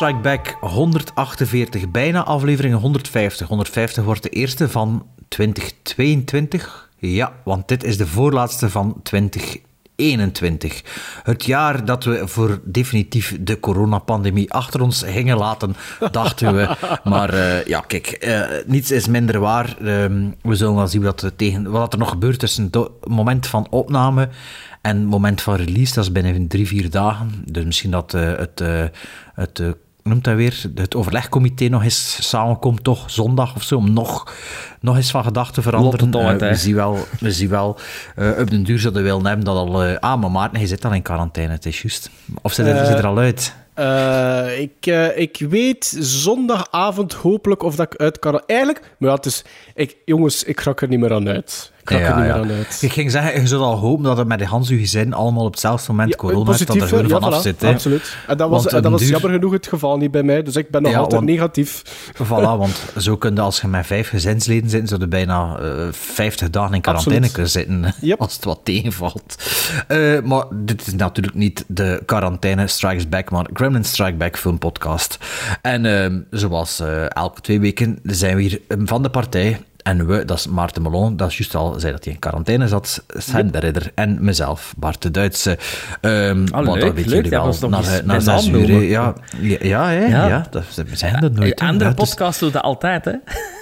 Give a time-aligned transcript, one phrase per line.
[0.00, 3.48] Strike Back 148, bijna aflevering 150.
[3.48, 6.90] 150 wordt de eerste van 2022.
[6.96, 10.82] Ja, want dit is de voorlaatste van 2021.
[11.22, 15.76] Het jaar dat we voor definitief de coronapandemie achter ons gingen laten,
[16.10, 16.76] dachten we.
[17.10, 19.76] Maar uh, ja, kijk, uh, niets is minder waar.
[19.80, 19.86] Uh,
[20.42, 24.28] we zullen wel zien wat, tegen, wat er nog gebeurt tussen het moment van opname
[24.82, 25.94] en het moment van release.
[25.94, 27.44] Dat is binnen drie, vier dagen.
[27.44, 28.62] Dus misschien dat het...
[29.34, 29.62] het
[30.02, 34.34] noemt dat weer, het overlegcomité nog eens samenkomt, toch zondag of zo, om nog,
[34.80, 36.32] nog eens van gedachten te veranderen.
[36.32, 37.78] Uh, we, zien wel, we zien wel,
[38.18, 39.86] uh, op den duur zouden we wel hebben dat al...
[39.86, 42.10] Uh, ah, maar Maarten, hij zit al in quarantaine, het is juist.
[42.42, 43.54] Of zit er, zit er al uit?
[43.78, 48.42] Uh, ik, uh, ik weet zondagavond hopelijk of dat ik uit kan.
[48.46, 51.72] Eigenlijk, maar het is, ik, jongens, ik ga er niet meer aan uit.
[51.98, 52.36] Ja, er niet ja.
[52.36, 52.78] meer aan uit.
[52.80, 55.44] Ik ging zeggen, je zou al hopen dat het met de Hans uw gezin allemaal
[55.44, 57.60] op hetzelfde moment corona heeft, dat er gewoon ja, vanaf voilà, zit.
[57.60, 57.68] Hè.
[57.68, 58.16] Absoluut.
[58.26, 59.10] En dat was, en dat was duur...
[59.10, 61.82] jammer genoeg het geval niet bij mij, dus ik ben nog altijd want, negatief.
[62.14, 66.50] Voilà, want zo kun je als je met vijf gezinsleden zit, je bijna uh, 50
[66.50, 67.54] dagen in quarantaine Absoluut.
[67.66, 68.20] kunnen zitten, Yep.
[68.20, 69.36] als het wat tegenvalt.
[69.88, 75.18] Uh, maar dit is natuurlijk niet de quarantaine Strikes Back, maar Gremlin Strike Back filmpodcast.
[75.62, 79.60] En uh, zoals uh, elke twee weken zijn we hier van de partij
[79.90, 82.68] en we, dat is Maarten Melon, dat is juist al zei dat hij in quarantaine
[82.68, 83.52] zat, Sven yep.
[83.52, 85.58] de Ridder en mezelf, Bart de Duitse.
[86.00, 88.82] Um, oh, want leuk, dat weet leuk, jullie wel, na, na, na zes uur.
[88.82, 90.26] Ja, ja, ja, hè, ja.
[90.26, 90.46] Ja.
[90.50, 91.60] dat, we zijn er nooit.
[91.60, 93.14] Andere podcasts doen dat altijd, hè?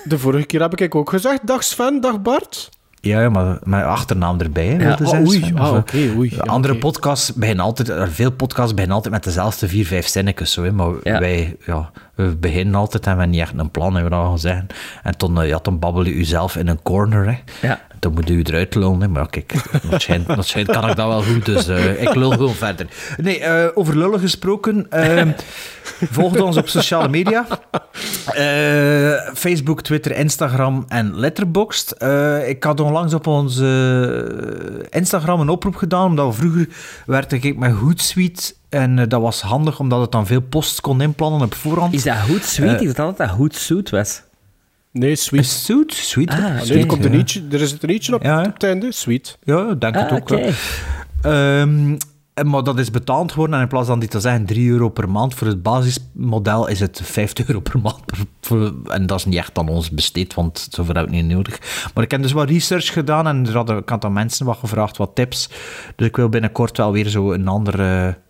[0.05, 2.69] De vorige keer heb ik ook gezegd, dag Sven, dag Bart.
[3.01, 4.97] Ja, ja, maar mijn achternaam erbij, Ja.
[5.01, 6.31] Oh, zijn, oei, eh, oei.
[6.35, 10.53] Ja, andere podcasts beginnen altijd, er veel podcasts beginnen altijd met dezelfde vier, vijf zinnetjes,
[10.53, 11.19] zo, hè, maar Ja.
[11.21, 14.39] wij, ja, we beginnen altijd en we hebben niet echt een plan, hebben we dan
[14.39, 14.67] zeggen.
[15.03, 17.67] En toen, eh, ja, dan babbel je jezelf in een corner, hè.
[17.69, 17.81] Ja.
[17.99, 19.09] Dan moet u eruit lullen, hè.
[19.09, 19.53] maar kijk,
[19.91, 22.87] dat dat schijnt kan ik dat wel goed, dus eh, ik lul gewoon verder.
[23.17, 25.27] Nee, eh, over lullen gesproken, eh,
[26.17, 27.47] volg ons op sociale media.
[28.27, 32.03] Eh, Facebook, Twitter, Instagram en Letterboxd.
[32.47, 36.69] Ik had onlangs op onze Instagram een oproep gedaan, omdat we vroeger
[37.07, 41.41] werkte ik met Hootsuite en dat was handig, omdat het dan veel posts kon inplannen
[41.41, 41.95] op voorhand.
[41.95, 42.69] Is dat goed sweet?
[42.69, 42.81] Eh.
[42.81, 44.23] ik dacht altijd dat goed zoet was.
[44.93, 45.47] Nee, sweet.
[45.87, 46.31] Sweet?
[46.31, 46.39] Ah.
[46.63, 49.39] Nee, er, komt een liedje, er is een liedje op, Ja, op het einde, sweet.
[49.43, 50.21] Ja, ik denk het Ah, ook.
[50.31, 50.35] oké.
[50.41, 50.53] wel.
[51.63, 51.97] Ehm,
[52.51, 55.09] maar dat is betaald geworden en in plaats van die te zeggen 3 euro per
[55.09, 58.05] maand voor het basismodel is het 50 euro per maand.
[58.07, 61.25] per- voor- en dat is niet echt aan ons besteed, want zover heb ik niet
[61.27, 61.59] nodig.
[61.95, 64.57] Maar ik heb dus wat research gedaan en er hadden, ik had aan mensen wat
[64.59, 65.49] gevraagd, wat tips.
[65.97, 67.81] Dus ik wil binnenkort wel weer zo een ander,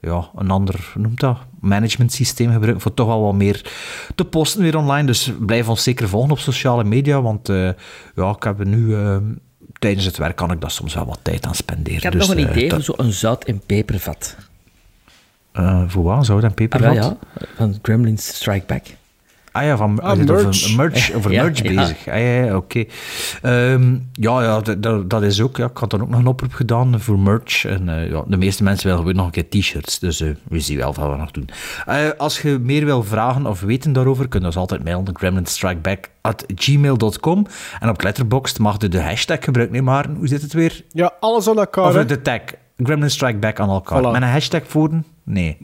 [0.01, 1.39] ja, een ander, hoe noemt dat?
[1.61, 3.71] Management systeem gebruiken voor toch wel wat meer
[4.15, 5.07] te posten weer online.
[5.07, 7.69] Dus blijf ons zeker volgen op sociale media, want eh,
[8.15, 8.95] ja, ik heb nu...
[8.97, 9.17] eh,
[9.79, 11.97] Tijdens het werk kan ik daar soms wel wat tijd aan spenderen.
[11.97, 14.37] Ik heb Dus, nog een eh, idee voor zo'n zout- en pepervat.
[15.87, 16.27] voor wat?
[16.27, 16.95] Zout en Ah, pepervat?
[16.95, 17.17] ja.
[17.57, 18.83] Van Gremlins Strike Back.
[19.59, 20.31] Ah ja, van Ah, merch.
[20.47, 21.75] over merch, over Ja, merch ja.
[21.75, 22.09] bezig.
[22.09, 22.85] Ah, ja, oké.
[23.43, 24.61] Ehm, ja, ja
[25.07, 25.57] dat, is ook.
[25.57, 27.65] Ja, ik had dan ook nog een oproep gedaan voor merch.
[27.65, 29.99] En eh, ja, de meeste mensen willen gewoon nog een keer t-shirts.
[29.99, 31.49] Dus eh, we zien wel wat we nog doen.
[31.87, 35.15] Eh, als je meer wil vragen of weten daarover, kun je ons altijd mailen naar
[35.15, 37.47] gremlinstrikeback.gmail.com.
[37.81, 39.77] En op Letterboxd mag je de hashtag gebruiken.
[39.77, 40.85] Nee, maar hoe zit het weer?
[40.93, 41.87] Ja, alles aan elkaar.
[41.87, 42.05] Of hè.
[42.05, 42.41] de tag.
[42.77, 43.99] Gremlin Strike Back aan elkaar.
[44.01, 44.05] Voilà.
[44.13, 44.91] Met een hashtag voor?
[45.25, 45.57] Nee.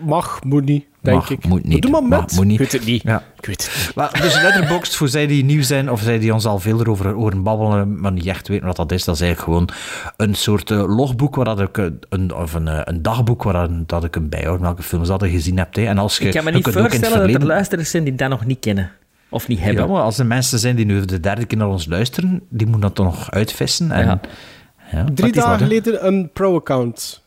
[0.00, 1.46] Mag, moet niet, denk Mag, ik.
[1.46, 1.82] moet niet.
[1.82, 2.10] Doe maar met.
[2.10, 2.52] Mag, moet niet.
[2.52, 3.02] Ik weet het niet.
[3.02, 3.22] Ja.
[3.38, 3.94] Ik weet het niet.
[3.94, 7.12] Maar, dus Letterboxd, voor zij die nieuw zijn of zij die ons al veel erover
[7.12, 9.68] horen babbelen, maar niet echt weten wat dat is, dat is eigenlijk gewoon
[10.16, 13.68] een soort eh, logboek waar dat ik, eh, een, of een, eh, een dagboek waar
[13.86, 15.76] dat, ik een bijhoud, welke films dat je gezien hebt.
[15.76, 15.84] Hè.
[15.84, 18.44] En als je, Ik kan me niet voorstellen dat er luisteraars zijn die dat nog
[18.44, 18.90] niet kennen.
[19.28, 19.84] Of niet hebben.
[19.86, 22.66] Ja, maar als er mensen zijn die nu de derde keer naar ons luisteren, die
[22.66, 23.90] moeten dat toch nog uitvissen.
[23.90, 24.20] En,
[24.92, 25.04] Ja.
[25.14, 27.22] Drie dagen geleden een pro-account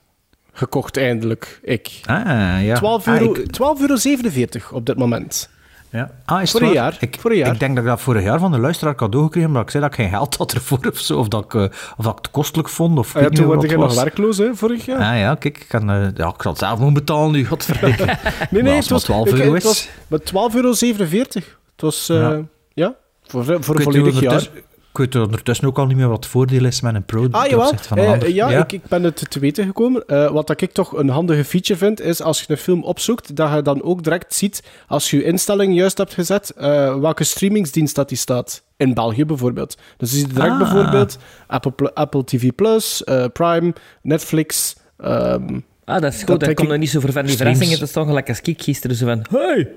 [0.59, 1.59] gekocht, eindelijk.
[1.63, 1.89] Ik.
[2.05, 2.75] Ah, ja.
[2.75, 5.49] 12 Ah, euro, ik- 12,47 euro 47 op dit moment.
[5.91, 6.11] Ja.
[6.25, 7.53] Ah, is Voor een jaar, Ik, voor een jaar.
[7.53, 9.83] ik denk dat ik dat vorig jaar van de luisteraar cadeau gekregen maar ik zei
[9.83, 11.17] dat ik geen geld had ervoor of zo.
[11.17, 11.61] Of dat ik, eh,
[11.97, 12.97] of dat ik het kostelijk vond.
[12.97, 14.99] Of ik Ah ja, toen word het nog werkloos, hè, vorig jaar.
[15.13, 18.05] Ah ja, kijk, ik, kan, eh, ja, ik zal het zelf moeten betalen nu, godverdikke.
[18.05, 18.15] nee,
[18.51, 21.57] Maar nee, als het was, het maar 12 ik- euro het was maar 12,47 euro.
[21.71, 22.41] Het was, eh, ja.
[22.73, 22.95] Ja.
[23.27, 24.47] voor, voor een Ik volledig jaar.
[24.91, 27.45] Ik weet ondertussen ook al niet meer wat het voordeel is met een pro Ah,
[27.49, 27.73] jawel.
[27.77, 28.29] van een Eh, ander.
[28.29, 30.05] ja, Ik, ik ben het te weten gekomen.
[30.07, 33.35] Eh, wat dat ik toch een handige feature vind, is als je een film opzoekt,
[33.35, 37.23] dat je dan ook direct ziet, als je je instelling juist hebt gezet, eh, welke
[37.23, 38.63] streamingsdienst dat die staat.
[38.77, 39.77] In België bijvoorbeeld.
[39.97, 40.57] Dus je ziet direct Ah.
[40.57, 43.03] bijvoorbeeld Apple, Pl- Apple TV+, Plus,
[43.33, 46.39] Prime, Netflix, Ehm, Ah, dat is goed.
[46.39, 47.79] Dat komt nog niet zo ver van die verrassingen.
[47.79, 49.25] Dat is toch gelijk als ik gisteren zo van...
[49.29, 49.69] Hey,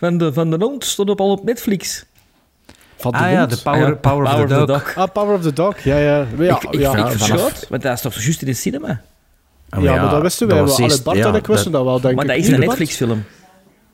[0.00, 2.04] van de, van de hond stond op al op Netflix.
[3.02, 4.94] Van de Ah ja, de Power, Ah ja, power, of the Dog.
[4.96, 6.26] Ah, Power of the Dog, ja, ja.
[6.36, 9.00] Maar ja, ik ik, ja, ik verschoot, want dat is toch juist in de cinema?
[9.80, 10.76] Ja, maar dat wisten wij was wel.
[10.76, 12.30] Alle eerst- Bart ja, en ik wisten dat, wel, denk Maar ik.
[12.30, 12.60] dat is een?
[12.60, 13.24] Netflix-film.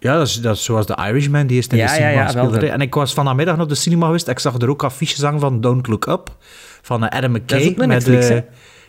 [0.00, 2.12] Ja, dat is, dat is zoals de Irishman, die is in Ja, de ja, cinema
[2.18, 2.44] ja, gespeeld.
[2.50, 2.66] wel, hè.
[2.66, 4.28] dat- En ik was vanmiddag naar de cinema geweest.
[4.28, 6.36] Ik zag er ook affiches hangen van Don't Look Up.
[6.82, 7.46] Van eh, Adam McKay.
[7.46, 8.40] Dat is ook met Netflix, eh, hè?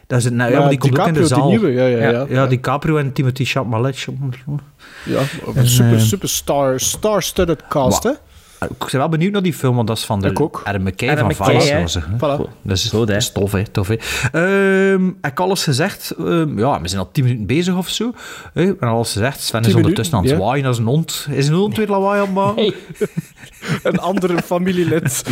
[0.07, 1.49] dat is het, nou, ja, Ja, maar die komt ook in de DiCaprio, zaal.
[1.59, 2.19] die nieuwe, ja, ja, Ja.
[2.19, 2.25] ja.
[2.29, 4.05] Ja, DiCaprio en Timothy Chalamet.
[5.05, 5.19] Ja,
[5.55, 8.11] een super, eh, super star, star-studded cast, hè?
[8.59, 10.27] Ik ben wel benieuwd naar die film, want dat is van de.
[10.63, 11.73] Adam McKay Adam van McKay, Vice.
[12.61, 13.67] Dus Goed, dat is tof, hè.
[13.67, 13.95] Tof, hè.
[14.31, 16.11] Ehm, heb ik alles gezegd?
[16.17, 18.13] Ehm, ja, we zijn al tien minuten bezig of zo.
[18.53, 19.41] Hebben alles gezegd.
[19.41, 21.27] Sven is ondertussen aan het minuten, zwaaien als een hond.
[21.31, 22.73] Is een hond weer lawaai aan het maken?
[23.83, 25.23] Een andere familielid.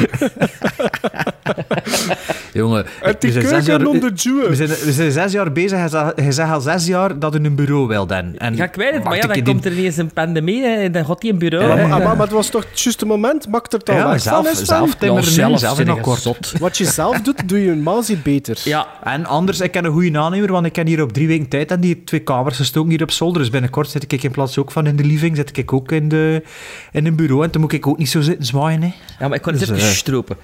[2.54, 4.50] Jongen, En die we zijn zes keuken jaar-.
[4.50, 5.77] We zijn, we zijn zes jaar bezig.
[6.15, 8.36] Hij zegt- al zes jaar dat hij een bureau wil dan.
[8.38, 10.92] En Ja, ik weet het, maar ja, dan komt er ineens een pandemie hè, en
[10.92, 11.68] dan gaat hij een bureau.
[11.68, 13.48] Maar, maar, maar, maar het was toch het juiste moment?
[13.48, 16.21] Maakt er dan Ja, weg zelf, zelf Ja, zelf akkoord.
[16.21, 16.54] zot.
[16.59, 18.57] Wat je zelf doet, doe je een maal beter.
[18.63, 21.48] Ja, En anders, ik ken een goede aannemer, want ik ken hier op drie weken
[21.48, 23.42] tijd en die twee kamers gestoken hier op zolder.
[23.42, 26.09] Dus binnenkort zit ik in plaats ook van in de living, zit ik ook in,
[26.09, 26.44] de,
[26.92, 27.44] in een bureau.
[27.44, 28.94] En dan moet ik ook niet zo zitten zwaaien, hè.
[29.19, 30.38] ja, maar ik kon Dus, even stropen.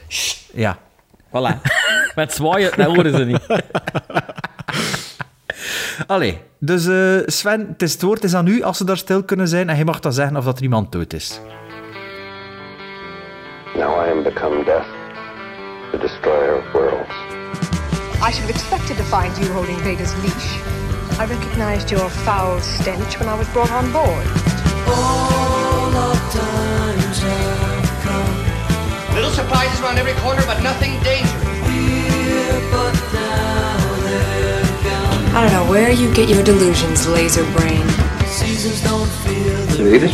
[0.54, 0.78] Ja.
[1.28, 1.62] Voilà.
[2.16, 3.42] Met zwaaien, dat horen ze niet.
[6.08, 9.24] Allee, dus eh, Sven, het, is het woord is aan u als ze daar stil
[9.24, 11.40] kunnen zijn en je mag dan zeggen of dat er iemand dood is.
[13.76, 14.86] Now I am become death,
[15.92, 17.10] the destroyer of worlds.
[18.28, 20.58] I should have expected to find you holding Vader's leash.
[21.20, 25.53] I recognized your foul stench when I was brought on board.
[29.24, 31.32] Little surprises around every corner, but nothing dangerous.
[35.34, 37.88] I don't know where you get your delusions, laser brain.
[39.80, 40.12] Read it.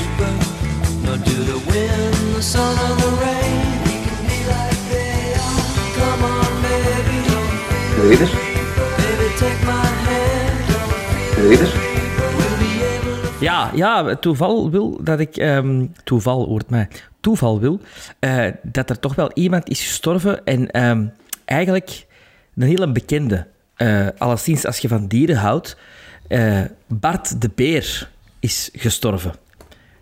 [7.98, 8.30] Read it.
[11.40, 11.74] Read it.
[13.40, 15.38] Ja, ja, het toeval wil dat ik...
[15.38, 16.88] ehm, toeval hoort mij.
[17.20, 17.80] Toeval wil
[18.20, 21.06] eh, dat er toch wel iemand is gestorven en ehm,
[21.46, 22.06] eigenlijk
[22.56, 23.48] een hele bekende.
[23.76, 25.78] Eh alleszins als je van dieren houdt.
[26.28, 29.34] eh, Bart de Beer is gestorven.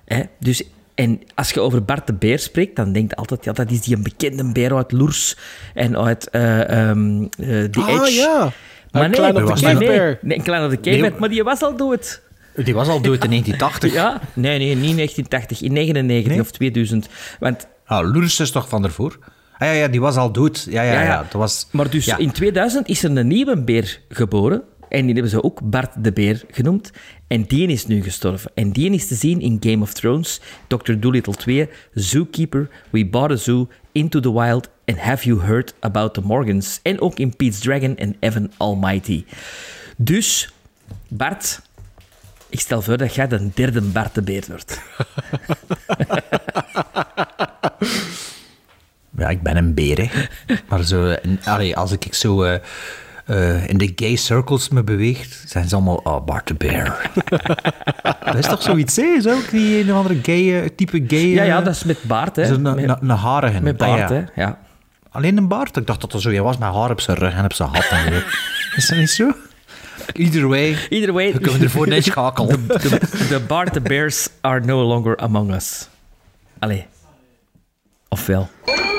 [0.05, 0.21] Hè?
[0.39, 0.63] Dus,
[0.95, 3.81] en als je over Bart de Beer spreekt, dan denk je altijd, ja, dat is
[3.81, 5.37] die een bekende beer uit Loers
[5.73, 8.11] en uit eh ehm eh, The Ah, Edge.
[8.11, 8.51] ja.
[8.91, 10.17] Maar Een nee, Kleine de nee, Bear.
[10.21, 12.21] nee, een kleine de Cave Nee, Bear, maar die was al dood.
[12.63, 13.93] Die was al dood in 1980.
[13.93, 14.21] Ja?
[14.33, 16.41] Nee, nee, niet in 1980, in 99 Nee?
[16.41, 17.07] of 2000.
[17.39, 19.17] Want, Ah, Loers is toch van ervoor?
[19.57, 20.67] Ah ja, ja, die was al dood.
[20.69, 21.01] Ja, ja, ja.
[21.01, 21.17] Ja, ja.
[21.21, 22.17] Dat was, maar dus ja.
[22.17, 24.61] in 2000 is er een nieuwe beer geboren.
[24.89, 26.91] En die hebben ze ook Bart de Beer genoemd.
[27.27, 28.51] En die is nu gestorven.
[28.55, 30.93] En die is te zien in Game of Thrones, Dr.
[30.99, 36.13] Dolittle 2, Zookeeper, We Bought a Zoo, Into the Wild en Have You Heard About
[36.13, 36.79] the Morgans.
[36.83, 39.25] En ook in Pete's Dragon en Evan Almighty.
[39.97, 40.49] Dus,
[41.07, 41.61] Bart,
[42.49, 44.79] ik stel voor dat jij de derde Bart de Beer wordt.
[49.17, 50.09] Ja, ik ben een beer, hè.
[50.69, 52.59] Maar zo, en, allee, als ik zo eh,
[53.25, 57.11] eh, in de gay circles me beweeg, zijn ze allemaal, oh, Bart de Bear.
[58.25, 59.17] dat is toch zoiets, hè?
[59.25, 61.27] Ook die een of andere gay, eh, type gay...
[61.27, 62.57] Ja, ja, dat is met baard, hè.
[62.57, 63.61] Met- een, een harige.
[63.61, 64.23] Met Ah, baard, hè.
[64.35, 64.57] Ja.
[65.11, 65.77] Alleen een baard?
[65.77, 67.85] Ik dacht dat er zo was met haar op zijn rug en op zijn hat.
[67.89, 68.21] En zo.
[68.77, 69.31] is dat niet zo?
[70.13, 72.67] Either way, Either way, we kunnen ervoor niet schakelen.
[72.67, 72.99] the,
[73.29, 75.87] the Bart the Bears are no longer among us.
[76.59, 76.85] Allee.
[78.09, 78.47] Ofwel.
[78.65, 78.96] Pasta!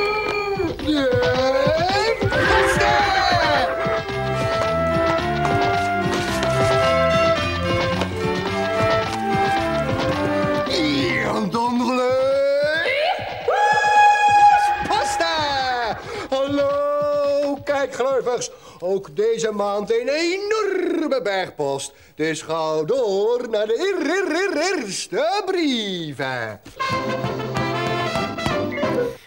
[18.80, 21.92] Ook deze maand een enorme bergpost.
[22.14, 26.60] Dus ga door naar de eer- eer- eer- eerste brieven.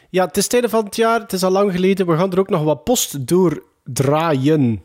[0.09, 1.19] Ja, het is tijden van het jaar.
[1.19, 2.07] Het is al lang geleden.
[2.07, 4.83] We gaan er ook nog wat post doordraaien.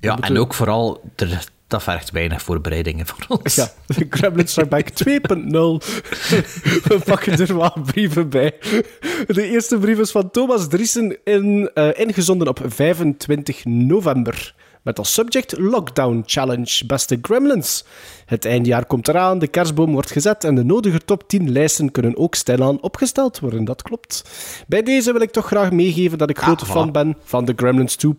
[0.00, 3.54] Ja, en ook vooral, er, dat vergt weinig voorbereidingen voor ons.
[3.54, 3.68] Ja,
[4.10, 5.86] Gremlins Strike Back 2.0.
[6.88, 8.54] We pakken er wel brieven bij.
[9.26, 14.54] De eerste brief is van Thomas Driesen, in, eh, ingezonden op 25 november.
[14.82, 17.84] Met als subject Lockdown Challenge, beste Gremlins.
[18.26, 22.16] Het eindjaar komt eraan, de kerstboom wordt gezet en de nodige top 10 lijsten kunnen
[22.16, 23.64] ook stilaan opgesteld worden.
[23.64, 24.24] Dat klopt.
[24.66, 27.96] Bij deze wil ik toch graag meegeven dat ik grote fan ben van de Gremlins
[28.06, 28.10] 2.0.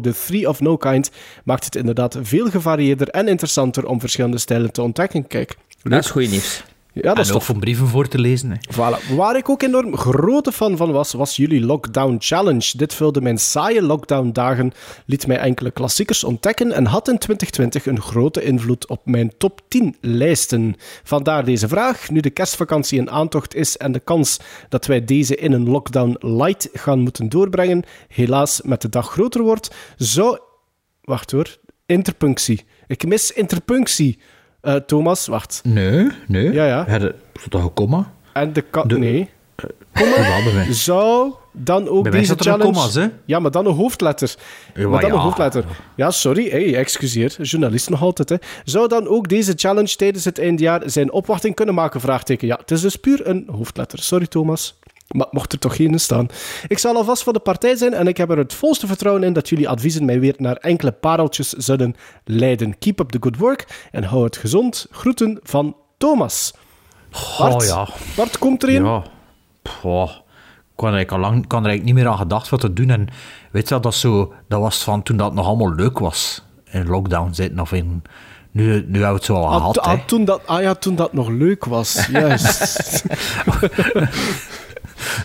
[0.00, 1.10] De Three of No Kind
[1.44, 5.26] maakt het inderdaad veel gevarieerder gevarieerder en interessanter om verschillende stijlen te ontdekken.
[5.26, 6.64] Kijk, Dat is goed nieuws.
[7.02, 7.50] Ja, dat is en ook tof.
[7.50, 8.50] om brieven voor te lezen.
[8.50, 8.56] Hè.
[8.72, 9.16] Voilà.
[9.16, 12.76] Waar ik ook enorm grote fan van was, was jullie Lockdown Challenge.
[12.76, 14.72] Dit vulde mijn saaie lockdown-dagen,
[15.06, 19.60] liet mij enkele klassiekers ontdekken en had in 2020 een grote invloed op mijn top
[19.68, 20.74] 10 lijsten.
[21.02, 22.10] Vandaar deze vraag.
[22.10, 26.16] Nu de kerstvakantie in aantocht is en de kans dat wij deze in een lockdown
[26.20, 30.38] light gaan moeten doorbrengen, helaas met de dag groter wordt, zou...
[31.02, 31.56] Wacht hoor.
[31.86, 32.64] Interpunctie.
[32.86, 34.18] Ik mis interpunctie.
[34.66, 35.60] Eh, Thomas, wacht.
[35.64, 36.52] Nee, nee.
[36.52, 37.10] Ja, ja.
[37.48, 38.12] Toch een komma?
[38.32, 38.88] En de kat...
[38.88, 39.30] De- Nee.
[39.92, 40.72] Bij mij.
[40.72, 42.62] Zou dan ook Bij mij deze er challenge...
[42.64, 43.06] komma's, hè?
[43.24, 44.34] Ja, maar dan een hoofdletter.
[44.74, 45.16] Ja, maar dan ja.
[45.16, 45.64] een hoofdletter.
[45.96, 46.50] Ja, sorry.
[46.50, 47.36] Hey, excuseer.
[47.42, 48.28] Journalist nog altijd.
[48.28, 48.36] Hè.
[48.64, 52.00] Zou dan ook deze challenge tijdens het eindjaar zijn opwachting kunnen maken?
[52.00, 52.46] Vraagteken.
[52.46, 53.98] Ja, het is dus puur een hoofdletter.
[53.98, 54.78] Sorry, Thomas.
[55.08, 56.26] Maar mocht er toch geen staan.
[56.68, 59.32] Ik zal alvast van de partij zijn en ik heb er het volste vertrouwen in
[59.32, 61.94] dat jullie adviezen mij weer naar enkele pareltjes zullen
[62.24, 62.78] leiden.
[62.78, 64.86] Keep up the good work en hou het gezond.
[64.90, 66.54] Groeten van Thomas.
[67.38, 67.88] Bart, Oh ja.
[68.16, 68.84] Bart komt erin.
[68.84, 69.02] Ja.
[69.62, 70.10] Poh.
[70.74, 72.72] Ik had er al lang ik had er eigenlijk niet meer aan gedacht wat te
[72.72, 72.90] doen.
[72.90, 73.08] En
[73.50, 76.42] weet je dat, zo, dat was van toen dat nog allemaal leuk was.
[76.70, 78.02] In lockdown zitten of in...
[78.50, 80.94] Nu, nu hebben we het zo al Ah, gehad, ah, toen dat, ah ja, toen
[80.94, 82.06] dat nog leuk was.
[82.06, 83.04] Juist.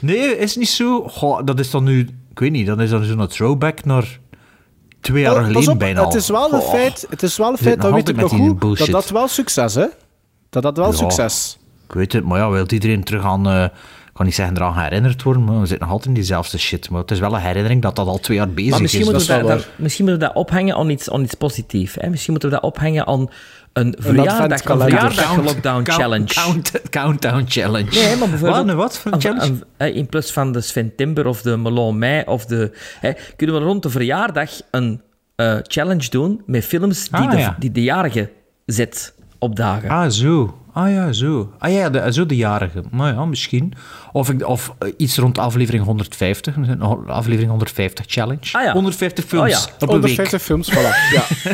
[0.02, 1.08] Nee, is niet zo.
[1.08, 2.00] Goh, dat is dan nu...
[2.32, 4.20] Ik weet niet, dan is dat zo'n throwback naar
[5.02, 6.04] twee jaar Pas geleden op, bijna.
[6.06, 8.48] Het is wel een feit, het is wel een feit dat weet ik nog goed,
[8.48, 8.92] dat bullshit.
[8.92, 9.86] dat wel succes, hè?
[10.50, 10.98] Dat dat wel Ja.
[10.98, 11.58] succes.
[11.88, 13.48] Ik weet het, maar ja, wil iedereen terug aan...
[13.48, 16.58] eh, ik kan niet zeggen eraan herinnerd worden, maar we zitten nog altijd in diezelfde
[16.58, 16.90] shit.
[16.90, 19.10] Maar het is wel een herinnering dat dat al twee jaar bezig Maar misschien is.
[19.12, 21.96] moeten, dat we dat, misschien moeten we dat ophangen aan iets, aan iets positiefs.
[22.00, 22.10] Hè?
[22.10, 23.28] Misschien moeten we dat ophangen aan
[23.74, 26.26] een verjaardag, een verjaardag lockdown Count- challenge.
[26.34, 27.90] count- countdown challenge.
[27.92, 28.60] Nee, maar bijvoorbeeld...
[28.66, 29.46] Wat, een wat voor een challenge?
[29.46, 32.72] een- een- in plaats van de Sven Timber of de Melon Mei of de...
[33.00, 35.02] Hè, kunnen we rond de verjaardag een
[35.36, 37.56] eh, challenge doen met films die, Ah, de, ja.
[37.60, 38.30] die de jarige
[38.66, 39.90] zet op dagen.
[39.90, 40.56] Ah, zo.
[40.74, 41.54] Ah ja, zo.
[41.60, 42.84] Ah ja, de, zo de jarige.
[42.92, 43.74] Nou ja, misschien.
[44.12, 46.56] Of, ik, of eh, iets rond aflevering 150.
[46.56, 48.50] een Aflevering 150 challenge.
[48.52, 48.72] Ah ja.
[48.74, 49.74] 150 films Oh ja.
[49.80, 50.18] op een week.
[50.18, 51.14] 150 films, voilà.
[51.14, 51.24] Ja.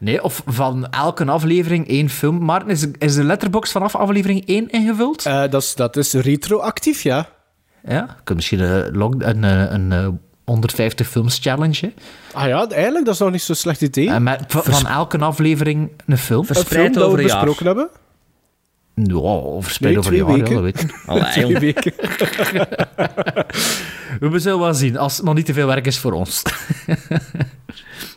[0.00, 2.44] Nee, of van elke aflevering één film.
[2.44, 5.26] Maar is, is de letterbox vanaf aflevering 1 ingevuld?
[5.26, 7.28] Eh, dat, is, dat is retroactief, ja.
[7.88, 10.08] Ja, ik misschien een, log- een, eh, een, eh,
[10.44, 11.76] 150 films challenge.
[11.80, 11.92] hè.
[12.32, 14.10] Ah ja, eigenlijk, dat is nog niet zo'n slecht idee.
[14.10, 16.40] En met, van, van elke aflevering een film.
[16.40, 17.44] een film verspreid dat we over een jaar.
[17.44, 17.88] besproken hebben.
[18.94, 21.00] Ja, verspreid Nee, over een jaar, ja, dat weet ik.
[21.06, 21.92] Allee, Twee weken.
[24.32, 26.42] We zullen wel zien, als het nog niet te veel werk is voor ons.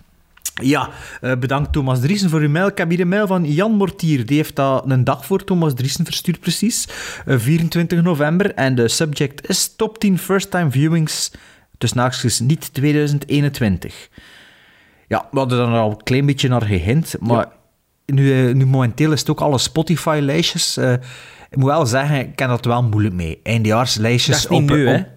[0.62, 0.90] ja,
[1.22, 2.68] eh, bedankt Thomas Driesen voor uw mail.
[2.68, 4.26] Ik heb hier een mail van Jan Mortier.
[4.26, 6.88] Die heeft dat een dag voor Thomas Driesen verstuurd, precies.
[7.26, 8.54] Eh, 24 november.
[8.54, 11.32] En de subject is top 10 first-time viewings.
[11.78, 14.10] Tussen haakjes niet 2021.
[15.08, 17.16] Ja, we hadden er al een klein beetje naar gehint.
[17.20, 17.48] Maar
[18.06, 20.78] nu, eh, nu momenteel is het ook alle Spotify-lijstjes.
[20.78, 20.94] eh,
[21.50, 23.40] ik moet wel zeggen, ik ken dat wel moeilijk mee.
[24.42, 25.08] Niet op, nu, op-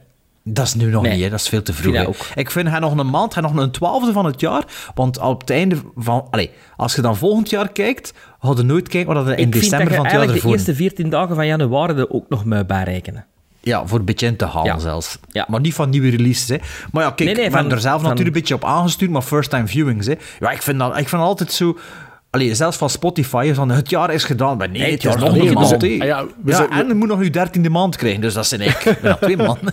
[0.44, 1.12] dat is nu nog Nee.
[1.12, 1.30] niet, hè.
[1.30, 1.94] dat is veel te vroeg.
[1.94, 2.32] vind dat.
[2.34, 4.64] Ik vind hij nog een maand, hij nog een twaalfde van het jaar.
[4.94, 6.26] Want op het einde van...
[6.30, 9.60] Allee, als je dan volgend jaar kijkt, hadden nooit kijken wat er in Ik dat
[9.62, 10.52] december van het jaar eigenlijk de ervoor...
[10.52, 13.24] eerste 14 dagen van januari er ook nog mee bijrekenen.
[13.62, 14.78] Ja, voor een beetje in te halen Ja.
[14.78, 15.18] zelfs.
[15.28, 15.46] Ja.
[15.48, 16.48] Maar niet van nieuwe releases.
[16.48, 16.56] Hè.
[16.92, 18.64] Maar ja, kijk, Nee, nee, ik ben van- er zelf van- natuurlijk een beetje op
[18.64, 20.06] aangestuurd, maar first-time viewings.
[20.06, 20.14] Hè.
[20.40, 21.78] Ja, ik vind, dat, ik vind altijd zo...
[22.30, 24.56] Allee, zelfs van Spotify is van het jaar is gedaan.
[24.56, 26.00] Maar nee, Nee, het het is jaar nog is niet.
[26.00, 28.46] Ah ja, we Ja, zijn- en je moet nog je dertiende maand krijgen, dus dat
[28.46, 28.96] zijn ik.
[29.02, 29.58] Al twee man.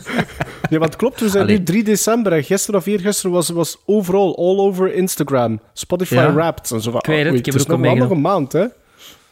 [0.70, 1.58] Ja, want klopt, we zijn Allee.
[1.58, 6.34] nu 3 december en gisteren of eergisteren was, was overal, all over Instagram, Spotify Ja.
[6.34, 7.00] Wrapped en zo van.
[7.00, 8.66] Ik weet het, oei, ik heb is er ook nog nog een maand, hè?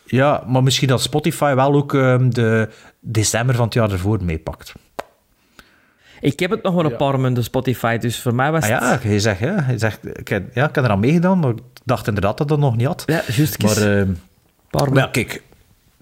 [0.05, 4.74] Ja, maar misschien dat Spotify wel ook ehm, de december van het jaar ervoor meepakt.
[6.22, 9.03] Ik heb het nog wel een paar maanden Spotify, dus voor mij was Ah het...
[9.03, 11.53] ja, je zegt, ja, je zegt ik, heb- ja, ik heb eraan meegedaan, maar
[11.86, 13.04] dacht inderdaad dat dat nog niet had.
[13.06, 13.62] Ja, juist.
[13.62, 14.12] Maar, ehm,
[14.70, 15.42] paar maar ja, kijk,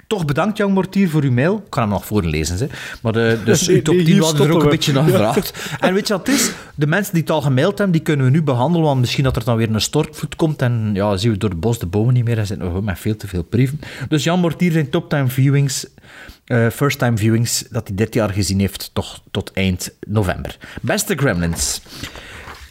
[0.08, 1.56] toch bedankt, Jan Mortier, voor uw mail.
[1.56, 2.58] Ik kan hem nog voorlezen.
[2.58, 2.68] Hè.
[3.02, 5.04] Maar de, dus Nee, uw top nee, 10 hier hadden er ook een beetje naar
[5.04, 5.78] gevraagd.
[5.80, 6.52] En weet je wat het is?
[6.76, 9.36] De mensen die het al gemaild hebben, die kunnen we nu behandelen, want misschien dat
[9.36, 12.14] er dan weer een stortvloed komt en ja, zien we door het bos de bomen
[12.14, 13.80] niet meer en zitten we met veel te veel brieven.
[14.08, 15.88] Dus Jan Mortier zijn top 10 viewings,
[16.46, 20.58] eh, first time viewings, dat hij dit jaar gezien heeft, toch tot eind november.
[20.82, 21.82] Beste Gremlins.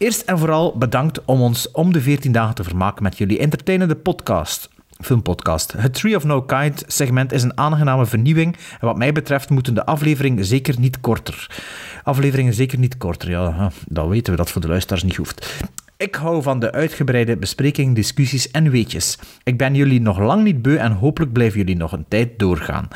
[0.03, 3.97] Eerst en vooral bedankt om ons om de 14 dagen te vermaken met jullie entertainende
[3.97, 4.71] podcast.
[5.01, 5.73] Filmpodcast.
[5.73, 8.57] Het Tree of No Kind segment is een aangename vernieuwing.
[8.81, 11.63] En wat mij betreft moeten de afleveringen zeker niet korter.
[12.03, 15.65] Afleveringen zeker niet korter, ja, dat weten we dat voor de luisteraars niet hoeft.
[15.97, 19.19] Ik hou van de uitgebreide bespreking, discussies en weetjes.
[19.43, 22.89] Ik ben jullie nog lang niet beu en hopelijk blijven jullie nog een tijd doorgaan.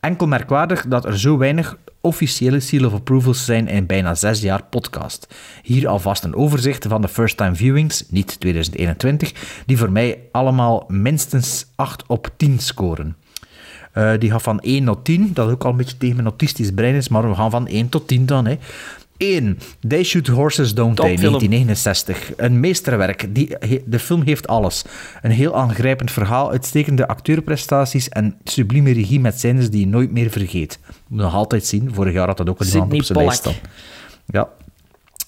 [0.00, 4.64] Enkel merkwaardig dat er zo weinig officiële seal of approvals zijn in bijna zes jaar
[4.64, 5.34] podcast.
[5.62, 10.84] Hier alvast een overzicht van de first time viewings, niet 2021, die voor mij allemaal
[10.88, 13.16] minstens 8 op 10 scoren.
[13.94, 16.70] Uh, die gaat van 1 tot 10, dat ook al een beetje tegen mijn autistisch
[16.70, 18.46] brein is, maar we gaan van 1 tot 10 dan.
[18.46, 18.58] Hè.
[19.32, 19.58] 1.
[19.88, 22.32] They Shoot Horses Don't They, 1969.
[22.36, 23.34] Een meesterwerk.
[23.34, 24.84] Die, de film heeft alles.
[25.22, 30.30] Een heel aangrijpend verhaal, uitstekende acteurprestaties en sublieme regie met scènes die je nooit meer
[30.30, 30.78] vergeet.
[31.08, 31.94] Moet nog altijd zien.
[31.94, 33.54] Vorig jaar had dat ook een iemand op zijn lijst staan.
[34.26, 34.48] Ja.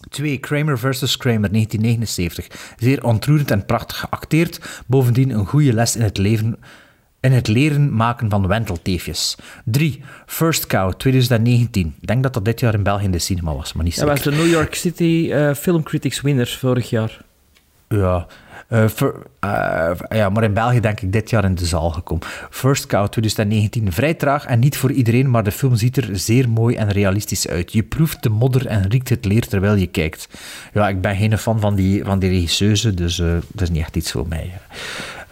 [0.09, 0.39] 2.
[0.39, 1.17] Kramer vs.
[1.17, 2.47] Kramer, 1979.
[2.77, 4.83] Zeer ontroerend en prachtig geacteerd.
[4.87, 6.59] Bovendien een goede les in het leven
[7.21, 9.37] in het leren maken van wentelteefjes.
[9.65, 10.03] 3.
[10.27, 11.95] First Cow, 2019.
[12.01, 14.15] Ik denk dat dat dit jaar in België in de cinema was, maar niet zeker.
[14.15, 17.25] Dat was de New York City uh, Film Critics winner vorig jaar.
[17.89, 18.27] Ja,
[18.71, 18.89] uh,
[20.09, 22.27] ja, maar in België denk ik dit jaar in de zaal gekomen.
[22.51, 26.49] First Cow 2019, vrij traag en niet voor iedereen, maar de film ziet er zeer
[26.49, 27.73] mooi en realistisch uit.
[27.73, 30.29] Je proeft de modder en riekt het leer terwijl je kijkt.
[30.73, 33.97] Ja, ik ben geen fan van die, van die regisseuse, dus dat is niet echt
[33.97, 34.53] iets voor mij.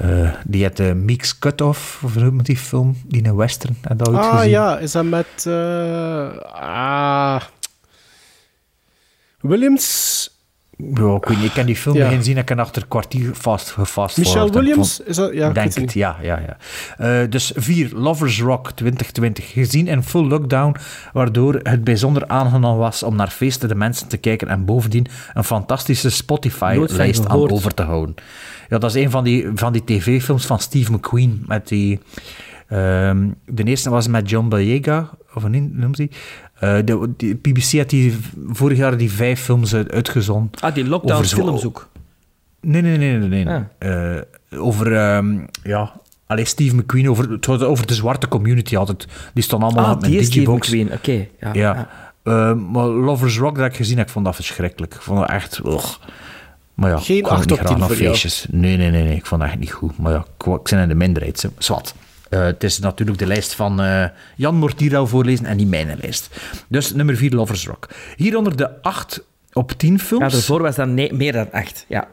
[0.02, 2.96] Uh, die had de Mix Cut-Off, of hoe die film?
[3.06, 3.76] Die een western.
[3.80, 4.50] Heb dat ah gezien?
[4.50, 5.44] ja, is dat met...
[5.46, 7.42] Uh, ah,
[9.40, 10.28] Williams...
[10.76, 12.22] Ja, ik, weet niet, ik ken die film ja.
[12.22, 12.36] zien.
[12.36, 15.00] Ik kan achter een kwartier vast gefast Michelle Williams?
[15.00, 16.16] Is dat, ja, denk het, ja.
[16.22, 17.22] ja, ja.
[17.22, 19.52] Uh, dus vier, Lovers Rock 2020.
[19.52, 20.76] Gezien in full lockdown,
[21.12, 25.44] waardoor het bijzonder aangenaam was om naar feesten de mensen te kijken en bovendien een
[25.44, 28.14] fantastische Spotify-lijst aan over te houden.
[28.68, 31.44] Ja, dat is een van die, van die tv-films van Steve McQueen.
[31.46, 32.00] Met die,
[32.70, 36.10] um, de eerste was met John Boyega, of een noemt hij.
[36.64, 38.16] Uh, de, de, BBC had die,
[38.48, 40.60] vorig jaar die vijf films uitgezonden.
[40.60, 41.88] Ah, die lockdown-films ook?
[42.60, 43.44] Nee, nee, nee, nee.
[43.44, 43.54] nee.
[43.54, 43.62] Ah.
[43.78, 44.20] Uh,
[44.62, 45.92] over, um, ja...
[46.26, 49.06] Allee, Steve McQueen, over, over de zwarte community altijd.
[49.34, 50.66] Die stond allemaal ah, met die Digibox.
[50.66, 51.10] Steve McQueen, oké.
[51.10, 51.30] Okay.
[51.40, 51.74] Ja, ja.
[51.74, 52.52] ja.
[52.52, 54.94] Uh, maar Lovers Rock, dat ik gezien heb, ik vond dat verschrikkelijk.
[54.94, 55.60] Ik vond dat echt...
[55.66, 55.94] Ugh.
[56.74, 58.46] Maar ja, Geen 8 op 10 voor feestjes.
[58.50, 59.98] Nee, nee, nee, nee, ik vond dat echt niet goed.
[59.98, 61.48] Maar ja, ik, ik ben in de minderheid.
[61.58, 61.94] Zwat.
[62.30, 64.04] Uh, het is natuurlijk de lijst van uh,
[64.36, 66.36] Jan Mortierau voorlezen en niet mijn lijst.
[66.68, 67.88] Dus nummer 4, Lovers Rock.
[68.16, 70.32] Hieronder de 8 op 10 films.
[70.32, 71.84] Ja, ervoor was dat nee, meer dan 8.
[71.88, 72.08] Ja,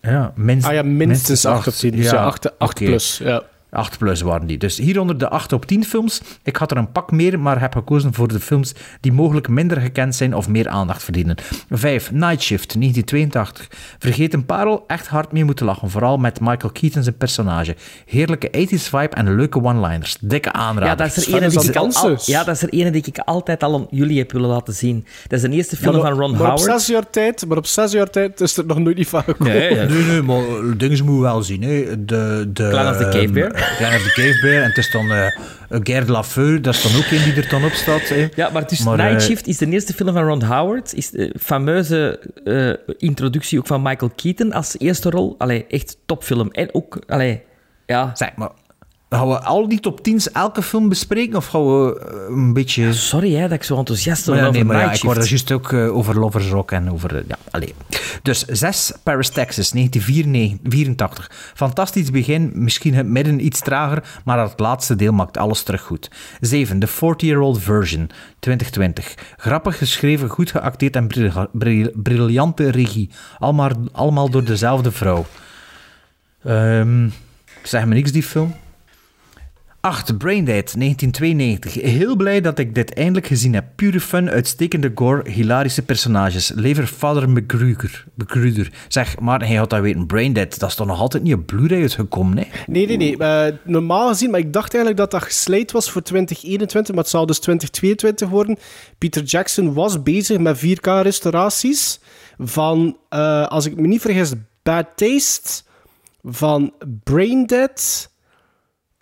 [0.00, 1.90] ja, minst, ah, ja minstens 8 op 10.
[1.90, 2.88] Dus ja, 8, 8 okay.
[2.88, 3.18] plus.
[3.18, 3.42] Ja.
[3.70, 4.58] 8 plus waren die.
[4.58, 6.20] Dus hieronder de 8 op 10 films.
[6.42, 9.80] Ik had er een pak meer, maar heb gekozen voor de films die mogelijk minder
[9.80, 11.36] gekend zijn of meer aandacht verdienen.
[11.70, 12.10] 5.
[12.10, 13.68] Night Shift, 1982.
[13.98, 15.90] Vergeet een parel, echt hard mee moeten lachen.
[15.90, 17.76] Vooral met Michael Keaton zijn personage.
[18.06, 20.16] Heerlijke 80s vibe en leuke one-liners.
[20.20, 20.88] Dikke aanrader.
[20.88, 23.18] Ja, dat is er ene die, ik al, ja, dat is er ene die ik
[23.18, 25.04] altijd al aan jullie heb willen laten zien.
[25.26, 26.60] Dat is de eerste film ja, maar, van Ron maar Howard.
[26.60, 29.22] Op zes jaar tijd, maar op zes jaar tijd is er nog nooit niet van
[29.22, 29.52] gekomen.
[29.52, 30.42] Nee, nee, nee maar
[30.76, 31.62] dingen moeten we wel zien.
[31.62, 32.04] Hè.
[32.04, 33.59] De, de, Clan of the Cave Bear.
[33.76, 34.62] Clan of the Cave Bear.
[34.62, 35.26] En het is dan uh,
[35.68, 38.08] Gerd Lafeu, dat is dan ook een die er dan op staat.
[38.08, 38.28] Hè.
[38.34, 40.94] Ja, maar, dus maar Night Shift is de eerste film van Ron Howard.
[40.94, 45.34] Is de fameuze uh, introductie ook van Michael Keaton als eerste rol.
[45.38, 46.50] Allee, echt topfilm.
[46.50, 47.42] En ook, allee,
[47.86, 48.10] ja...
[48.14, 48.50] Zeg maar...
[49.10, 51.36] Gaan we al die top 10's elke film bespreken?
[51.36, 52.92] Of gaan we uh, een beetje...
[52.92, 55.52] Sorry hè, dat ik zo enthousiast ben ja, over nee, maar ja, Ik hoorde juist
[55.52, 57.14] ook uh, over Lovers Rock en over...
[57.14, 57.74] Uh, ja, allee.
[58.22, 61.30] Dus 6, Paris, Texas, 1984.
[61.54, 66.10] Fantastisch begin, misschien het midden iets trager, maar het laatste deel maakt alles terug goed.
[66.40, 69.14] 7, The 40-Year-Old Version, 2020.
[69.36, 73.10] Grappig geschreven, goed geacteerd en bril bril briljante regie.
[73.38, 75.26] Allemaal, allemaal door dezelfde vrouw.
[76.46, 77.12] Um,
[77.62, 78.54] zeg me niks, die film.
[79.80, 80.18] 8.
[80.18, 81.74] Braindead, 1992.
[81.74, 83.64] Heel blij dat ik dit eindelijk gezien heb.
[83.76, 86.52] Pure fun, uitstekende gore, hilarische personages.
[86.54, 88.72] Lever Father McGruder.
[88.88, 90.06] Zeg, maar hij had dat weten.
[90.06, 92.44] Braindead, dat is toch nog altijd niet op Blu-ray uitgekomen, hè?
[92.66, 93.16] Nee, nee, nee.
[93.18, 97.12] Uh, normaal gezien, maar ik dacht eigenlijk dat dat gesleid was voor 2021, maar het
[97.12, 98.58] zou dus 2022 worden.
[98.98, 102.00] Peter Jackson was bezig met 4K-restauraties
[102.38, 105.62] van, uh, als ik me niet vergis, Bad Taste,
[106.22, 106.72] van
[107.04, 108.09] Braindead...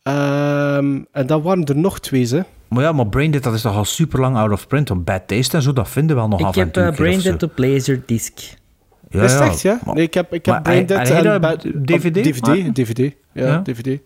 [0.09, 2.41] Um, en dan waren er nog twee, hè.
[2.69, 4.91] Maar ja, maar Braindead, dat is toch al super lang out of print.
[4.91, 6.83] Op Bad Taste en zo, dat vinden we wel nog ik af en heb toe.
[6.83, 8.39] uh, Braindead op Laserdisc.
[9.11, 9.81] Ja, is het echt, ja?
[9.85, 11.61] Maar, nee, ik heb, ik heb Braindead en, en Bad...
[11.61, 12.15] DVD?
[12.15, 12.75] DVD.
[12.75, 13.15] DVD.
[13.33, 14.01] Ja, ja, DVD.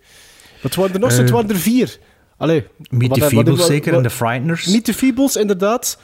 [0.63, 1.11] Wat waren er nog?
[1.11, 1.99] Uh, het waren er vier.
[2.37, 2.67] Allee.
[2.91, 4.67] Meet the Feebles zeker, en The Frighteners.
[4.67, 5.99] Meet the Feebles, inderdaad.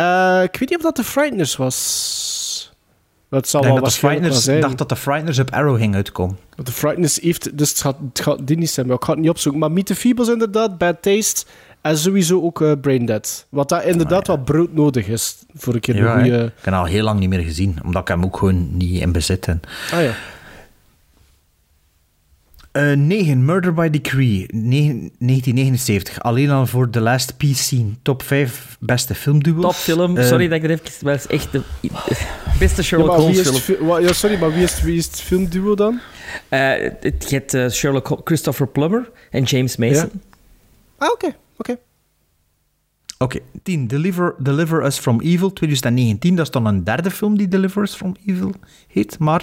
[0.00, 1.76] Uh, ik weet niet of dat de Frighteners was.
[3.30, 4.60] Dat zal ik wel dat de Frighteners, zijn.
[4.60, 6.38] dacht dat de Frighteners op Arrow ging uitkomen.
[6.56, 7.58] De Frighteners heeft...
[7.58, 9.60] Dus het gaat, het gaat die niet zijn, maar ik ga het niet opzoeken.
[9.60, 11.44] Maar Meet the Feebles inderdaad, Bad Taste...
[11.80, 13.46] En sowieso ook uh, Braindead.
[13.48, 14.32] Wat dat inderdaad ah, ja.
[14.32, 15.36] wat broodnodig is.
[15.54, 16.36] Voor een keer ja, een goede...
[16.36, 17.78] Ik heb hem al heel lang niet meer gezien.
[17.84, 19.68] Omdat ik hem ook gewoon niet in bezit heb.
[19.92, 20.12] Ah ja.
[22.72, 26.20] Eh 9, Murder by Decree, 9 1979.
[26.22, 27.90] Alleen al voor The Last Peace Scene.
[28.02, 29.62] Top 5 beste filmduels.
[29.62, 30.16] Topfilm.
[30.16, 30.84] Eh, Sorry dat ik er even...
[31.02, 31.62] Maar het is echt de
[32.58, 33.96] beste Sherlock maar wie Holmes is het film.
[33.98, 36.00] fi- ja, sorry, maar wie is, wie is het filmduo dan?
[36.48, 40.10] Eh, het je hebt eh, Sherlock Christopher Plummer en James Mason.
[40.98, 41.34] Ah, oké.
[41.56, 41.76] oké.
[43.18, 43.86] Oké, 10.
[43.86, 46.34] Deliver, Deliver Us From Evil, 2019.
[46.36, 48.52] Dat is dan een derde film die Deliver Us From Evil
[48.88, 49.18] heet.
[49.18, 49.42] Maar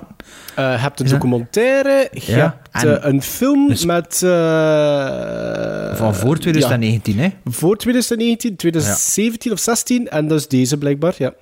[0.56, 4.22] Eh, je hebt een documentaire, je Ja, hebt eh, een film Dus- met...
[4.24, 7.30] eh, van voor 2019, hè?
[7.46, 11.34] voor 2019, 2017 of 16, en dat is deze blijkbaar, ja.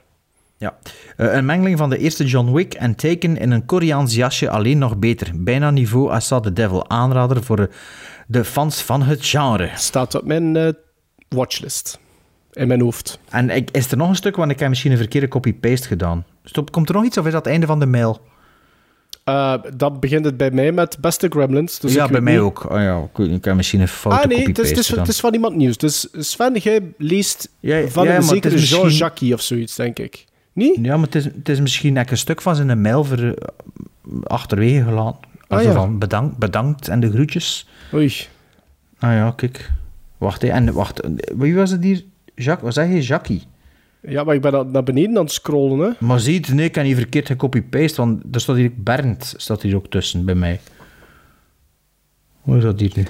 [0.57, 0.77] Ja.
[1.17, 4.97] Een mengeling van de eerste John Wick en Taken in een Koreaans jasje, alleen nog
[4.97, 5.31] beter.
[5.35, 6.89] Bijna niveau Assad the Devil.
[6.89, 7.69] Aanrader voor
[8.27, 9.69] de, fans van het genre.
[9.75, 10.75] Staat op mijn
[11.29, 11.99] watchlist.
[12.53, 13.19] In mijn hoofd.
[13.29, 16.25] En ik, is er nog een stuk, want ik heb misschien een verkeerde copy-paste gedaan.
[16.43, 18.21] Stop, komt er nog iets of is dat het einde van de mail?
[19.23, 21.79] Eh, dat begint het bij mij met beste Gremlins.
[21.79, 22.71] Dus ja, bij mij niet- ook.
[22.71, 25.77] Oh ja, ik, ik heb misschien een foute Ah nee, het is, van iemand nieuws.
[25.77, 29.99] Dus Sven, jij leest Ja, ja, van maar een zekere misschien- Jean-Jacques of zoiets, denk
[29.99, 30.25] ik.
[30.53, 30.77] Niet?
[30.81, 33.47] Ja, maar het is, het is misschien een stuk van zijn mail ver, eh,
[34.23, 35.19] achterwege gelaten.
[35.47, 35.71] Ah, ja.
[35.71, 37.67] van bedankt, bedankt en de groetjes.
[37.93, 38.13] Oei.
[38.99, 39.71] Ah ja, kijk.
[40.17, 40.47] Wacht, hè.
[40.47, 41.07] en wacht.
[41.35, 42.03] Wie was het hier?
[42.35, 43.01] Jacques, wat zeg je?
[43.01, 43.43] Jackie?
[44.01, 46.05] Ja, maar ik ben naar beneden aan het scrollen, hè.
[46.05, 49.75] Maar ziet, nee, ik heb niet verkeerd gecopy-paste, want er staat hier Bernd staat hier
[49.75, 50.59] ook tussen bij mij.
[52.41, 53.05] Hoe is dat hier nu?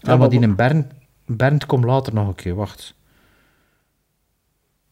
[0.00, 0.86] Ah, maar die een Bernd,
[1.26, 2.94] Bernd komt later nog een keer, wacht.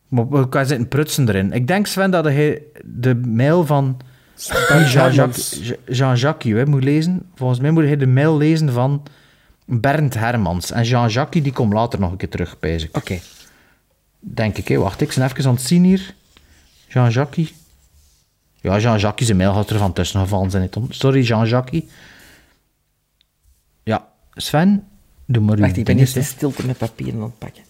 [0.08, 1.52] Maar we kan zitten prutsen erin.
[1.52, 4.00] Ik denk, Sven, dat hij de mail van
[4.36, 5.72] Jean-Jacques Hermans.
[5.86, 7.22] Jean-Jacques hè, moet lezen.
[7.34, 9.02] Volgens mij moet hij de mail lezen van
[9.64, 10.70] Bernd Hermans.
[10.70, 12.96] En Jean-Jacques, die komt later nog een keer terug, ik.
[12.96, 13.18] Oké.
[14.20, 14.76] Denk ik, hè.
[14.76, 16.14] Wacht, ik ben even aan het zien hier.
[16.88, 17.54] Jean-Jacques.
[18.60, 20.70] Ja, Jean-Jacques, zijn mail gaat er van tussen gevallen zijn.
[20.88, 21.82] Sorry, Jean-Jacques.
[23.82, 24.88] Ja, Sven,
[25.26, 27.62] doe maar uw Wacht, ik ben eerst in stilte met papieren aan het pakken.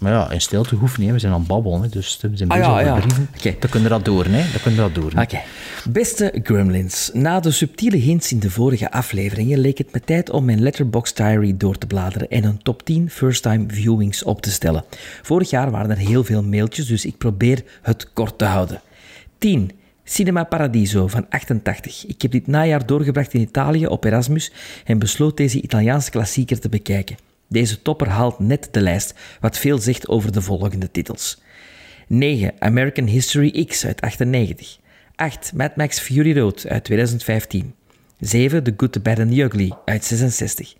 [0.00, 1.82] Maar ja, in stilte hoeft niet, we zijn aan het babbelen.
[1.82, 1.88] Hè.
[1.88, 3.00] Dus we zijn Ah, bezig ja, over ja.
[3.00, 3.28] brieven.
[3.36, 3.54] Oké.
[3.58, 4.30] Dan kunnen we dat door, hè.
[4.30, 5.22] Dan kunnen we dat door.
[5.22, 5.40] Oké.
[5.90, 10.44] Beste Gremlins, na de subtiele hints in de vorige afleveringen leek het me tijd om
[10.44, 14.84] mijn Letterboxd Diary door te bladeren en een top 10 first-time viewings op te stellen.
[15.22, 18.80] Vorig jaar waren er heel veel mailtjes, dus ik probeer het kort te houden.
[19.38, 19.70] 10.
[20.04, 22.06] Cinema Paradiso van 88.
[22.06, 24.52] Ik heb dit najaar doorgebracht in Italië op Erasmus
[24.84, 27.16] en besloot deze Italiaanse klassieker te bekijken.
[27.50, 31.42] Deze topper haalt net de lijst, wat veel zegt over de volgende titels.
[32.06, 32.52] 9.
[32.58, 34.78] American History X uit 98.
[35.16, 35.52] 8.
[35.54, 37.74] Mad Max Fury Road uit 2015.
[38.20, 38.62] 7.
[38.62, 40.74] The Good, The Bad and The Ugly uit 66.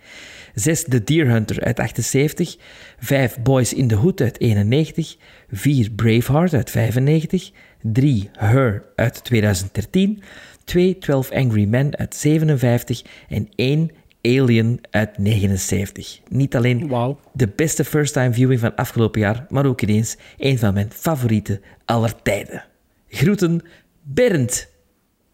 [0.54, 0.84] 6.
[0.84, 2.56] The Deer Hunter uit 78.
[2.98, 3.38] 5.
[3.38, 5.16] Boys in the Hood uit 91.
[5.50, 5.90] 4.
[5.90, 7.50] Braveheart uit 95.
[7.82, 8.30] 3.
[8.32, 10.22] Her uit 2013.
[10.64, 10.98] 2.
[10.98, 13.02] 12 Angry Men uit 57.
[13.28, 13.90] En 1.
[14.22, 16.20] Alien uit 79.
[16.28, 16.92] Niet alleen
[17.32, 22.22] de beste first-time viewing van afgelopen jaar, maar ook ineens een van mijn favoriete aller
[22.22, 22.64] tijden.
[23.08, 23.62] Groeten,
[24.02, 24.68] Bernd.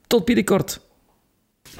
[0.07, 0.81] Tot binnenkort.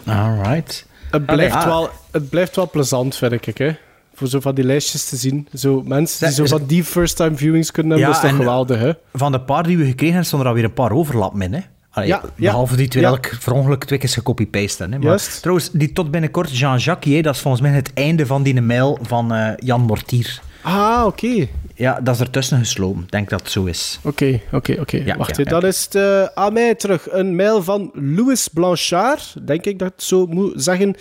[0.05, 0.87] Alright.
[1.11, 1.65] Het blijft, ah.
[1.65, 3.77] wel, het blijft wel plezant, vind ik, hè.
[4.15, 5.49] Voor zo van die lijstjes te zien.
[5.53, 8.79] Zo mensen die zo van die first-time viewings kunnen hebben, Ja, dat is toch geweldig,
[8.79, 8.93] hè.
[9.13, 11.61] Van de paar die we gekregen hebben, stonden er alweer een paar overlappen in, hè.
[11.97, 12.51] Allee, Ja, ja.
[12.51, 13.09] behalve die twee Ja.
[13.09, 15.05] elk per ongeluk twee keer gecopy-paste hebben, hè.
[15.09, 15.39] Maar Juist.
[15.41, 19.33] trouwens, die tot binnenkort, Jean-Jacques, dat is volgens mij het einde van die mail van
[19.35, 20.41] eh, Jan Mortier.
[20.63, 21.47] Ah, oké.
[21.75, 23.03] Ja, dat is ertussen geslopen.
[23.03, 23.99] Ik denk dat het zo is.
[24.03, 24.97] Oké, oké, oké.
[25.05, 27.11] Ja, Wacht, ja, dan is het eh, aan mij terug.
[27.11, 30.95] Een mail van Louis Blanchard, denk ik dat ik het zo moet zeggen.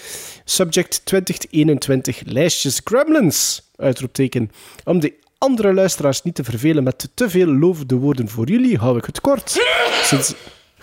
[0.45, 4.51] Subject 2021, lijstjes Gremlins, uitroepteken.
[4.83, 8.97] Om de andere luisteraars niet te vervelen met te veel lovende woorden voor jullie, hou
[8.97, 9.57] ik het kort.
[10.03, 10.33] Sinds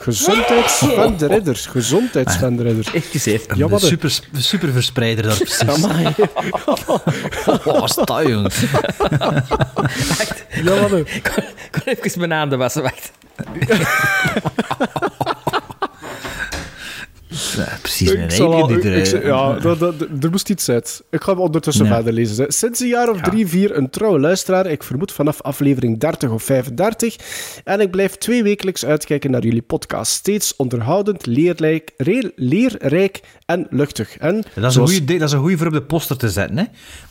[0.03, 2.95] gezondheidsvan de ridder, gezondheidsvan de ridder.
[2.95, 3.41] Excuseer.
[3.55, 5.67] Ja, wat een- super, super verspreider daar precies.
[5.69, 6.07] Amai.
[7.47, 8.57] Oh, wat is dat, jongens?
[10.63, 13.11] Ja, wat Ik kon, kon even mijn handen wassen, wacht.
[17.57, 19.27] Ja, precies Ik zal al- eigen die ik- ik- er...
[19.27, 21.03] ja, dat- dat- er moest iets uit.
[21.11, 21.95] Ik ga hem ondertussen Ja.
[21.95, 22.45] verder lezen.
[22.45, 22.53] hè.
[22.53, 24.67] Sinds een jaar of drie, vier een trouwe luisteraar.
[24.67, 27.17] Ik vermoed vanaf aflevering 30 of 35.
[27.65, 30.13] En ik blijf twee wekelijks uitkijken naar jullie podcast.
[30.13, 31.91] Steeds onderhoudend, leerrijk,
[32.37, 34.17] leerrijk en luchtig.
[34.17, 36.59] En Dat is, een goeie, dat is een goeie voor op de poster te zetten.
[36.59, 36.65] Hè?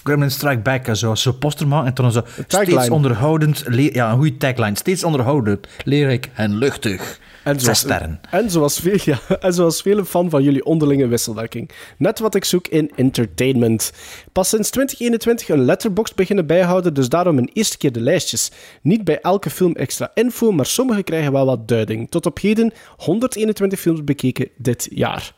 [0.03, 2.71] Gremlin Strike Back, en zo, zo'n poster maken en dan zo tagline.
[2.79, 3.63] steeds onderhoudend...
[3.71, 4.75] Ja, een goede tagline.
[4.75, 7.19] Steeds onderhoudend, leerrijk en luchtig.
[7.43, 8.19] En Zes zoals, sterren.
[8.29, 11.69] En zoals, veel, ja, en zoals vele fan van jullie onderlinge wisselwerking.
[11.97, 13.93] Net wat ik zoek in entertainment.
[14.31, 18.51] Pas sinds 2021 een letterbox beginnen bijhouden, dus daarom een eerste keer de lijstjes.
[18.81, 22.09] Niet bij elke film extra info, maar sommige krijgen wel wat duiding.
[22.09, 25.33] Tot op heden 121 films bekeken dit jaar.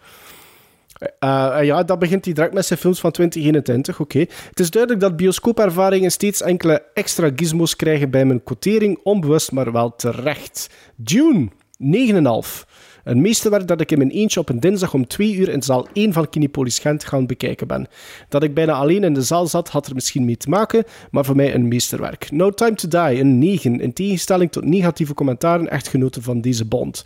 [1.04, 4.00] Uh, ja, dat begint hij direct met zijn films van 2021.
[4.00, 4.20] Oké.
[4.50, 9.00] Het is duidelijk dat bioscoopervaringen steeds enkele extra gizmos krijgen bij mijn quotering.
[9.04, 10.70] Onbewust, maar wel terecht.
[10.96, 11.50] Dune,
[11.84, 12.66] 9,5.
[13.04, 15.88] Een meesterwerk dat ik in mijn eentje op een dinsdag om twee uur in zaal
[15.94, 17.88] 1 van Kinepolis Gent gaan bekijken ben.
[18.30, 21.26] Dat ik bijna alleen in de zaal zat, had er misschien mee te maken, maar
[21.26, 22.32] voor mij een meesterwerk.
[22.32, 26.66] No Time to Die, een 9, in tegenstelling tot negatieve commentaren echt genoten van deze
[26.66, 27.04] bond.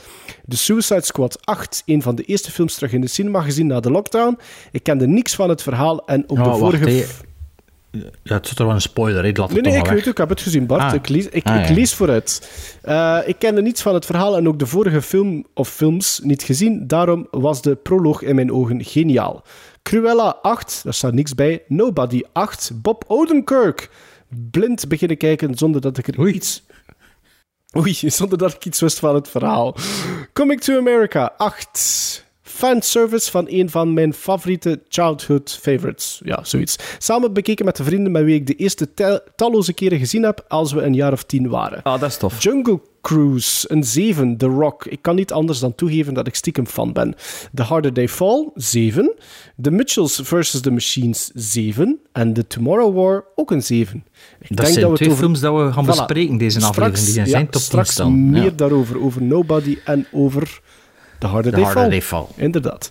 [0.47, 3.79] The Suicide Squad 8, een van de eerste films terug in de cinema gezien na
[3.79, 4.37] de lockdown.
[4.71, 7.05] Ik kende niks van het verhaal en Ja, de vorige...
[8.23, 10.29] Ja, het is toch wel een spoiler, het Nee, nee, ik weet het, ik heb
[10.29, 10.81] het gezien, Bart.
[10.81, 10.93] Ah.
[10.93, 12.51] Ik, lees, ik, Ah, ik lees vooruit.
[12.81, 16.43] Eh, ik kende niets van het verhaal en ook de vorige film of films niet
[16.43, 16.87] gezien.
[16.87, 19.43] Daarom was de proloog in mijn ogen geniaal.
[19.83, 21.63] Cruella 8, daar staat niks bij.
[21.67, 23.89] Nobody 8, Bob Odenkirk.
[24.51, 26.65] Blind beginnen kijken zonder dat ik er iets...
[27.77, 29.75] Oei, zonder dat ik iets wist van het verhaal.
[30.33, 32.25] Coming to America 8.
[32.57, 36.21] Fanservice van een van mijn favoriete childhood favorites.
[36.23, 36.75] Ja, zoiets.
[36.97, 38.89] Samen bekeken met de vrienden met wie ik de eerste
[39.35, 41.83] talloze keren gezien heb als we een jaar of tien waren.
[41.83, 42.43] Ah, dat is tof.
[42.43, 44.37] Jungle Cruise, een 7.
[44.37, 44.85] The Rock.
[44.85, 47.15] Ik kan niet anders dan toegeven dat ik stiekem fan ben.
[47.53, 49.13] The Harder They Fall, 7.
[49.61, 50.59] The Mitchells vs.
[50.61, 51.99] The Machines, 7.
[52.11, 54.03] En The Tomorrow War, ook een 7.
[54.39, 55.87] Ik Dat zijn we het twee over- films dat we gaan Voilà.
[55.87, 57.05] bespreken deze Straks- aflevering.
[57.05, 58.49] Die zijn ja, top 10 straks meer Ja.
[58.55, 60.61] daarover, over Nobody en over
[61.19, 61.89] The Harder, The They, Harder Fall.
[61.89, 62.45] They Fall.
[62.45, 62.89] Inderdaad.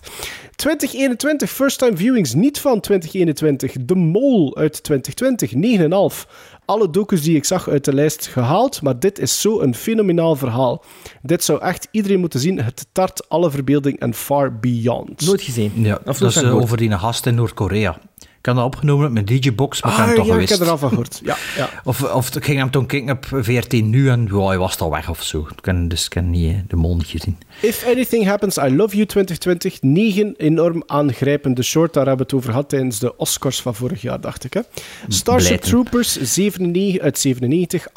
[0.55, 3.73] 2021, first time viewings niet van 2021.
[3.79, 5.53] De Mol uit 2020,
[6.25, 6.29] 9,5.
[6.65, 10.83] Alle docus die ik zag uit de lijst gehaald, maar dit is zo'n fenomenaal verhaal.
[11.21, 12.61] Dit zou echt iedereen moeten zien.
[12.61, 15.25] Het tart alle verbeelding en far beyond.
[15.25, 15.71] Nooit gezien.
[15.75, 17.97] Ja, Of dat is eh, over die gast in Noord-Korea.
[18.39, 20.49] Ik heb dat opgenomen met mijn DJ-box, maar ik heb Ah, hem toch ja, ik
[20.49, 21.19] heb er al van gehoord.
[21.23, 21.69] Ja, ja.
[21.83, 24.91] Of, of ik ging hem toen kijken op VRT Nu en ja, hij was al
[24.91, 25.39] weg of zo.
[25.39, 27.37] Ik ken, dus ik heb niet, eh, de mol niet gezien.
[27.61, 29.81] If Anything Happens, I Love You 2020.
[29.81, 31.93] 9 enorm aangrijpende short.
[31.93, 34.53] Daar hebben we het over gehad tijdens de Oscars van vorig jaar, dacht ik.
[34.53, 34.61] Hè?
[35.07, 35.69] Starship Blijten.
[35.69, 37.87] Troopers 97 uit 97,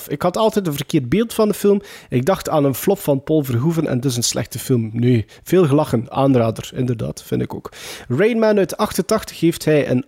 [0.00, 0.08] 8,5.
[0.08, 1.82] Ik had altijd een verkeerd beeld van de film.
[2.08, 4.90] Ik dacht aan een flop van Paul Verhoeven en dus een slechte film.
[4.92, 6.10] Nee, veel gelachen.
[6.12, 7.72] Aanrader, inderdaad, vind ik ook.
[8.08, 10.04] Rain Man uit 88 geeft hij een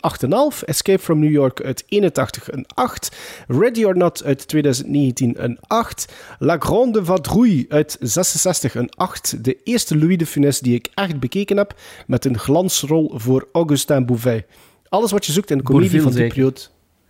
[0.55, 0.65] 8,5.
[0.65, 3.17] Escape from New York uit 81 een 8.
[3.47, 6.13] Ready or Not uit 2019 een 8.
[6.39, 9.45] La Grande Vadrouille uit 66 een 8.
[9.45, 11.75] De eerste Louis de Funès die ik echt bekeken heb,
[12.07, 14.47] met een glansrol voor Augustin Bouvet.
[14.89, 16.61] Alles wat je zoekt in de comedie van die periode.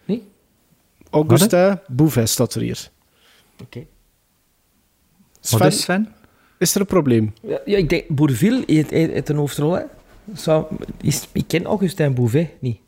[0.05, 0.23] Nee?
[1.11, 2.91] Augustin Bouvet staat er hier.
[3.63, 3.87] Oké.
[5.41, 6.09] Sven, Wat is Sven?
[6.59, 7.33] is er een probleem?
[7.43, 9.83] Ja, ja, ik denk, Bourville heeft een hoofdrol, hè?
[10.35, 10.67] Zou,
[11.01, 12.79] is, ik ken Augustin Bouvet niet.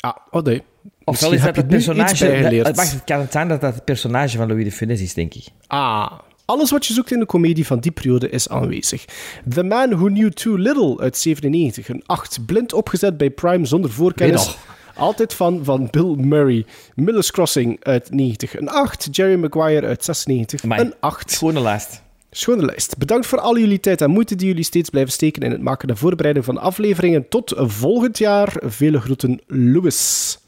[0.00, 0.62] Ah, oh nee.
[1.04, 2.60] Ofwel is dat het personage...
[2.62, 5.14] Dat, wacht, het kan het zijn dat dat het personage van Louis de Funès is,
[5.14, 5.46] denk ik.
[5.66, 6.12] Ah,
[6.44, 9.04] alles wat je zoekt in de comedie van die periode is aanwezig.
[9.48, 12.46] The Man Who Knew Too Little uit 97, een 8.
[12.46, 14.56] Blind opgezet bij Prime zonder voorkennis.
[14.94, 16.66] Altijd van, van Bill Murray.
[16.94, 19.08] Miller's Crossing uit 90, een 8.
[19.10, 20.80] Jerry Maguire uit 96, Amai.
[20.80, 21.30] een 8.
[21.30, 22.02] Schone lijst.
[22.36, 22.98] Schone lijst.
[22.98, 25.88] Bedankt voor al jullie tijd en moeite die jullie steeds blijven steken in het maken
[25.88, 27.28] en voorbereiden van afleveringen.
[27.28, 28.56] Tot volgend jaar.
[28.64, 30.38] Vele groeten, Louis.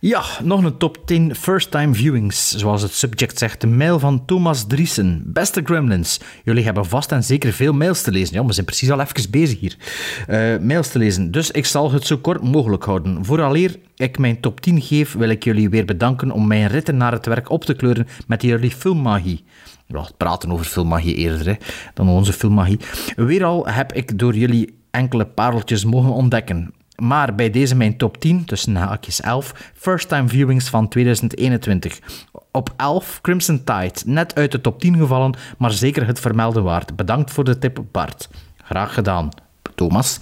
[0.00, 3.60] Ja, nog een top 10 first-time viewings, zoals het subject zegt.
[3.60, 5.22] De mail van Thomas Driesen.
[5.26, 8.34] Beste Gremlins, jullie hebben vast en zeker veel mails te lezen.
[8.34, 9.76] Ja, we zijn precies al even bezig hier.
[10.26, 13.24] Eh, mails te lezen, dus ik zal het zo kort mogelijk houden.
[13.24, 17.12] Vooraleer ik mijn top 10 geef, wil ik jullie weer bedanken om mijn ritten naar
[17.12, 19.44] het werk op te kleuren met jullie filmmagie.
[19.92, 21.54] Ja, praten over filmmagie eerder hè,
[21.94, 22.80] dan onze filmmagie.
[23.16, 26.74] Weer al heb ik door jullie enkele pareltjes mogen ontdekken.
[26.96, 32.00] Maar bij deze mijn top 10, tussen haakjes 11, first-time viewings van 2021.
[32.50, 36.96] Op 11 Crimson Tide, net uit de top 10 gevallen, maar zeker het vermelden waard.
[36.96, 38.28] Bedankt voor de tip, Bart.
[38.56, 39.28] Graag gedaan.
[39.80, 40.18] Thomas.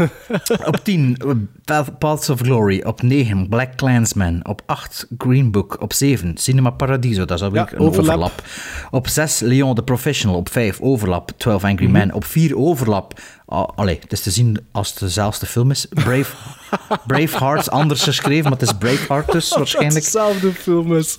[0.70, 1.16] op 10,
[1.64, 2.82] Path- Paths of Glory.
[2.82, 4.40] Op 9, Black Clansman.
[4.46, 5.76] Op 8, Green Book.
[5.80, 7.24] Op 7, Cinema Paradiso.
[7.24, 8.06] Dat is alweer Ja, een overlap.
[8.06, 8.42] overlap.
[8.90, 10.36] Op 6, Leon the Professional.
[10.36, 11.30] Op 5, Overlap.
[11.36, 12.12] 12 Angry Men.
[12.12, 13.20] Op 4, Overlap.
[13.46, 15.86] Oh, allee, het is te zien als het dezelfde film is.
[15.90, 16.34] Brave,
[17.06, 19.94] Braveheart, anders geschreven, maar het is Braveheart dus waarschijnlijk.
[20.04, 21.18] Hetzelfde film is.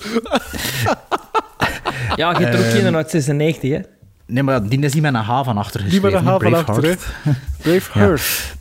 [2.16, 3.80] Ja, je hebt er ook een uit 96, hè?
[4.32, 6.24] Nee, maar die is niet met een H van achter Die geschreven.
[6.24, 6.96] met een H van achter, hè.
[7.64, 8.56] Braveheart.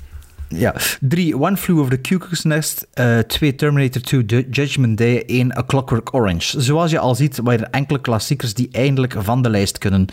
[0.49, 0.75] Ja.
[1.01, 2.87] Drie, One Flew Over the Cuckoo's Nest.
[2.93, 5.23] Eh, twee, Terminator 2, Ju- Judgment Day.
[5.27, 6.61] één, A Clockwork Orange.
[6.61, 10.07] Zoals je al ziet, waren er enkele klassiekers die eindelijk van de lijst kunnen.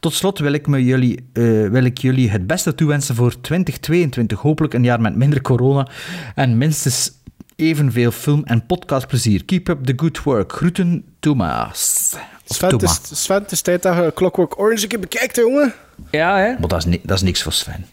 [0.00, 4.38] Tot slot wil ik, me jullie, eh, wil ik jullie het beste toewensen voor 2022.
[4.40, 5.86] Hopelijk een jaar met minder corona
[6.34, 7.10] en minstens
[7.56, 9.44] evenveel film- en podcastplezier.
[9.44, 10.52] Keep up the good work.
[10.52, 12.12] Groeten, Thomas.
[12.52, 15.72] Sven, is, Sven, het is tijd dat je Clockwork Orange een keer bekijkt, jongen.
[16.10, 16.52] Ja, hè?
[16.58, 17.86] Maar dat is, ni- dat is niks voor Sven.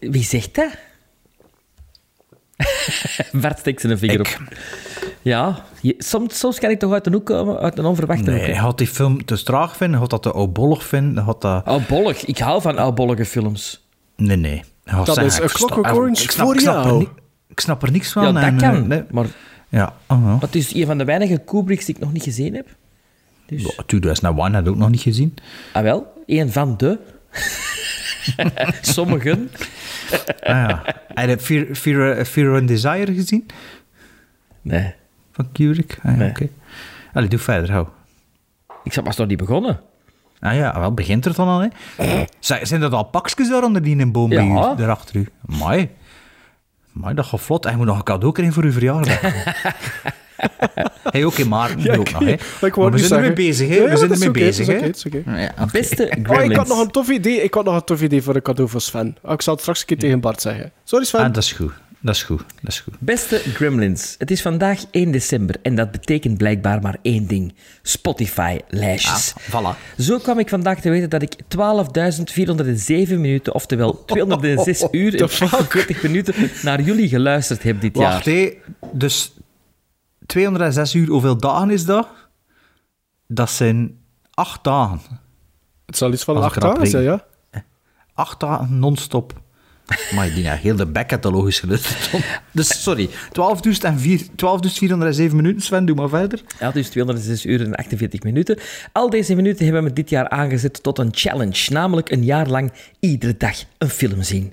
[0.00, 0.70] Wie zegt dat?
[3.42, 4.38] Bart steekt zijn vinger Ik.
[4.40, 4.54] op.
[5.22, 8.38] Ja, je- soms, soms kan ik toch uit een hoek komen, uit een onverwachte Nee,
[8.38, 8.46] hoek.
[8.46, 11.40] hij had die film te traag vinden, hij had dat te oudbollig vinden, hij had
[11.40, 11.64] dat...
[11.64, 12.24] Oudbollig.
[12.24, 13.86] Ik hou van oudbollige films.
[14.16, 14.62] Nee, nee.
[14.84, 17.00] Had Dat zeggen, is versta- Clockwork Orange ik snap, voor ik snap jou.
[17.02, 17.08] Er
[17.48, 18.22] ik snap er niks van.
[18.22, 18.86] Ja, dat en, kan.
[18.86, 19.02] nee.
[19.10, 19.26] Maar
[19.68, 20.38] Ja, oh, ja.
[20.40, 22.66] het is een van de weinige Kubricks die ik nog niet gezien heb.
[23.46, 25.34] Dus, Ja, 2001 had ik ook nog niet gezien.
[25.72, 26.98] ah wel, een van de.
[28.80, 29.50] Sommigen.
[30.42, 30.82] Ah, ja.
[31.14, 33.46] Heb je Fear, Fear, eh, Fear and Desire gezien?
[34.62, 34.94] Nee,
[35.32, 35.98] Van Kubrick?
[36.02, 36.28] Ah, ja, Nee.
[36.30, 36.48] oké.
[37.12, 37.86] Allee, doe verder, hou.
[38.84, 39.80] ik zat maar nog niet begonnen.
[40.40, 41.68] Ah ja, wel, begint er dan al, hè?
[42.62, 44.72] Zijn dat al pakjes daar onder die in een boom bij Ja.
[44.72, 45.28] u, daarachter u?
[45.40, 45.90] Mooi.
[47.14, 47.64] Dat gaat vlot.
[47.64, 49.20] En je moet nog een cadeau krijgen voor uw verjaardag.
[51.10, 52.34] Hey, oké, Maarten, Ja, doe ook nog, hè?
[52.80, 53.88] Maar we zijn ermee bezig, hè?
[53.88, 54.90] We zijn ermee bezig, hè?
[55.72, 56.56] Beste Oh, ik Gremlins.
[56.56, 57.42] had nog een tof idee.
[57.42, 59.16] Ik had nog een tof idee voor een cadeau voor Sven.
[59.22, 60.72] Oh, ik zal het straks een keer tegen Bart zeggen.
[60.84, 61.20] Sorry Sven.
[61.20, 61.72] Ah, dat is goed.
[62.00, 62.38] Dat is goed.
[62.62, 62.94] Dat is goed.
[62.98, 69.34] Beste Gremlins, het is vandaag 1 december en dat betekent blijkbaar maar één ding: Spotify-lijstjes.
[69.52, 69.78] Ah, voilà.
[69.98, 76.02] Zo kwam ik vandaag te weten dat ik 12.407 minuten, oftewel 206 uur en 48
[76.02, 78.34] minuten, naar jullie geluisterd heb dit Wacht, jaar.
[78.34, 78.52] hé.
[78.92, 79.35] Dus
[80.26, 82.08] 206 uur, hoeveel dagen is dat?
[83.26, 83.98] Dat zijn
[84.30, 85.00] acht dagen.
[85.86, 87.24] Het zal iets van acht dagen zijn, ja?
[88.14, 89.44] Acht dagen non-stop.
[90.14, 92.10] Maar die heeft heel de bek catalogisch geluisterd.
[92.50, 93.12] Dus sorry, 12.407
[94.30, 96.40] 12.407 minuten, Sven, doe maar verder.
[96.60, 98.58] Ja, dus 206 uur en 48 minuten.
[98.92, 102.72] Al deze minuten hebben we dit jaar aangezet tot een challenge, namelijk een jaar lang
[103.00, 104.52] iedere dag een film zien.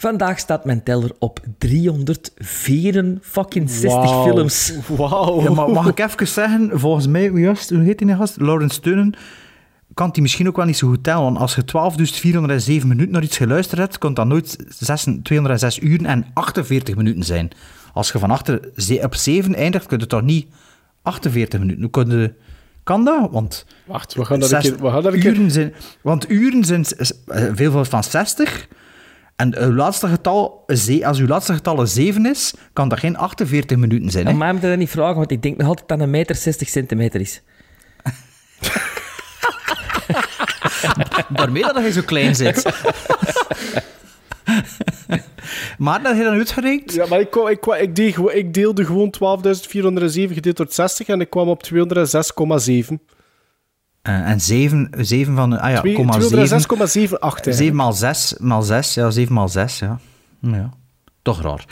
[0.00, 4.24] Vandaag staat mijn teller op 364 Wauw.
[4.32, 4.72] films.
[4.86, 5.42] Wauw.
[5.42, 8.40] Ja, maar mag ik even zeggen, volgens mij, hoe heet die nou gast?
[8.40, 9.14] Lawrence Tunen.
[9.94, 11.62] Kan die misschien ook wel niet zo goed tellen, want als je
[12.82, 17.22] 12.407 minuten naar iets geluisterd hebt, kan dat nooit 6 206 uur en 48 minuten
[17.22, 17.50] zijn.
[17.92, 18.60] Als je van achter
[19.02, 20.46] op 7 eindigt, kun je toch niet
[21.02, 21.82] 48 minuten.
[21.82, 22.32] Hoe kun je-
[22.82, 23.28] kan dat?
[23.30, 24.76] Want Wacht, we gaan dat een keer...
[24.80, 25.32] We gaan dat een keer...
[25.34, 26.84] uren zijn, want uren zijn
[27.26, 28.68] eh, veel van 60.
[29.38, 30.64] En uw laatste getal,
[31.02, 34.26] als uw laatste getal een 7 is, kan dat geen 48 minuten zijn.
[34.26, 34.30] Hè?
[34.32, 36.34] Maar mij moet je dat niet vragen, want ik denk nog altijd dat een meter
[36.34, 37.42] 60 centimeter is.
[41.28, 42.62] Daarmee dat je zo klein zit.
[45.78, 46.92] maar dat heb je dan uitgerekend?
[46.94, 50.66] Ja, maar ik, kwam- ik, kwam- ik, deed, gewoon- ik deelde gewoon 12.407 gedeeld door
[50.68, 52.98] 60 en ik kwam op 206,7.
[54.08, 55.60] Eh, en 7, 7 van...
[55.60, 56.60] Ah ja, Twee- komma 7.
[57.48, 57.54] 206,78.
[57.54, 59.98] 7 maal 6, maal 6, ja, 7 maal 6, ja.
[60.40, 60.70] ja.
[61.22, 61.64] Toch raar.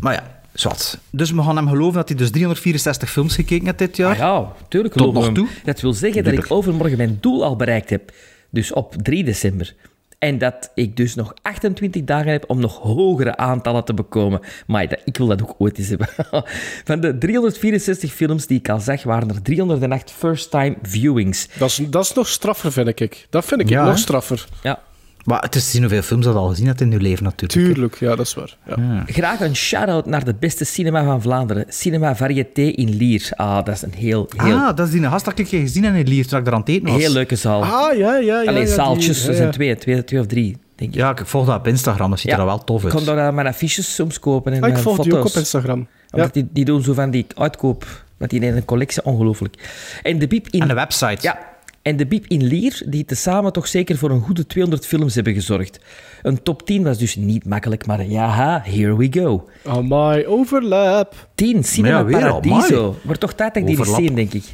[0.00, 0.98] Maar ja, zwart.
[1.10, 4.10] Dus we gaan hem geloven dat hij dus 364 films gekeken heeft dit jaar.
[4.12, 4.94] Ah ja, tuurlijk.
[4.94, 5.54] Tot geloven we nog hem.
[5.56, 5.64] toe?
[5.64, 8.12] Dat wil zeggen dat ik overmorgen mijn doel al bereikt heb.
[8.50, 9.74] Dus op 3 december.
[10.22, 14.40] En dat ik dus nog 28 dagen heb om nog hogere aantallen te bekomen.
[14.66, 16.08] Maar dat, ik wil dat ook ooit eens hebben.
[16.84, 21.48] Van de 364 films die ik al zag, waren er 308 first-time viewings.
[21.58, 23.26] Dat is, dat is nog straffer, vind ik.
[23.30, 24.46] Dat vind ik Ja, nog straffer.
[24.62, 24.82] Ja.
[25.24, 27.52] Maar het is te zien hoeveel films dat al gezien hebt in uw leven natuurlijk.
[27.74, 28.56] Tuurlijk, ja, dat is waar.
[28.76, 29.02] Ja.
[29.06, 31.64] Graag een shout-out naar de beste cinema van Vlaanderen.
[31.68, 33.28] Cinema Varieté in Lier.
[33.36, 35.94] Ah, dat is een heel, heel, Ah, dat is die gast dat ik gezien heb
[35.94, 37.00] in Lier toen ik daar aan het eten was.
[37.00, 37.62] heel leuke zaal.
[37.64, 38.48] Ah, ja, ja, ja.
[38.48, 40.96] Alleen ja, zaaltjes, die- er ja, zijn twee, twee, twee of drie, denk ik.
[40.96, 42.94] Ja, ik volg dat op Instagram, dat ziet er wel tof Ik uit.
[43.04, 45.12] kon daar mijn affiches soms kopen en Ah, ik mijn volg foto's.
[45.12, 45.86] die ook op Instagram.
[46.10, 49.54] Omdat die, die doen zo van die uitkoop, wat die in een collectie, ongelooflijk.
[50.02, 50.60] En de Biep in...
[50.60, 51.18] En de website.
[51.20, 51.38] Ja,
[51.82, 55.34] en de Biep in Lier, die tezamen toch zeker voor een goede 200 films hebben
[55.34, 55.78] gezorgd.
[56.22, 59.48] Een top 10 was dus niet makkelijk, maar ja, here we go.
[59.64, 61.28] Amai, overlap.
[61.34, 62.84] 10, Cinema Ja, weer Paradiso.
[62.84, 62.98] amai.
[63.02, 64.44] Wordt toch tijd dat ik die zien, denk ik.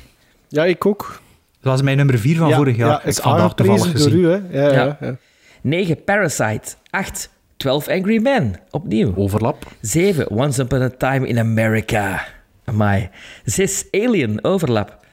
[0.48, 1.20] Ja, ik ook.
[1.60, 2.88] Dat was mijn nummer 4 van ja, vorig jaar.
[2.88, 4.62] Ja, ik is vond dat toevallig aangeprezen door u, hè.
[4.64, 4.84] Ja, Ja.
[4.84, 4.96] ja.
[5.00, 5.16] ja.
[5.60, 6.74] 9, Parasite.
[6.90, 8.54] 8, 12 Angry Men.
[8.70, 9.12] Opnieuw.
[9.16, 9.66] Overlap.
[9.80, 10.30] 7.
[10.30, 12.24] Once Upon a Time in America.
[12.64, 13.08] Amai.
[13.44, 13.84] 6.
[13.90, 14.44] Alien.
[14.44, 15.06] Overlap.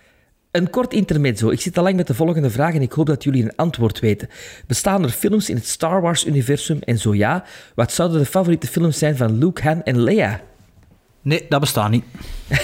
[0.56, 1.50] Een kort intermezzo.
[1.50, 4.00] Ik zit al lang met de volgende vraag en ik hoop dat jullie een antwoord
[4.00, 4.30] weten.
[4.68, 6.80] Bestaan er films in het Star Wars-universum?
[6.82, 7.44] En zo ja,
[7.76, 10.42] wat zouden de favoriete films zijn van Luke, Han en Leia?
[11.22, 12.04] Nee, dat bestaat niet.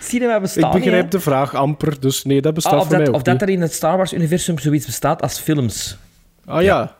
[0.00, 2.96] Cinema Ik bestaat begrijp niet, de vraag amper, dus nee, dat bestaat Ah, of voor
[2.96, 3.42] mij dat, ook of dat niet.
[3.42, 5.96] er in het Star Wars-universum zoiets bestaat als films.
[6.44, 6.96] Ah ja,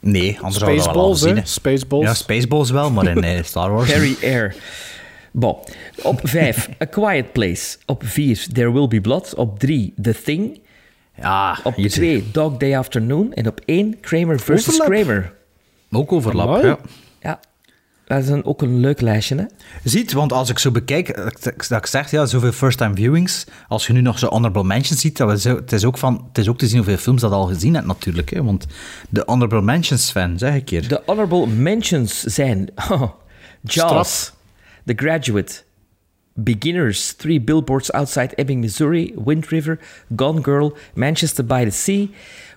[0.00, 1.52] Nee, anders zouden we dat wel Spaceballs, hè.
[1.52, 2.04] Spaceballs.
[2.04, 3.90] Ja, Spaceballs wel, maar in eh, Star Wars.
[3.94, 4.54] Harry Air.
[5.38, 5.56] Bon.
[6.02, 7.76] Op 5, A Quiet Place.
[7.86, 9.34] Op 4, There Will Be Blood.
[9.34, 10.60] Op 3, The Thing.
[11.20, 13.32] Ja, Op 2, Dog Day Afternoon.
[13.34, 15.04] En op 1, Kramer versus Overlap.
[15.04, 15.32] Kramer.
[15.90, 16.66] Ook overlap, Amai.
[16.66, 16.78] ja.
[17.22, 17.40] Ja.
[18.06, 19.44] Dat is een, ook een leuk lijstje, hè?
[19.84, 23.44] Ziet, want als ik zo bekijk, dat ik- dat ik zeg, ja, zoveel first-time viewings,
[23.68, 26.24] als je nu nog zo honorable mentions ziet, dat we zo, het, is ook van,
[26.28, 28.66] het is ook te zien hoeveel films dat al gezien hebt natuurlijk, hè, want
[29.08, 30.88] de honorable mentions fan, zeg ik hier.
[30.88, 33.02] De honorable mentions zijn oh,
[33.60, 34.34] Jaws, Straf.
[34.86, 35.64] The Graduate,
[36.34, 39.78] Beginners, Three Billboards Outside Ebbing, Missouri, Wind River,
[40.16, 42.10] Gone Girl, Manchester by the Sea,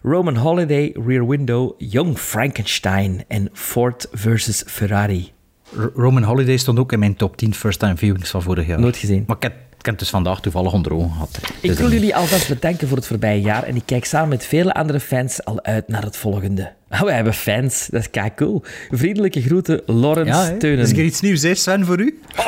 [0.04, 5.32] Roman Holiday, Rear Window, Young Frankenstein en Ford versus Ferrari.
[5.78, 8.80] R- Roman Holiday stond ook in mijn top 10 first-time viewings van vorig jaar.
[8.80, 9.24] Nooit gezien.
[9.28, 11.40] Maar ik heb, ik heb het dus vandaag toevallig onder ogen gehad.
[11.62, 14.46] Ik Dus wil jullie alvast bedanken voor het voorbije jaar en ik kijk samen met
[14.46, 16.72] vele andere fans al uit naar het volgende.
[16.90, 18.64] Oh, wij hebben fans, dat is kei cool.
[18.90, 20.58] Vriendelijke groeten, Lawrence Ja, hè.
[20.58, 20.86] Teunen.
[20.86, 22.20] is er iets nieuws, hè, Sven, voor u?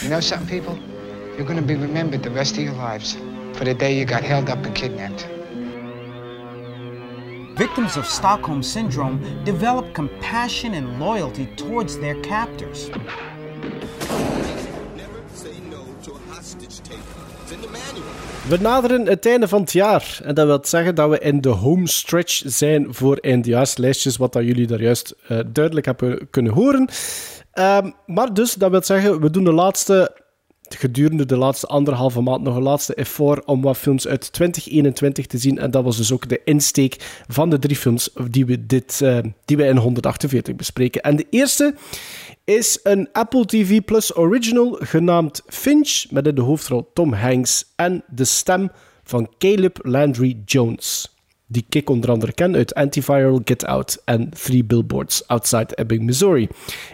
[0.00, 0.76] You know something, people?
[1.36, 3.16] You're going to be remembered the rest of your lives
[3.52, 5.26] for the day you got held up and kidnapped.
[7.56, 12.88] Victims of Stockholm Syndrome develop compassion and loyalty towards their captors.
[18.48, 20.20] We naderen het einde van het jaar.
[20.22, 24.44] En dat wil zeggen dat we in de home stretch zijn voor eindjaarslijstjes, wat dat
[24.44, 26.88] jullie daar juist eh, duidelijk hebben kunnen horen.
[27.52, 30.16] Ehm, maar dus, dat wil zeggen, we doen de laatste,
[30.68, 35.38] gedurende de laatste anderhalve maand nog een laatste effort om wat films uit 2021 te
[35.38, 35.58] zien.
[35.58, 39.18] En dat was dus ook de insteek van de drie films die we, dit, eh,
[39.44, 41.02] die we in 148 bespreken.
[41.02, 41.74] En de eerste
[42.44, 48.04] is een Apple TV Plus original genaamd Finch, met in de hoofdrol Tom Hanks en
[48.08, 48.70] de stem
[49.02, 51.14] van Caleb Landry Jones.
[51.46, 56.48] Die ik onder andere ken uit Antiviral, Get Out en Three Billboards Outside Ebbing, Missouri.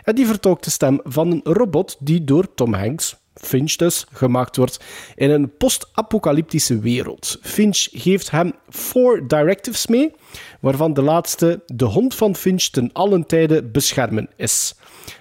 [0.04, 4.56] En die vertolkt de stem van een robot die door Tom Hanks, Finch dus, gemaakt
[4.56, 4.84] wordt
[5.14, 7.38] in een post-apocalyptische wereld.
[7.40, 10.12] Finch geeft hem four directives mee,
[10.60, 14.74] waarvan de laatste de hond van Finch ten allen tijde beschermen is.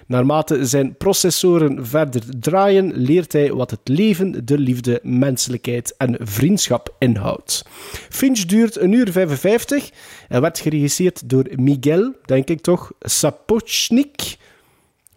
[0.06, 6.94] Naarmate zijn processoren verder draaien, leert hij wat het leven, de liefde, menselijkheid en vriendschap
[6.98, 7.64] inhoudt.
[8.08, 9.90] Finch duurt een uur 55
[10.28, 14.38] en werd geregisseerd door Miguel, denk ik toch, Sapochnik,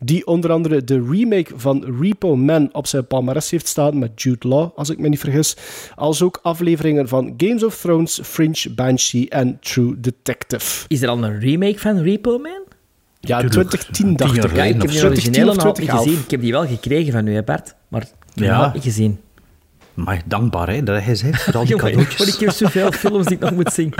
[0.06, 4.48] die onder andere de remake van Repo Man op zijn palmarès heeft staan met Jude
[4.48, 5.56] Law, als ik me niet vergis,
[5.96, 10.86] als ook afleveringen van Games of Thrones, Fringe, Banshee en True Detective.
[10.88, 12.73] Is er al een remake van Repo Man?
[13.26, 13.52] Ja, Tuurlijk.
[13.70, 14.56] 2010 dacht Tien ik.
[14.56, 16.04] Ja, ik heb die 2010 originele of nog niet 2011.
[16.06, 16.24] gezien.
[16.24, 17.76] Ik heb die wel gekregen van u, hè Bart.
[17.88, 18.52] Maar ik heb Ja.
[18.54, 19.20] hem nog niet gezien.
[19.94, 22.16] Maar dankbaar, hè, dat hij zegt, voor al die cadeautjes.
[22.16, 23.94] voor ik heb zoveel films die ik nog moet zien.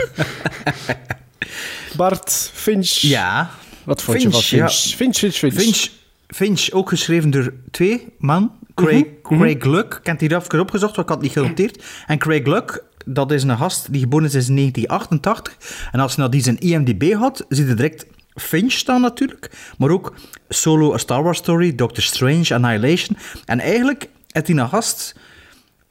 [1.98, 2.90] Bart, Finch.
[2.90, 3.50] Ja,
[3.84, 4.68] Wat vond je van Finch, ja.
[4.70, 4.96] Finch?
[4.96, 5.54] Finch, Finch, Finch.
[5.54, 5.90] Finch,
[6.28, 8.52] Finch, ook geschreven door twee man.
[8.76, 11.84] Craig, Craig Luck, ik heb die even opgezocht, want ik had het niet genoteerd.
[12.08, 15.58] En Craig Luck, dat is een gast die geboren is in 1988.
[15.92, 18.06] En als je nou die zijn IMDb had, zie je direct
[18.36, 19.52] Finch staan natuurlijk.
[19.78, 20.14] Maar ook
[20.50, 23.18] Solo, A Star Wars Story, Doctor Strange, Annihilation.
[23.46, 25.16] En eigenlijk een gast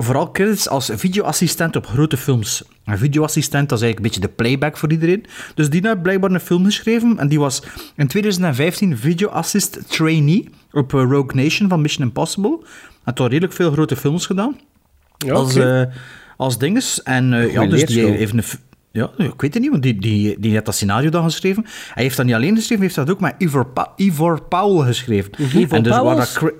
[0.02, 2.62] vooral credits als videoassistent op grote films.
[2.84, 5.26] Een videoassistent, dat is eigenlijk een beetje de playback voor iedereen.
[5.54, 7.62] Dus die heeft blijkbaar een film geschreven en die was
[7.96, 12.58] in 2015 videoassist trainee op eh, Rogue Nation van Mission Impossible.
[13.02, 14.60] Had al redelijk veel grote films gedaan.
[15.18, 15.82] Ja, als, eh,
[16.36, 17.02] als dinges.
[17.02, 18.44] En eh, ja, dus die heeft een...
[18.92, 21.64] Ja, ik weet het niet, want die, die, die heeft dat scenario dan geschreven.
[21.94, 24.86] Hij heeft dat niet alleen geschreven, hij heeft dat ook met Ivor, Pa- Ivor Powell
[24.86, 25.32] geschreven.
[25.38, 26.32] Ivo en dus waar Pauwels?
[26.34, 26.52] dat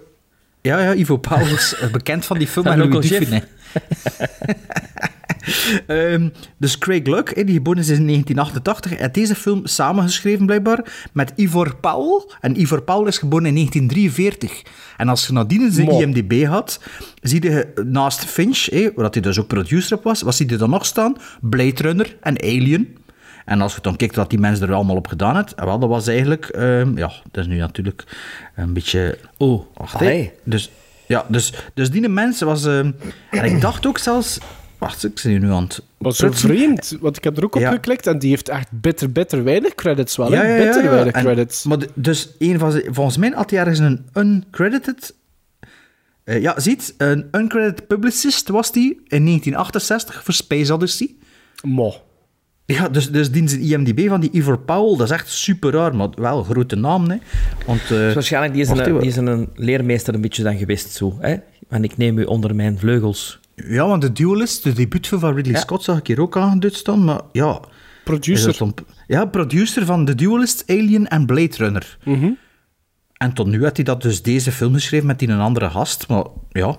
[0.61, 3.11] ja, ja, Ivo Powell is eh, bekend van die film Van met Louis
[5.87, 6.29] Ehm,
[6.59, 11.77] dus Craig Luck, die geboren is in 1988, heeft deze film samengeschreven blijkbaar met Ivor
[11.77, 12.25] Powell.
[12.41, 14.63] En Ivor Powell is geboren in 1943.
[14.97, 16.01] En als je nadien zijn Mo.
[16.01, 16.81] IMDb had,
[17.21, 20.57] zie je naast Finch, hè, waar hij dus ook producer op was, wat zie je
[20.57, 21.17] dan nog staan?
[21.41, 22.97] Blade Runner en Alien.
[23.45, 25.89] En als je dan kijkt wat die mensen er allemaal op gedaan hebben, wel, dat
[25.89, 28.05] was eigenlijk, ehm, ja, dat is nu natuurlijk
[28.55, 29.19] een beetje...
[29.37, 30.05] Oh, Wacht.
[30.45, 30.71] Dus,
[31.07, 32.65] ja, dus, dus die mens was...
[32.65, 32.91] ehm,
[33.31, 34.39] en ik dacht ook zelfs...
[34.83, 35.83] Wacht, ik zie nu aan het...
[35.99, 37.71] Maar zo vreemd, want ik heb er ook op Ja.
[37.71, 40.33] geklikt en die heeft echt bitter, bitter weinig credits wel.
[40.33, 40.91] Ja, ja, ja, bitter ja.
[40.91, 41.65] weinig En- credits.
[41.65, 45.15] Maar de- dus een van zijn, volgens mij had hij ergens een uncredited...
[46.25, 51.15] eh, ja, ziet, een uncredited publicist was die in 1968 voor Space Odyssey.
[51.63, 51.95] Mo.
[52.65, 55.97] Ja, dus, dus die zijn IMDb van die Ivor Powell, dat is echt super raar,
[55.97, 57.17] maar wel een grote naam, hè.
[57.67, 58.99] Want, eh, Dus waarschijnlijk die is, een, even.
[59.01, 61.17] die is een leermeester een beetje dan geweest zo.
[61.21, 61.37] Hè?
[61.69, 63.41] Want ik neem u onder mijn vleugels.
[63.55, 65.61] Ja, want de Duelist, de debuutfilm van Ridley Ja.
[65.61, 67.61] Scott, zag ik hier ook aangeduid staan, maar ja...
[68.05, 68.73] Producer.
[69.07, 71.99] Ja, producer van The Duelist, Alien en Blade Runner.
[72.05, 72.31] Mhm.
[73.17, 76.09] En tot nu had hij dat dus deze film geschreven met die een andere gast.
[76.09, 76.77] Maar ja,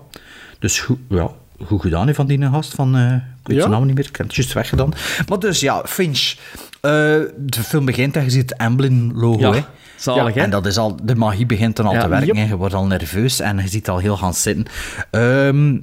[0.59, 1.31] dus goed, ja,
[1.65, 2.95] goed gedaan hè, van die gast van...
[2.95, 3.61] eh, ik weet Ja?
[3.61, 4.91] zijn naam niet meer, ik heb het juist weggedaan.
[5.27, 6.33] Maar dus ja, Finch.
[6.81, 6.91] Eh,
[7.37, 9.39] de film begint en je ziet het Amblin-logo.
[9.39, 9.61] Ja, hè.
[9.97, 10.41] zalig, hè?
[10.41, 11.99] En dat is al, de magie begint dan al Ja.
[12.01, 12.35] te werken.
[12.35, 12.47] Yep.
[12.47, 14.65] Je wordt al nerveus en je ziet al heel gaan zitten.
[15.11, 15.77] Ehm,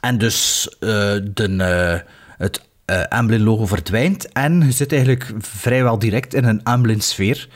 [0.00, 0.88] en dus eh,
[1.34, 7.48] de, eh, het eh, Amblin-logo verdwijnt en je zit eigenlijk vrijwel direct in een Amblin-sfeer.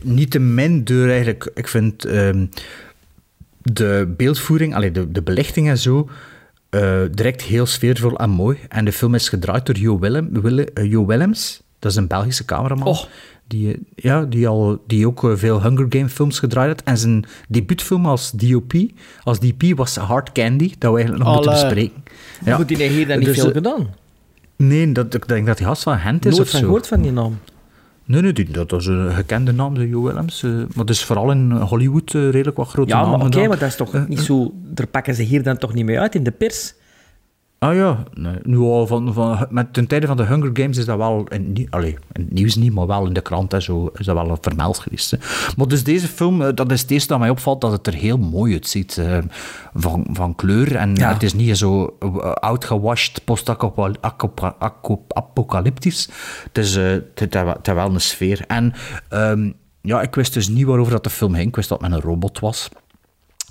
[0.00, 2.46] Niet te min door eigenlijk, ik vind ehm,
[3.62, 6.08] de beeldvoering, allee, de, de belichting en zo,
[7.10, 8.58] direct heel sfeervol en mooi.
[8.68, 12.06] En de film is gedraaid door Jo, Willem, Wille- eh, Jo Willems, dat is een
[12.06, 12.86] Belgische cameraman.
[12.88, 13.04] Oh.
[13.46, 16.82] Die, ja, die, al, die ook eh, veel Hunger Game films gedraaid had.
[16.82, 18.72] En zijn debuutfilm als DOP,
[19.22, 22.02] als DP was Hard Candy, dat we eigenlijk nog moeten bespreken.
[22.54, 23.94] Goed, die heeft hier dan niet Dus, veel eh, gedaan.
[24.56, 26.64] Nee, dat, ik denk dat hij gast van Gent is Nooit of van zo.
[26.66, 27.38] gehoord van die naam.
[28.04, 30.42] Nee, nee, die- dat is een gekende naam, de Jo Willems.
[30.42, 33.48] eh, maar dus vooral in Hollywood redelijk wat grote Ja, maar namen oké, gedaan.
[33.48, 34.52] maar dat is toch niet zo...
[34.64, 36.74] Daar pakken ze hier dan toch niet mee uit in de pers?
[37.62, 40.84] Ah ja, nee, nu al van, van, met ten tijde van de Hunger Games is
[40.84, 43.90] dat wel, in, allee, in het nieuws niet, maar wel in de krant en zo,
[43.96, 45.10] is dat wel vermeld geweest.
[45.10, 45.16] Hè.
[45.56, 47.94] Maar dus deze film, eh, dat is het eerste dat mij opvalt, dat het er
[47.94, 49.18] heel mooi uitziet, eh,
[49.74, 50.76] van, van kleur.
[50.76, 51.12] En Ja.
[51.12, 56.08] het is niet zo uh, outgewashed, post-apocalyptisch.
[56.44, 56.84] Het is, eh,
[57.14, 58.44] het heeft wel- een sfeer.
[58.46, 58.72] En
[59.08, 59.50] ehm,
[59.80, 61.46] ja, ik wist dus niet waarover dat de film ging.
[61.48, 62.68] Ik wist dat het met een robot was.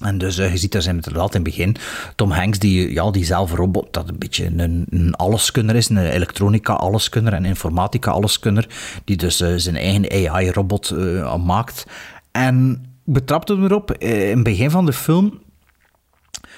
[0.02, 1.76] En dus eh, je ziet daar zijn inderdaad in het begin
[2.16, 5.98] Tom Hanks, die, ja, die zelf robot, dat een beetje een, een alleskunner is, een
[5.98, 8.68] elektronica alleskunner en informatica alleskunner,
[9.04, 11.86] die dus eh, zijn eigen AI-robot eh, maakt.
[12.32, 15.42] En betrapte erop, in het begin van de film,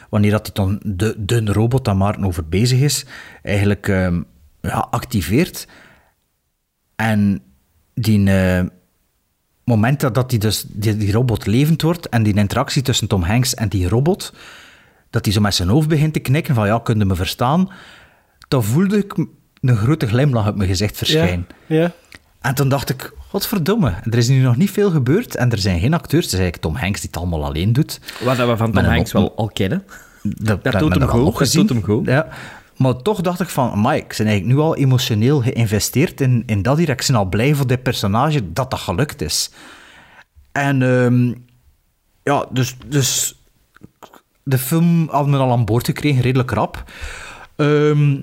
[0.09, 3.05] wanneer dat hij dan de, de robot daar Maarten over bezig is,
[3.43, 4.21] eigenlijk ehm,
[4.61, 5.67] ja, activeert.
[6.95, 7.41] En
[7.93, 8.29] die...
[9.63, 13.23] moment dat dat die, dus, die, die robot levend wordt en die interactie tussen Tom
[13.23, 14.33] Hanks en die robot,
[15.09, 17.69] dat hij zo met zijn hoofd begint te knikken van ja, kun je me verstaan?
[18.47, 19.13] Dan voelde ik
[19.61, 21.47] een grote glimlach op mijn gezicht verschijnen.
[21.65, 21.91] Ja.
[22.41, 25.57] En toen dacht ik, wat verdomme, er is nu nog niet veel gebeurd en er
[25.57, 26.23] zijn geen acteurs.
[26.23, 27.99] Het is eigenlijk Tom Hanks die het allemaal alleen doet.
[28.23, 29.83] Wat dat we van Tom Hanks wel al kennen.
[30.21, 32.05] Dat, Dat hebben doet we hem goed, dat doet hem goed.
[32.05, 32.27] Ja.
[32.77, 36.61] Maar toch dacht ik van, Mike, ik ben eigenlijk nu al emotioneel geïnvesteerd in, in
[36.61, 36.89] dat hier.
[36.89, 39.51] Ik ben al blij voor dit personage dat dat gelukt is.
[40.51, 41.33] En ehm,
[42.23, 43.41] ja, dus, dus
[44.43, 46.91] de film hadden we al aan boord gekregen, redelijk rap.
[47.55, 48.21] Ehm,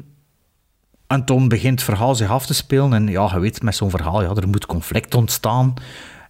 [1.07, 2.93] en toen begint het verhaal zich af te spelen.
[2.93, 5.75] En ja, je weet, met zo'n verhaal, ja, er moet conflict ontstaan.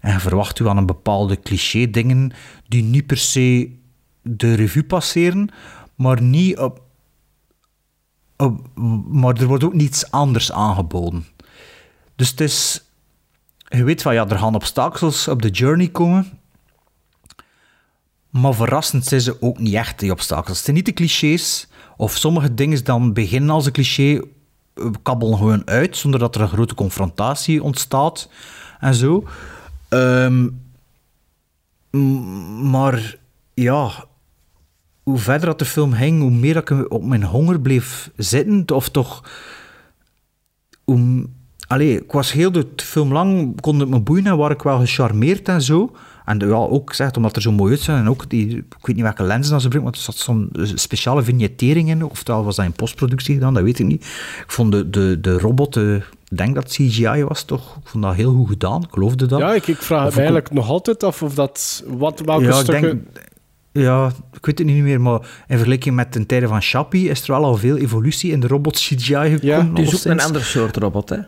[0.01, 2.33] En verwacht u aan een bepaalde cliché-dingen
[2.69, 3.79] die niet per se
[4.23, 5.49] de revue passeren,
[5.95, 6.89] maar niet op-
[9.11, 11.27] maar er wordt ook niets anders aangeboden.
[12.17, 12.85] Dus het is...
[13.69, 16.39] Je weet van, ja, er gaan obstakels op de journey komen.
[18.31, 20.57] Maar verrassend zijn ze ook niet echt, die obstakels.
[20.57, 21.69] Het zijn niet de clichés.
[21.97, 24.23] Of sommige dingen dan beginnen als een cliché,
[24.75, 28.29] eh, kabbelen gewoon uit, zonder dat er een grote confrontatie ontstaat.
[28.81, 29.25] En zo.
[29.89, 30.49] Ehm,
[32.71, 33.17] maar
[33.55, 34.05] ja,
[35.11, 38.77] hoe verder dat de film ging, hoe meer dat ik op mijn honger bleef zitten.
[38.77, 39.25] Of toch...
[40.85, 41.27] Hoe,
[41.67, 44.79] allee, ik was heel de film lang, kon het me boeien en waar ik wel
[44.79, 45.93] gecharmeerd en zo.
[46.25, 47.99] En ja, ook gezegd, omdat er zo mooi uit zijn.
[47.99, 50.51] En ook die, ik weet niet welke lenzen dat ze gebruiken, maar er zat zo'n
[50.75, 52.05] speciale vignettering in.
[52.05, 54.05] Oftewel was dat in postproductie gedaan, dat weet ik niet.
[54.45, 58.05] Ik vond de, de, de robot, eh, ik denk dat CGI was toch, ik vond
[58.05, 58.83] dat heel goed gedaan.
[58.83, 59.39] Ik geloofde dat.
[59.39, 61.85] Ja, ik, ik vraag Of me eigenlijk nog altijd af of dat...
[61.87, 62.83] Wat, welke ja, ik stukken...
[63.13, 63.29] denk,
[63.73, 67.23] ja, ik weet het niet meer, maar in vergelijking met de tijden van Chappie is
[67.23, 69.77] er wel al veel evolutie in de robot CGI gekomen.
[69.77, 71.19] Het is ook een ander soort robot, hè?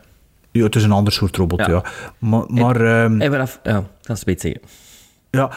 [0.51, 1.69] Ja, het is een ander soort robot, ja.
[1.69, 1.85] Ja.
[2.19, 3.61] Maar, maar ehm, En vanaf...
[3.63, 4.61] Ja, dat is beter zeggen.
[5.31, 5.51] ja,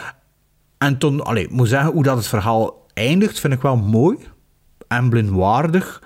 [0.78, 4.16] en toen, allee, ik moet zeggen, hoe dat het verhaal eindigt, vind ik wel mooi.
[4.88, 6.02] Emblemwaardig.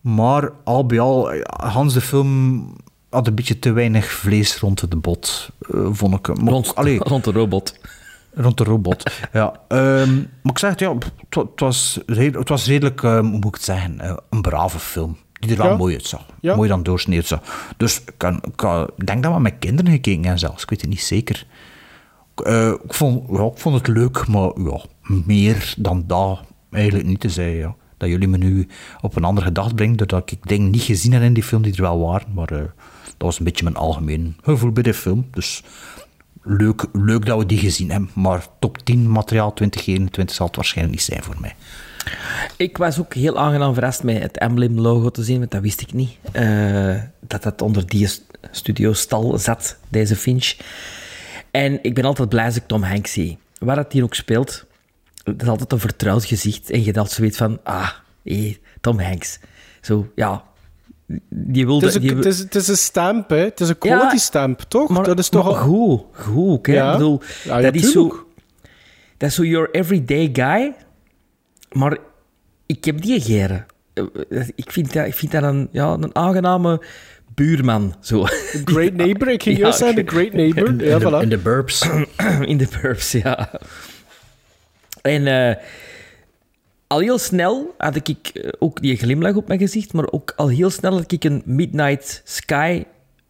[0.00, 2.66] Maar al bij al, ja, Hans de film
[3.10, 6.26] had een beetje te weinig vlees rond de bot, eh, vond ik.
[6.40, 7.78] Maar, Rond, allee, rond de robot.
[8.40, 9.60] Rond de robot, ja.
[9.68, 13.30] Ehm, maar ik zeg het, ja, het, wa- het was, het was redelijk, ehm, hoe
[13.38, 15.16] moet ik het zeggen, eh, een brave film.
[15.32, 15.76] Die er wel Ja.
[15.76, 16.26] mooi uitzag.
[16.40, 16.56] Ja.
[16.56, 17.40] Mooi dan doorsnee uitzag.
[17.76, 20.62] Dus ik, kan, ik, kan- ik denk dat we met kinderen gekeken hebben zelfs.
[20.62, 21.46] Ik weet het niet zeker.
[22.36, 24.80] Ik, eh, ik, vond, ja, ik vond het leuk, maar ja,
[25.26, 27.56] meer dan dat eigenlijk niet te zeggen.
[27.58, 27.74] Ja.
[27.96, 28.68] Dat jullie me nu
[29.00, 31.72] op een andere gedachte brengen, doordat ik dingen niet gezien heb in die film die
[31.74, 32.32] er wel waren.
[32.34, 35.26] Maar eh, dat was een beetje mijn algemeen gevoel bij de film.
[35.30, 35.62] Dus
[36.48, 38.10] leuk, leuk dat we die gezien hebben.
[38.14, 41.54] Maar top 10 materiaal 2021 zal het waarschijnlijk niet zijn voor mij.
[42.56, 45.92] Ik was ook heel aangenaam verrast met het Emblem-logo te zien, want dat wist ik
[45.92, 46.10] niet.
[46.32, 50.54] eh, dat dat onder die st- studiostal zat, deze Finch.
[51.50, 53.38] En ik ben altijd blij als ik Tom Hanks zie.
[53.58, 54.64] Waar het hier ook speelt,
[55.24, 56.70] het is altijd een vertrouwd gezicht.
[56.70, 57.90] En je dacht zoiets van, ah,
[58.24, 59.38] Hey, Tom Hanks.
[59.80, 60.44] Zo, ja.
[61.28, 61.86] Die wilde...
[61.86, 63.36] Het is, een, die, het, is, het is een stamp, hè.
[63.36, 64.88] Het is een Ja, quality stamp, toch?
[64.88, 66.72] maar, dat is toch maar al- goed, goed hè.
[66.72, 66.86] Ja.
[66.86, 68.26] Ik bedoel, Ja, ja, dat is zo...
[69.16, 70.74] Dat is zo your everyday guy.
[71.72, 71.96] Maar
[72.66, 73.66] ik heb die geren.
[74.54, 76.82] Ik vind dat, ik vind dat een, ja, een aangename
[77.34, 78.24] buurman, zo.
[78.64, 80.02] Great neighbor, ik ging Ja, juist oké.
[80.06, 80.68] great neighbor.
[80.68, 81.22] In, ja, in de, voilà.
[81.22, 81.86] in de burbs.
[82.52, 83.50] In de pubs, ja.
[85.02, 85.56] En eh,
[86.88, 90.48] al heel snel had ik eh, ook die glimlach op mijn gezicht, maar ook al
[90.48, 92.84] heel snel had ik een Midnight Sky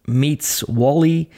[0.05, 1.29] meets Wally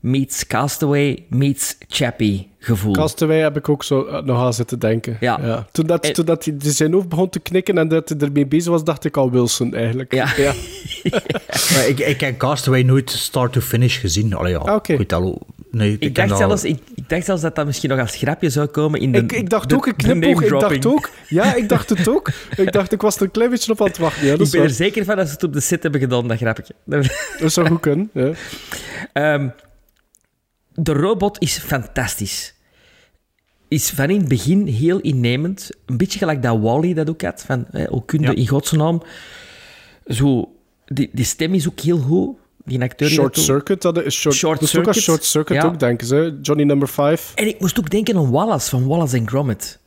[0.00, 2.92] meets Castaway meets Chappie gevoel.
[2.92, 5.16] Castaway heb ik ook zo eh, nog aan zitten denken.
[5.20, 5.66] Ja.
[5.72, 8.46] Toen, dat, En- toen dat hij zijn hoofd begon te knikken en dat hij ermee
[8.46, 10.14] bezig was, dacht ik al Wilson eigenlijk.
[10.14, 10.36] Ja.
[11.88, 14.34] ik, ik heb Castaway nooit start to finish gezien.
[14.34, 14.58] Allee, ja.
[14.58, 14.96] Ah, oké.
[14.96, 18.16] Goed, al, nee, ik, dacht zelfs, ik, ik dacht zelfs dat dat misschien nog als
[18.16, 21.10] grapje zou komen in de Ik, ik dacht de- ook, een knipoog, ik dacht ook.
[21.28, 22.30] Ja, ik dacht het ook.
[22.56, 24.26] Ik dacht, ik was er een klein beetje op aan het wachten.
[24.26, 26.36] Ja, Ik ben er zeker van dat ze het op de set hebben gedaan, dat
[26.38, 26.74] grapje.
[27.38, 28.10] dat zou goed kunnen.
[28.12, 28.30] Ja.
[29.12, 29.48] Ehm,
[30.74, 32.54] de robot is fantastisch.
[33.68, 35.70] Is van in het begin heel innemend.
[35.86, 37.42] Een beetje gelijk dat Wally dat ook had.
[37.46, 38.34] Van, hè, hoe kun je Ja.
[38.34, 39.02] in godsnaam...
[40.06, 40.52] Zo,
[40.86, 42.36] die, die stem is ook heel goed.
[42.64, 43.38] Die acteur die Short.
[43.38, 45.04] Circuit, dat is short, Short is ook als Circuit.
[45.04, 45.66] Short Circuit Ja.
[45.68, 46.38] ook, denken ze.
[46.42, 47.32] Johnny Number 5.
[47.34, 49.78] En ik moest ook denken aan Wallace, van Wallace en Gromit.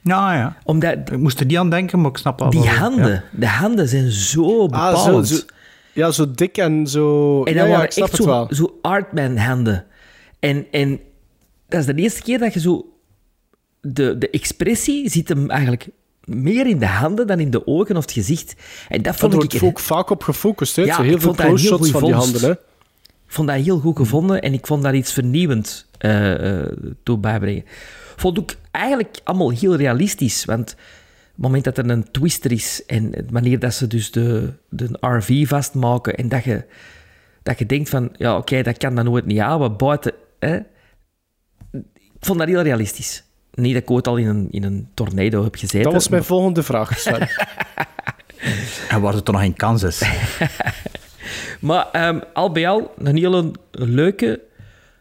[0.00, 0.56] Ja, ja.
[0.64, 2.50] Omdat Ik moest er niet aan denken, maar ik snap wel.
[2.50, 3.22] die wel- handen, ja.
[3.38, 5.28] de handen zijn zo Ah, zo, bepalend.
[5.28, 5.36] zo,
[5.92, 7.42] ja, zo dik en zo...
[7.44, 8.48] En ja, dat ja, waren ik snap echt het zo, wel.
[8.54, 9.84] zo Artman-handen.
[10.38, 11.00] En, en
[11.68, 12.84] dat is de eerste keer dat je zo...
[13.80, 15.88] De, de expressie zit hem eigenlijk
[16.30, 18.54] meer in de handen dan in de ogen of het gezicht.
[18.88, 19.62] En dat vond ik...
[19.62, 20.76] ook vaak op gefocust.
[20.76, 20.82] Hè.
[20.82, 22.40] Ja, Zo heel ik veel vond dat een close heel shots van die handen.
[22.40, 22.50] Hè.
[22.50, 26.72] Ik vond dat heel goed gevonden en ik vond daar iets vernieuwend eh, eh,
[27.02, 27.64] toe bijbrengen.
[28.16, 30.78] Vond ook eigenlijk allemaal heel realistisch, want het
[31.36, 36.14] moment dat er een twister is en wanneer dat ze dus de, de RV vastmaken
[36.14, 36.64] en dat je,
[37.42, 40.12] dat je denkt van, ja oké, dat kan dan nooit niet houden, buiten...
[40.38, 40.56] Hè?
[41.92, 43.24] Ik vond dat heel realistisch.
[43.60, 45.82] Niet dat ik ooit al in een, in een tornado heb gezeten.
[45.82, 47.28] Dat was mijn volgende vraag, Sven.
[48.88, 50.02] En waar het toch nog geen kans is.
[51.60, 54.40] Maar ehm, al bij al een hele leuke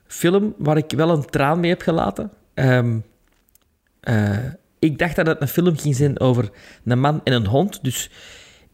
[0.07, 2.31] film waar ik wel een traan mee heb gelaten.
[2.53, 2.97] Ehm,
[3.99, 4.37] eh,
[4.79, 6.49] ik dacht dat het een film ging zijn over
[6.85, 7.83] een man en een hond.
[7.83, 8.09] Dus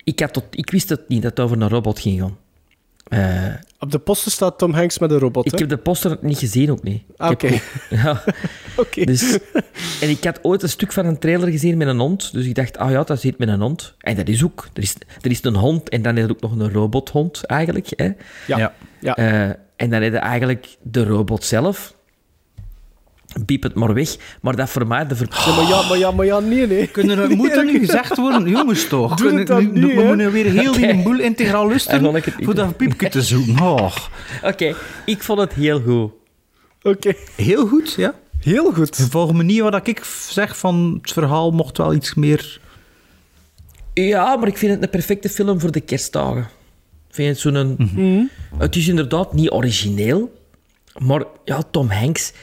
[0.03, 2.37] ik, had tot, ik wist het niet dat het over een robot ging gaan.
[3.05, 3.53] Eh,
[3.85, 5.45] Op de poster staat Tom Hanks met een robot.
[5.45, 5.57] ik hè?
[5.57, 7.03] heb de poster niet gezien ook niet.
[7.17, 7.61] Ah, Ik heb oké.
[8.03, 8.23] ja.
[8.77, 9.05] Oké.
[9.05, 9.39] Dus,
[10.01, 12.33] en ik had ooit een stuk van een trailer gezien met een hond.
[12.33, 13.93] Dus ik dacht, ah ja, dat zit met een hond.
[13.99, 14.67] En dat is ook.
[14.73, 17.87] Er is, er is een hond en dan is er ook nog een robothond eigenlijk.
[17.95, 18.05] Hè?
[18.47, 18.57] Ja.
[18.57, 18.73] Ja.
[18.99, 19.15] Ja.
[19.15, 21.95] Eh, en dan heb je eigenlijk de robot zelf.
[23.45, 24.15] Piep het maar weg.
[24.41, 25.27] Maar dat voor mij de ver...
[25.45, 26.87] Ja, maar ja, maar ja, maar ja, nee, nee.
[26.87, 29.15] Kunnen er, moet er nu gezegd worden, jongens toch?
[29.15, 32.23] Doe het Kunnen- dan nu- niet, we moeten weer heel die boel integraal Dan lusten
[32.43, 33.59] voor dat piepje te zoeken.
[33.63, 33.95] Oh.
[34.43, 34.75] Oké,
[35.05, 36.11] ik vond het heel goed.
[36.81, 37.13] Oké.
[37.35, 38.13] Heel goed, ja.
[38.39, 39.07] Heel goed.
[39.09, 42.59] Volg me niet wat ik zeg van het verhaal mocht wel iets meer...
[43.93, 46.41] Ja, maar ik vind het een perfecte film voor de kerstdagen.
[47.09, 47.75] Ik vind het zo'n...
[47.77, 48.23] Mhm.
[48.57, 50.39] Het is inderdaad niet origineel.
[50.97, 52.33] Maar ja, Tom Hanks...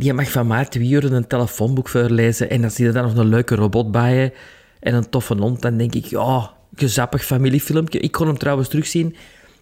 [0.00, 2.50] Die mag van mij twee uur een telefoonboek voorlezen.
[2.50, 4.32] En dan zie je dan nog een leuke robot bij je.
[4.80, 5.62] En een toffe hond.
[5.62, 7.98] Dan denk ik, ja, gezappig familiefilmpje.
[7.98, 9.16] Ik kon hem trouwens terugzien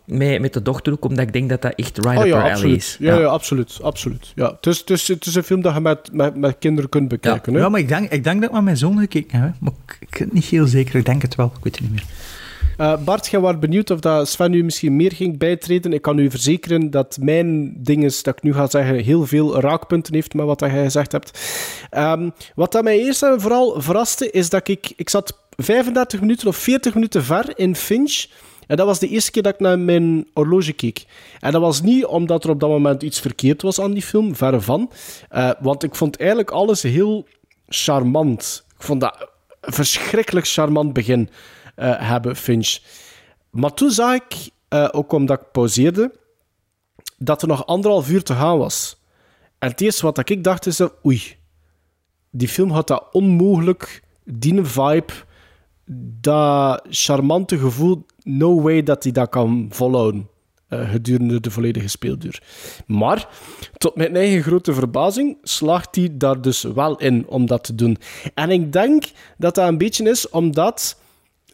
[0.05, 1.05] met, met de dochter ook.
[1.05, 2.77] Omdat ik denk dat dat echt right Oh up ja, absoluut.
[2.77, 2.97] is.
[3.01, 3.27] Ja, ja.
[3.27, 3.79] absoluut.
[3.83, 4.33] absoluut.
[4.35, 4.53] Ja.
[4.57, 7.09] Het, is, het, is, het is een film dat je met, met, met kinderen kunt
[7.09, 7.55] bekijken.
[7.55, 7.61] Hè?
[7.61, 9.49] Ja, maar ik denk, ik denk dat ik met mijn zoon gekeken heb.
[9.53, 9.57] hè.
[9.61, 10.95] Maar ik, ik ben niet heel zeker.
[10.95, 11.53] Ik denk het wel.
[11.57, 12.05] Ik weet het niet meer.
[12.79, 15.93] Eh, Bart, jij was benieuwd of dat Sven u misschien meer ging bijtreden.
[15.93, 19.61] Ik kan u verzekeren dat mijn ding is, dat ik nu ga zeggen, heel veel
[19.61, 21.41] raakpunten heeft met wat dat jij gezegd hebt.
[21.91, 24.93] Ehm, wat dat mij eerst en vooral verraste, is dat ik...
[24.97, 28.27] Ik zat 35 minuten of 40 minuten ver in Finch...
[28.67, 31.05] En dat was de eerste keer dat ik naar mijn horloge keek.
[31.41, 34.37] En dat was niet omdat er op dat moment iets verkeerd was aan die film,
[34.37, 34.91] verre van.
[35.29, 37.27] Eh, want ik vond eigenlijk alles heel
[37.69, 38.65] charmant.
[38.79, 39.29] Ik vond dat
[39.61, 41.29] een verschrikkelijk charmant begin
[41.85, 42.79] hebben, Finch.
[43.51, 46.13] Maar toen zag ik, eh, ook omdat ik pauzeerde,
[47.19, 49.03] dat er nog anderhalf uur te gaan was.
[49.59, 51.37] En het eerste wat ik dacht is, oei,
[52.31, 55.13] die film had dat onmogelijk, die vibe,
[56.21, 60.29] dat charmante gevoel, no way dat hij dat kan volhouden
[60.69, 62.43] eh, gedurende de volledige speelduur.
[62.87, 63.29] Maar,
[63.79, 67.97] tot mijn eigen grote verbazing, slaagt hij daar dus wel in om dat te doen.
[68.35, 69.05] En ik denk
[69.37, 70.97] dat dat een beetje is omdat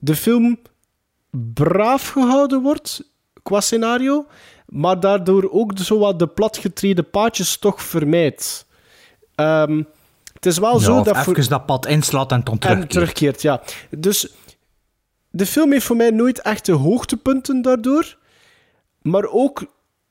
[0.04, 0.58] de film
[1.30, 3.10] braaf gehouden wordt
[3.42, 4.26] qua scenario,
[4.66, 8.66] maar daardoor ook zo wat de platgetreden paadjes toch vermijdt.
[9.34, 9.82] Ehm,
[10.34, 11.16] Het is wel Ja, zo dat...
[11.18, 12.90] voor- even dat pad inslaat en dan en terugkeert.
[12.90, 13.62] terugkeert, ja.
[13.90, 14.28] Dus
[15.30, 18.16] de film heeft voor mij nooit echte hoogtepunten daardoor,
[19.02, 19.66] maar ook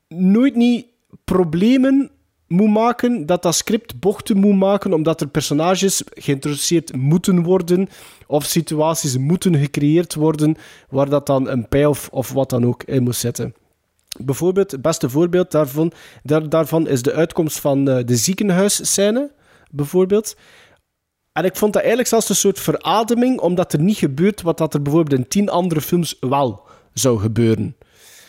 [0.08, 0.86] nooit niet
[1.24, 2.12] problemen
[2.48, 7.90] moet maken, dat dat script bochten moet maken, omdat er personages geïntroduceerd moeten worden,
[8.28, 10.56] of situaties moeten gecreëerd worden,
[10.90, 13.54] waar dat dan een payoff of wat dan ook in moet zitten.
[14.20, 15.92] Bijvoorbeeld, het beste voorbeeld daarvan,
[16.24, 19.32] daar, daarvan is de uitkomst van eh, de ziekenhuisscène,
[19.72, 20.36] bijvoorbeeld.
[21.32, 24.74] En ik vond dat eigenlijk zelfs een soort verademing, omdat er niet gebeurt wat dat
[24.74, 26.62] er bijvoorbeeld in tien andere films wel
[26.94, 27.76] zou gebeuren.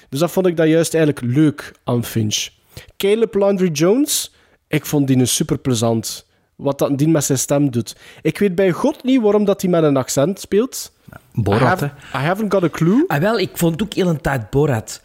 [0.08, 2.48] Dus dat vond ik dat juist eigenlijk leuk aan Finch.
[2.96, 4.34] Caleb Landry Jones,
[4.68, 6.26] ik vond die een super plezant.
[6.56, 7.96] Wat dat die met zijn stem doet.
[8.22, 10.92] Ik weet bij God niet waarom dat hij met een accent speelt.
[11.32, 13.04] Borat, I, have, I haven't got a clue.
[13.06, 15.02] Ah, wel, ik vond ook heel een tijd Borat.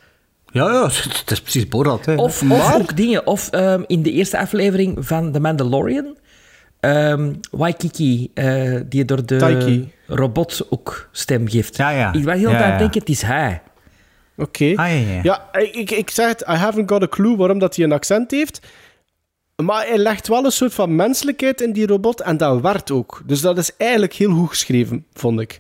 [0.52, 0.84] Ja, ja,
[1.20, 2.06] het is precies Borat.
[2.06, 2.16] Hè.
[2.16, 3.28] Of, of ook dingen.
[3.28, 6.18] Of ehm, in de eerste aflevering van The Mandalorian.
[6.80, 9.92] ehm Waikiki, eh, die door de Taiki.
[10.08, 11.78] robot ook stem geeft.
[11.78, 12.14] Ja, ja.
[12.14, 13.62] Ik was heel Ja, tijd denken, het is hij.
[14.40, 14.66] Oké.
[14.76, 15.20] Ah, ja, ja.
[15.24, 18.32] Ja, ik, ik zeg het, I haven't got a clue waarom dat hij een accent
[18.32, 18.62] heeft.
[19.64, 23.22] Maar hij legt wel een soort van menselijkheid in die robot en dat werkt ook.
[23.26, 25.60] Dus dat is eigenlijk heel goed geschreven, vond ik.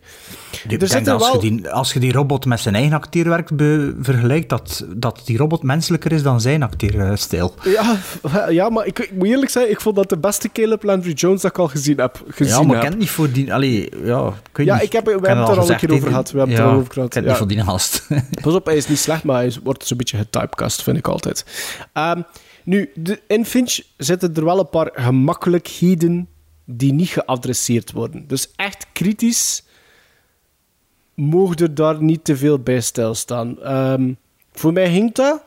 [0.67, 3.49] Ik denk dat als, wel- je die, als je die robot met zijn eigen acteerwerk
[4.01, 7.53] vergelijkt, dat, dat die robot menselijker is dan zijn acteerstijl.
[7.63, 7.95] Ja,
[8.49, 11.41] ja maar ik, ik moet eerlijk zeggen, ik vond dat de beste Caleb Landry Jones
[11.41, 12.23] dat ik al gezien heb.
[12.27, 13.53] Gezien Ja, maar ik ken het niet voor die...
[13.53, 14.83] Allee, ja, ik weet Ja, niet.
[14.83, 16.31] ik heb- we hebben het er al een keer over gehad.
[16.31, 17.45] We hebben het Ja, er al over gehad, Ik ken het ja.
[17.45, 18.31] niet voor die.
[18.41, 21.45] Pas op, hij is niet slecht, maar hij wordt zo'n beetje getypecast, vind ik altijd.
[21.93, 22.21] Ehm,
[22.70, 26.28] nu, de, in Finch zitten er wel een paar gemakkelijkheden
[26.65, 28.28] die niet geadresseerd worden.
[28.28, 29.63] Dus echt kritisch
[31.13, 33.61] mogen er daar niet te veel bij stilstaan.
[33.61, 34.13] Ehm
[34.51, 35.43] voor mij ging dat,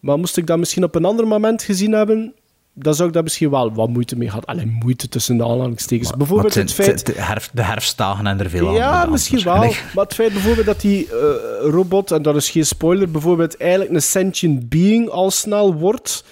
[0.00, 2.34] maar moest ik dat misschien op een ander moment gezien hebben,
[2.74, 4.46] dan zou ik daar misschien wel wat moeite mee gehad.
[4.46, 6.10] Alleen moeite tussen de aanhalingstekens.
[6.16, 7.06] Bijvoorbeeld Maar het feit...
[7.06, 8.74] De, herfst, de herfstdagen en er veel aan.
[8.74, 9.56] Ja, misschien wel.
[9.94, 13.92] Maar het feit bijvoorbeeld dat die eh, robot, en dat is geen spoiler, bijvoorbeeld eigenlijk
[13.92, 16.24] een sentient being al snel wordt,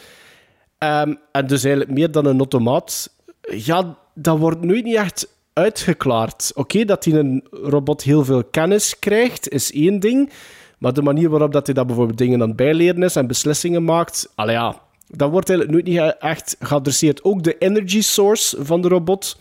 [0.79, 6.53] ehm, en dus eigenlijk meer dan een automaat, ja, dat wordt nooit niet echt uitgeklaard.
[6.55, 10.33] Oké, dat hij een robot heel veel kennis krijgt, is één ding,
[10.79, 13.85] maar de manier waarop dat hij dat bijvoorbeeld dingen aan het bijleren is en beslissingen
[13.85, 17.24] maakt, allee ja, dat wordt eigenlijk nooit niet echt geadresseerd.
[17.24, 19.37] Ook de energy source van de robot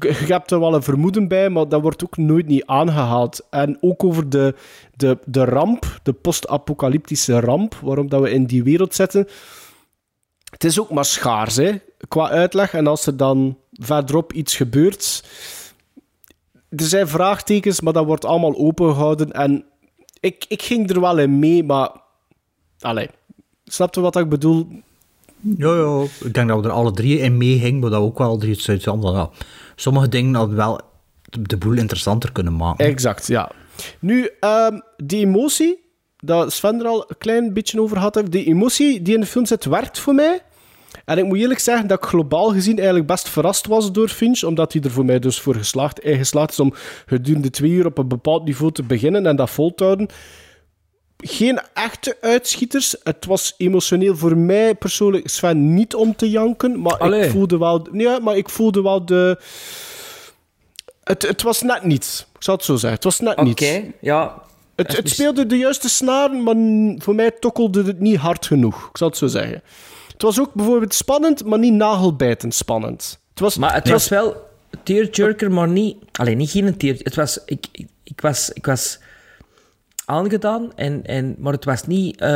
[0.00, 3.46] je hebt er wel een vermoeden bij, maar dat wordt ook nooit niet aangehaald.
[3.50, 4.54] En ook over de,
[4.96, 9.28] de, de ramp, de post-apocalyptische ramp, waarom dat we in die wereld zitten.
[10.54, 11.72] Het is ook maar schaars, hè,
[12.08, 12.74] qua uitleg.
[12.74, 15.24] En als er dan verderop iets gebeurt...
[16.68, 19.32] Er zijn vraagtekens, maar dat wordt allemaal opengehouden.
[19.32, 19.64] En
[20.20, 21.90] ik, ik ging er wel in mee, maar...
[22.80, 23.08] Allee,
[23.64, 24.68] snap je wat ik bedoel?
[25.40, 28.18] Ja, ja, ik denk dat we er alle drie in meegingen, maar dat we ook
[28.18, 29.30] wel drie iets uit ja.
[29.74, 30.80] Sommige dingen hadden wel
[31.30, 32.86] de boel interessanter kunnen maken.
[32.86, 33.50] Exact, ja.
[33.98, 35.83] Nu, ehm, die emotie,
[36.24, 39.46] dat Sven er al een klein beetje over had, die emotie die in de film
[39.46, 40.42] zit, werkt voor mij.
[41.04, 44.42] En ik moet eerlijk zeggen dat ik globaal gezien eigenlijk best verrast was door Finch,
[44.42, 46.74] omdat hij er voor mij dus voor geslaagd, eh, geslaagd is om
[47.06, 50.08] gedurende twee uur op een bepaald niveau te beginnen en dat vol te houden.
[51.16, 52.96] Geen echte uitschieters.
[53.02, 57.24] Het was emotioneel voor mij persoonlijk, Sven, niet om te janken, maar Allee.
[57.24, 57.88] ik voelde wel...
[57.92, 59.38] Ja, maar ik voelde wel de...
[61.04, 62.26] Het, het was net niet.
[62.34, 62.92] Ik zal het zo zeggen.
[62.92, 63.92] Het was net Oké, niet.
[64.00, 64.42] ja.
[64.76, 66.54] Het, het speelde de juiste snaren, maar
[67.02, 68.88] voor mij tokkelde het niet hard genoeg.
[68.90, 69.62] Ik zal het zo zeggen.
[70.12, 73.18] Het was ook bijvoorbeeld spannend, maar niet nagelbijtend spannend.
[73.30, 74.36] Het was, Maar het was wel
[74.82, 75.96] tearjerker, maar niet...
[76.12, 76.96] Alleen niet geen tear...
[76.98, 77.38] Het was...
[77.46, 78.50] Ik, ik, ik was...
[78.52, 78.98] Ik was
[80.06, 82.20] aangedaan, en, en, maar het was niet...
[82.20, 82.28] eh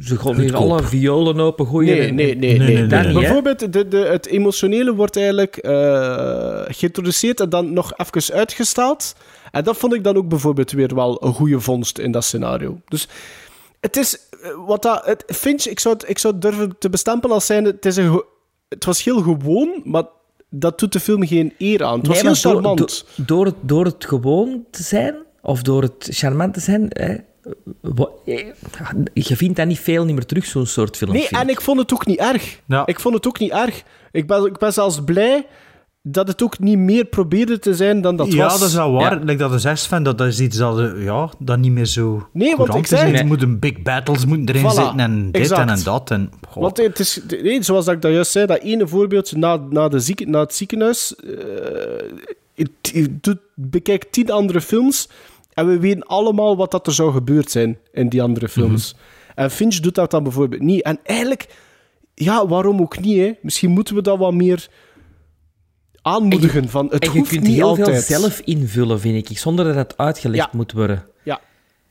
[0.00, 0.54] ze Goedkoop.
[0.54, 1.96] alle violen open gooien.
[1.96, 2.58] Nee, en- nee, nee.
[2.58, 3.12] Nee, nee, nee, nee, nee.
[3.12, 9.14] Bijvoorbeeld, de, de, het emotionele wordt eigenlijk eh, geïntroduceerd en dan nog even uitgesteld.
[9.50, 12.80] En dat vond ik dan ook bijvoorbeeld weer wel een goede vondst in dat scenario.
[12.88, 13.08] Dus
[13.80, 14.18] het is...
[14.42, 17.46] eh, Wat dat, het, Finch, ik zou, het, ik zou het durven te bestempelen als
[17.46, 17.64] zijn...
[17.64, 18.22] Het, is een,
[18.68, 20.04] het was heel gewoon, maar
[20.50, 21.98] dat doet de film geen eer aan.
[21.98, 23.04] Het was Nee, heel door, charmant.
[23.16, 27.14] door, door het, door het gewoon te zijn, of door het charmant te zijn, hè,
[28.24, 28.44] eh,
[29.14, 31.12] je vindt dat niet veel niet meer terug, zo'n soort film.
[31.12, 32.60] Nee, en ik vond het ook niet erg.
[32.66, 32.86] Ja.
[32.86, 33.82] Ik vond het ook niet erg.
[34.12, 35.46] Ik ben, ik ben zelfs blij
[36.02, 38.58] dat het ook niet meer probeerde te zijn dan dat ja, was.
[38.58, 39.18] dat is wel waar.
[39.18, 39.24] Ja.
[39.24, 42.56] Like dat de zes van, dat is iets dat, ja, dat niet meer zo Nee,
[42.56, 45.60] want ik zei- Er moeten big battles moeten erin Voilà, zitten en dit exact.
[45.70, 46.10] en, en dat.
[46.10, 46.62] En, goh.
[46.62, 49.88] Want het is, nee, zoals dat ik dat juist zei, dat ene voorbeeldje na, na,
[49.88, 51.14] de zieke, na het ziekenhuis.
[51.16, 51.32] eh,
[52.54, 55.08] het, het doet- bekijk tien andere films
[55.54, 58.94] en we weten allemaal wat dat er zou gebeurd zijn in die andere films.
[59.34, 60.82] En Finch doet dat dan bijvoorbeeld niet.
[60.82, 61.46] En eigenlijk,
[62.14, 63.18] ja, waarom ook niet?
[63.18, 63.32] Hè?
[63.42, 64.68] Misschien moeten we dat wat meer
[66.12, 68.04] aanmoedigen van het en je hoeft kunt niet heel altijd.
[68.06, 70.56] veel zelf invullen, vind ik, zonder dat het uitgelegd Ja.
[70.58, 71.04] moet worden.
[71.22, 71.40] Ja,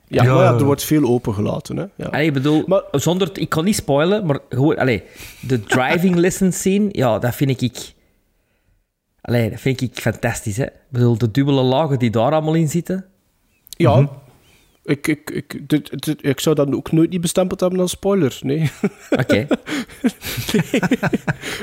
[0.06, 0.34] ja, Ja.
[0.34, 1.76] maar ja, er wordt veel opengelaten.
[1.76, 1.84] Hè?
[1.94, 2.06] Ja.
[2.06, 5.02] Allee, ik bedoel, Maar- zonder, ik kan niet spoilen, maar gewoon, allee,
[5.40, 7.92] de driving lessons scene, ja, dat vind ik,
[9.20, 10.64] allee, dat vind ik fantastisch, hè.
[10.64, 13.04] Ik bedoel, de dubbele lagen die daar allemaal in zitten.
[13.68, 14.06] Ja, Mhm.
[14.88, 18.38] Ik, ik, ik, dit, dit- ik zou dat ook nooit niet bestempeld hebben als spoiler.
[18.42, 18.70] Nee,
[19.10, 19.34] Oké.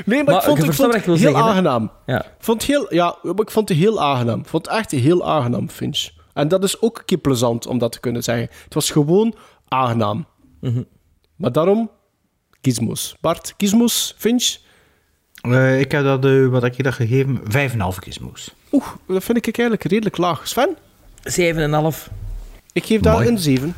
[0.04, 1.90] nee maar, Maar ik vond, ik vond het heel zeggen, aangenaam.
[2.06, 2.24] Ja.
[2.24, 4.40] Ik vond het heel, ja, maar ik vond het heel aangenaam.
[4.40, 6.08] Ik vond het echt heel aangenaam, Finch.
[6.32, 8.48] En dat is ook een keer plezant om dat te kunnen zeggen.
[8.64, 9.34] Het was gewoon
[9.68, 10.26] aangenaam.
[10.60, 10.82] Mhm.
[11.36, 11.90] Maar daarom,
[12.62, 13.16] gizmos.
[13.20, 14.56] Bart, gizmos, Finch?
[15.40, 17.40] Eh, ik heb dat, eh, wat ik je dat gegeven?
[17.44, 18.54] 5,5 gizmos.
[18.72, 20.48] Oeh, dat vind ik eigenlijk redelijk laag.
[20.48, 20.76] Sven?
[21.22, 22.08] 7,5.
[22.76, 23.28] Ik geef daar Mooi.
[23.28, 23.74] een 7.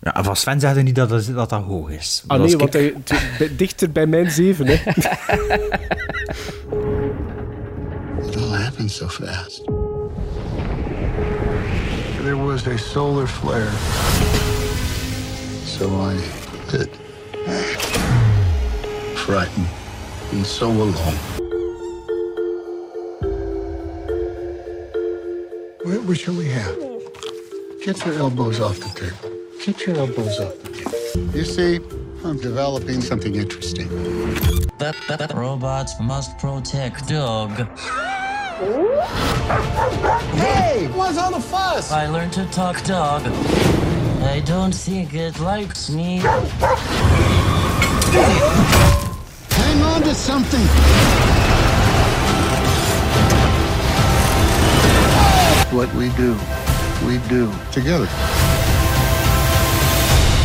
[0.00, 2.22] Ja, van Sven hij niet dat dat, dat, dat hoog is.
[2.26, 2.96] Ah Dat nee, is want ik-
[3.38, 4.66] hij, dichter bij mijn 7.
[4.66, 4.72] Hè.
[8.26, 9.64] It all happened so fast.
[12.22, 13.70] There was a solar flare.
[15.64, 16.14] So I
[16.70, 16.88] hid.
[19.14, 19.68] Frightened
[20.32, 21.16] and so alone.
[25.84, 26.85] What, what shall we have?
[27.86, 29.30] Get your elbows off the table.
[29.64, 31.36] Get your elbows off the table.
[31.36, 31.78] You see,
[32.24, 33.88] I'm developing something interesting.
[35.32, 37.50] Robots must protect dog.
[40.34, 41.92] Hey, what's all the fuss?
[41.92, 43.22] I learned to talk dog.
[44.24, 46.16] I don't think it likes me.
[49.48, 50.66] Hang on to something.
[55.70, 56.36] What we do,
[57.04, 58.08] we do together.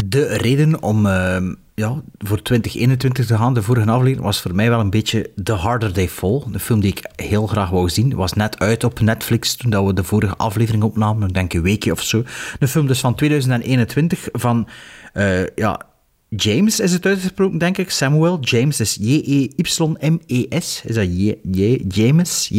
[0.05, 4.69] De reden om ehm, ja, voor 2021 te gaan, de vorige aflevering, was voor mij
[4.69, 6.41] wel een beetje The Harder They Fall.
[6.51, 8.15] De film die ik heel graag wou zien.
[8.15, 11.27] Was net uit op Netflix toen dat we de vorige aflevering opnamen.
[11.27, 12.23] Ik denk een weekje of zo.
[12.59, 14.67] De film dus van 2021 van...
[15.13, 15.81] eh, ja,
[16.29, 17.89] James is het uitgesproken, denk ik.
[17.89, 18.39] Samuel.
[18.39, 20.81] James is J-E-Y-M-E-S.
[20.85, 22.49] Is dat J- J- James?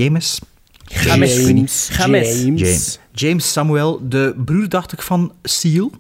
[1.01, 1.37] James?
[1.47, 1.89] James.
[1.97, 2.43] James.
[2.43, 2.99] James.
[3.13, 5.91] James Samuel, de broer, dacht ik, van Seal.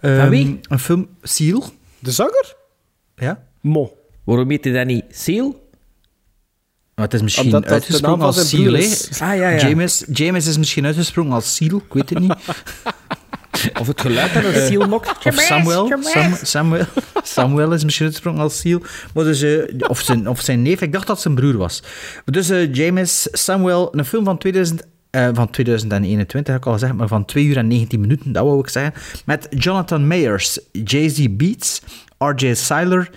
[0.00, 0.60] Van Ehm, wie?
[0.62, 1.08] Een film...
[1.22, 1.64] Seal?
[1.98, 2.56] De zanger?
[3.16, 3.42] Ja.
[3.60, 3.96] Mo.
[4.24, 5.66] Waarom heet hij dat niet Seal?
[6.94, 8.86] Maar het is misschien Omdat dat als Seal, hè?
[9.10, 9.68] Ah, ja, ja.
[9.68, 12.34] James, James is misschien uitgesproken als Seal, ik weet het niet.
[13.80, 15.26] Of het geluid dat een Eh, Seal mokt?
[15.26, 15.92] Of Samuel.
[16.00, 16.84] Sam, Samuel.
[17.22, 18.82] Samuel is misschien uitgesproken als Seal.
[19.14, 21.82] Maar dus, eh, of, zijn, of zijn neef, ik dacht dat het zijn broer was.
[22.24, 24.82] Dus eh, James Samuel, een film van 2000...
[25.10, 28.44] eh, van 2021, heb ik al gezegd, maar van 2 uur en 19 minuten, dat
[28.44, 28.92] wou ik zeggen.
[29.24, 31.82] Met Jonathan Mayers, Jay-Z Beats,
[32.18, 32.54] R.J.
[32.54, 33.10] Seiler,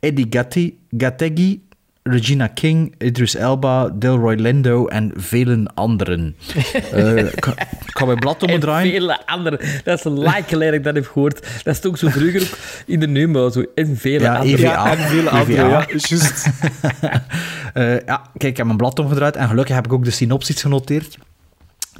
[0.00, 1.62] Eddie Gatti, Gattegi,
[2.04, 6.36] Regina King, Idris Elba, Delroy Lindo en velen anderen.
[6.92, 8.92] Eh, ik ga- ik ga mijn blad En omdraaien.
[8.92, 9.60] vele andere.
[9.84, 11.46] Dat is een like geleden dat ik dat heb gehoord.
[11.64, 13.50] Dat is ook zo vroeger ook in de Numo.
[13.50, 13.64] Zo.
[13.74, 14.56] En vele Ja, andere.
[14.56, 14.70] EVA.
[14.72, 15.68] Ja, en vele andere, EVA.
[15.68, 15.88] ja.
[15.88, 16.46] is Juist.
[17.72, 20.60] Eh, ja, kijk, ik heb mijn blad omgedraaid en gelukkig heb ik ook de synopsis
[20.60, 21.18] genoteerd.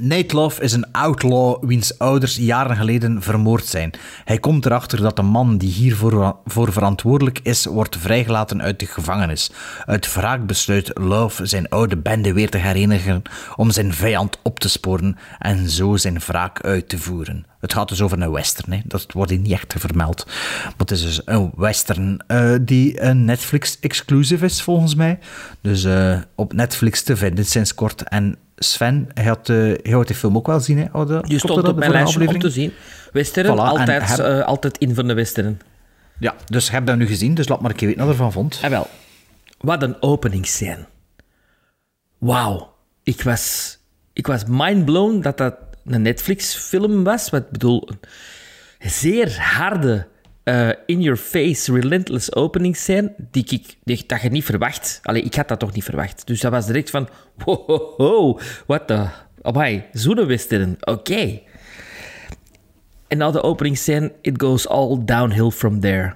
[0.03, 3.91] Nate is een outlaw wiens ouders jaren geleden vermoord zijn.
[4.25, 8.85] Hij komt erachter dat de man die hiervoor voor verantwoordelijk is, wordt vrijgelaten uit de
[8.85, 9.51] gevangenis.
[9.85, 13.21] Uit wraak besluit Love zijn oude bende weer te herenigen
[13.55, 17.45] om zijn vijand op te sporen en zo zijn wraak uit te voeren.
[17.59, 18.79] Het gaat dus over een western, hè.
[18.85, 20.25] dat wordt hier niet echt vermeld.
[20.63, 25.19] Maar het is dus een western eh, die een Netflix-exclusive is, volgens mij.
[25.61, 28.03] Dus eh, op Netflix te vinden sinds kort.
[28.03, 31.05] En Sven, hij had, hij had die film ook wel zien, hè?
[31.21, 32.73] Die stond op mijn lijstje om te zien.
[33.11, 35.61] Western, Voilà, altijd, heb- eh, altijd in van de Western.
[36.19, 38.33] Ja, dus heb dat nu gezien, dus laat maar een keer weten wat je ervan
[38.33, 38.59] vond.
[38.61, 38.87] En wel,
[39.59, 40.85] wat een openingsscène.
[42.17, 42.73] Wauw.
[43.03, 43.77] Ik was,
[44.13, 45.55] ik was mindblown dat dat
[45.85, 47.29] een Netflix-film was.
[47.29, 47.89] Wat ik bedoel,
[48.79, 50.07] een zeer harde,
[50.43, 54.99] eh, in-your-face, relentless openingsscène die ik die, dat je niet verwacht.
[55.03, 56.27] Allee, ik had dat toch niet verwacht.
[56.27, 59.07] Dus dat was direct van, wow, what the...
[59.41, 60.77] Amai, zo'n.
[60.79, 61.39] Oké.
[63.07, 66.15] En na de openingsscène, it goes all downhill from there.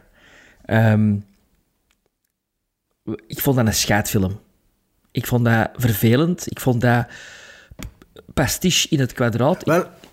[0.65, 1.15] Ehm,
[3.27, 4.39] ik vond dat een schaatfilm.
[5.11, 6.51] Ik vond dat vervelend.
[6.51, 7.07] Ik vond dat
[8.33, 9.65] pastiche in het kwadraat.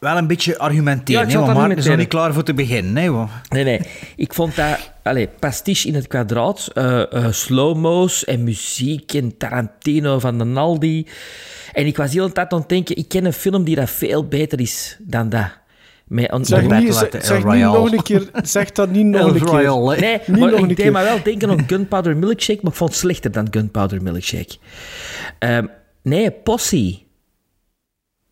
[0.05, 1.99] Wel een beetje argumenteren, Ja, ik hè, is argumenteren.
[1.99, 2.97] niet klaar voor te beginnen.
[3.03, 3.81] Hè, want- Nee, nee.
[4.17, 4.91] Ik vond dat...
[5.03, 6.71] Allee, pastiche in het kwadraat.
[6.75, 11.07] eh eh, slow-mo's en muziek en Tarantino van de Naldi.
[11.73, 12.97] En ik was heel de tijd aan het denken...
[12.97, 15.63] Ik ken een film die dat veel beter is dan dat.
[16.05, 18.29] Met een, Zeg, niet, zeg, zeg niet nog een keer.
[18.43, 19.43] Zeg dat niet nog een keer.
[19.65, 20.01] Royale, hè.
[20.01, 20.93] Nee, Niet maar nog een ik deed keer.
[20.93, 24.57] me wel denken aan Gunpowder Milkshake, maar ik vond het slechter dan Gunpowder Milkshake.
[25.39, 25.67] Ehm,
[26.03, 26.99] Nee, Posse.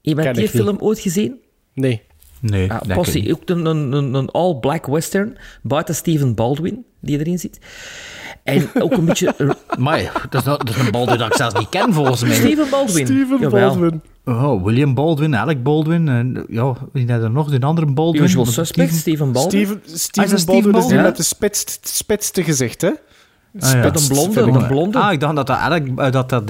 [0.01, 1.41] Iemand die film ooit gezien?
[1.75, 2.03] Nee.
[2.41, 7.39] Nee, Ah, Posse, ook een, een, een, een all-black western, buiten Steven Baldwin, die erin
[7.39, 7.59] zit.
[8.45, 9.35] En ook een beetje...
[9.79, 12.35] Maar dat is, dat is een Baldwin dat ik zelfs niet ken, volgens mij.
[12.35, 13.07] Steven Baldwin.
[13.07, 13.69] Steven Jawel.
[13.77, 14.03] Baldwin.
[14.25, 16.09] Oh, William Baldwin, Alec Baldwin.
[16.09, 17.51] En, ja, wie had er nog?
[17.51, 18.23] De andere Baldwin.
[18.25, 19.61] Usual Suspect, Steven Baldwin.
[19.61, 21.03] Steven, Ah, is Steven dat Baldwin is die Baldwin?
[21.03, 22.91] met de spitst, spitste gezicht, hè?
[23.61, 23.77] Ah, ja.
[23.83, 24.99] Met een blonde, een blonde.
[24.99, 26.45] Ah, ik dacht dat dat, Alec, eh, dat, dat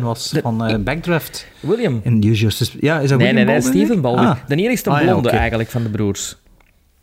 [0.00, 1.46] was, de- van eh, Backdraft.
[1.60, 2.00] William.
[2.04, 2.50] In Usual.
[2.80, 3.60] Ja, is dat Nee, William nee, nee?
[3.60, 4.26] Steven Baldwin.
[4.28, 4.36] Ah.
[4.46, 6.36] De enigste Ah, ja, blonde eigenlijk van de broers.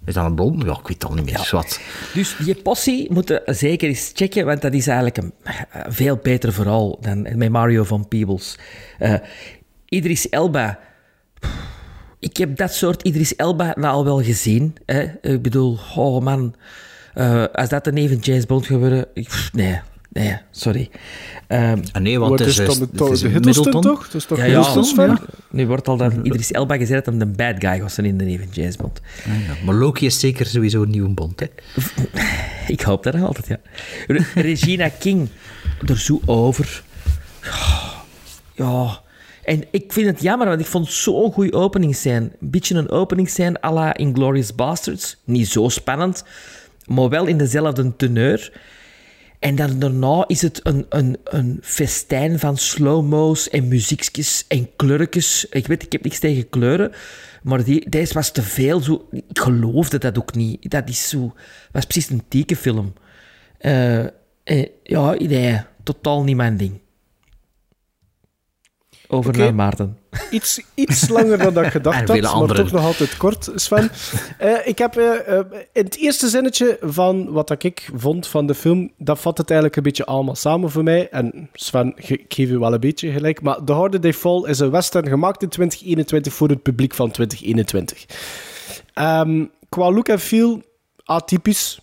[0.06, 0.64] Is dat een blond?
[0.64, 1.48] Ja, ik weet het al niet meer.
[1.52, 1.80] Wat.
[2.14, 5.34] Dus die Posse moeten zeker eens checken, want dat is eigenlijk een,
[5.72, 8.58] een veel beter verhaal dan met Mario van Peebles.
[9.00, 9.14] Eh,
[9.86, 10.80] Idris Elba.
[12.20, 14.76] Ik heb dat soort Idris Elba nou al wel gezien.
[14.86, 15.02] Hè?
[15.22, 16.56] Ik bedoel, oh man,
[17.16, 19.06] eh, als dat een even James Bond gaat worden...
[19.14, 19.80] ik- pff, nee,
[20.12, 20.90] nee, sorry.
[21.48, 23.82] Ehm, Ah, nee, want het is is, dan de, het is de Hiddleston Middleton.
[23.96, 24.04] toch?
[24.06, 27.36] Het is toch ja, ja, nu wordt al dan Idris Elba gezegd dat hem de
[27.36, 29.02] bad guy was in de even James Bond.
[29.28, 29.66] Ah, ja.
[29.66, 31.40] Maar Loki is zeker sowieso een nieuwe Bond.
[31.40, 31.46] Hè.
[32.74, 33.58] Ik hoop dat nog altijd, ja.
[34.08, 35.30] Re- Regina King,
[35.88, 36.84] er zo over.
[38.54, 39.00] Ja.
[39.44, 42.20] En ik vind het jammer, want ik vond het zo'n goede openingsscène.
[42.20, 45.18] Een beetje een openingsscène à la Inglourious Basterds.
[45.24, 46.24] Niet zo spannend,
[46.86, 48.52] maar wel in dezelfde teneur.
[49.40, 55.46] En dan daarna is het een, een, een festijn van slow-mo's en muziekjes en kleurtjes.
[55.50, 56.92] Ik weet, ik heb niks tegen kleuren,
[57.44, 58.82] maar die, deze was te veel.
[58.82, 60.72] Zo, ik geloofde dat ook niet.
[60.72, 61.34] Dat is zo,
[61.72, 62.94] was precies een tekenfilm.
[63.58, 64.04] Eh,
[64.44, 66.80] eh, ja, nee, totaal niet mijn ding.
[69.08, 69.98] Over naar Maarten.
[70.32, 72.64] Iets, iets langer dan ik gedacht had, maar anderen.
[72.64, 73.90] toch nog altijd kort, Sven.
[74.38, 78.56] Eh, ik heb eh, eh, in het eerste zinnetje van wat ik vond van de
[78.56, 81.10] film, dat vat het eigenlijk een beetje allemaal samen voor mij.
[81.10, 84.60] En Sven, ik geef u wel een beetje gelijk, maar The Harder They Fall is
[84.60, 88.06] een western gemaakt in 2021 voor het publiek van 2021.
[88.94, 90.62] Ehm, qua look en feel,
[91.04, 91.80] atypisch.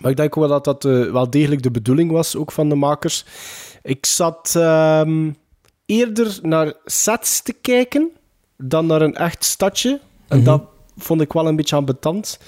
[0.00, 3.24] Maar ik denk wel dat dat wel degelijk de bedoeling was, ook van de makers.
[3.82, 5.30] Ik zat ehm,
[5.86, 8.10] eerder naar sets te kijken
[8.56, 10.00] dan naar een echt stadje.
[10.28, 10.62] En dat
[10.96, 12.38] vond ik wel een beetje ambetant.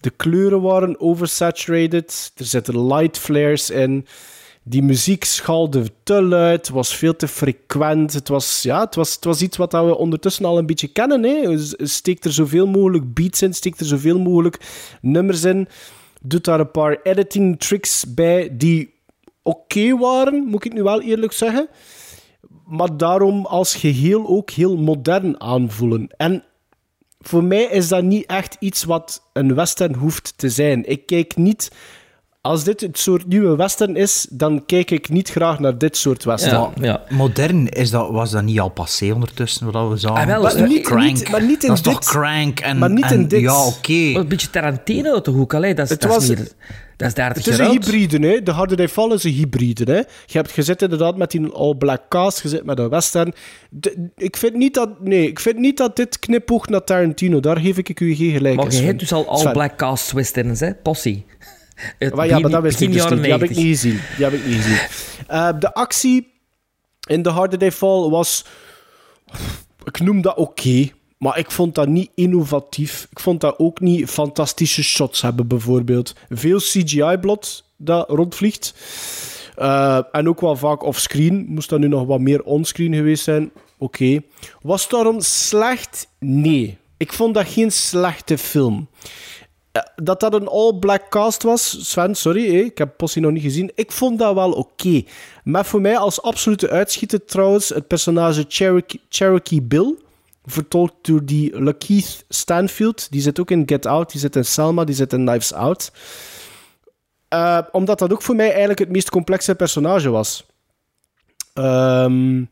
[0.00, 2.32] De kleuren waren oversaturated.
[2.36, 4.06] Er zitten light flares in.
[4.62, 8.12] Die muziek schaalde te luid, was veel te frequent.
[8.12, 11.22] Het was, ja, het was, het was iets wat we ondertussen al een beetje kennen.
[11.22, 11.58] Hè.
[11.86, 14.60] Steek er zoveel mogelijk beats in, steek er zoveel mogelijk
[15.00, 15.68] nummers in.
[16.22, 18.94] Doet daar een paar editing tricks bij die
[19.42, 21.68] oké waren, moet ik nu wel eerlijk zeggen.
[22.70, 26.08] Maar daarom als geheel ook heel modern aanvoelen.
[26.16, 26.44] En
[27.20, 30.88] voor mij is dat niet echt iets wat een western hoeft te zijn.
[30.88, 31.70] Ik kijk niet...
[32.42, 36.24] Als dit het soort nieuwe western is, dan kijk ik niet graag naar dit soort
[36.24, 36.56] western.
[36.60, 37.02] Ja, ja.
[37.08, 40.16] Modern is dat, was dat niet al passé ondertussen, wat we zagen?
[40.20, 41.02] Ah, wel, maar niet- crank.
[41.12, 41.92] niet- maar niet in dat is dit.
[41.92, 43.40] toch crank en, Maar niet en- in dit.
[43.40, 43.92] Ja, oké.
[43.92, 45.74] Een beetje Tarantino uit de hoek, allee.
[45.74, 46.48] Dat is, Het dat is, was- meer,
[46.96, 47.72] dat is 30 Het is een oud.
[47.84, 48.42] hybride, hè.
[48.42, 49.98] De Harder They Fall is een hybride, hè.
[49.98, 53.32] Je hebt gezet inderdaad met die all-black cast, je zit met een western.
[53.70, 57.40] De- ik, vind niet dat, nee, ik vind niet dat dit knipoogt naar Tarantino.
[57.40, 59.52] Daar geef ik u geen gelijk Maar je hebt dus al all Sven.
[59.52, 60.74] black cast westerns, hè?
[60.74, 61.26] Possie.
[61.98, 63.22] Het Maar ja, maar dat wist ik dus niet.
[63.22, 63.56] Die heb ik 90.
[63.56, 64.00] niet gezien.
[64.16, 64.78] Die heb ik niet gezien.
[65.26, 66.32] Eh, de actie
[67.08, 68.44] in The Harder They Fall was...
[69.84, 70.88] Ik noem dat oké.
[71.18, 73.06] maar ik vond dat niet innovatief.
[73.10, 76.14] Ik vond dat ook niet fantastische shots hebben, bijvoorbeeld.
[76.28, 78.74] Veel CGI-blot dat rondvliegt.
[79.56, 81.44] Eh, en ook wel vaak offscreen.
[81.48, 83.50] Moest dat nu nog wat meer onscreen geweest zijn?
[83.78, 84.20] Oké.
[84.62, 86.08] Was het daarom slecht?
[86.18, 86.78] Nee.
[86.96, 88.88] Ik vond dat geen slechte film.
[89.72, 93.72] Eh, dat dat een all-black cast was, Sven, sorry, ik heb Possie nog niet gezien.
[93.74, 95.02] Ik vond dat wel oké.
[95.44, 99.94] Maar voor mij als absolute uitschieter trouwens het personage Cherokee, Cherokee Bill,
[100.44, 103.10] vertolkt door die Lakeith Stanfield.
[103.10, 105.92] Die zit ook in Get Out, die zit in Selma, die zit in Knives Out.
[107.28, 110.46] Eh, omdat dat ook voor mij eigenlijk het meest complexe personage was.
[111.54, 112.44] Ehm,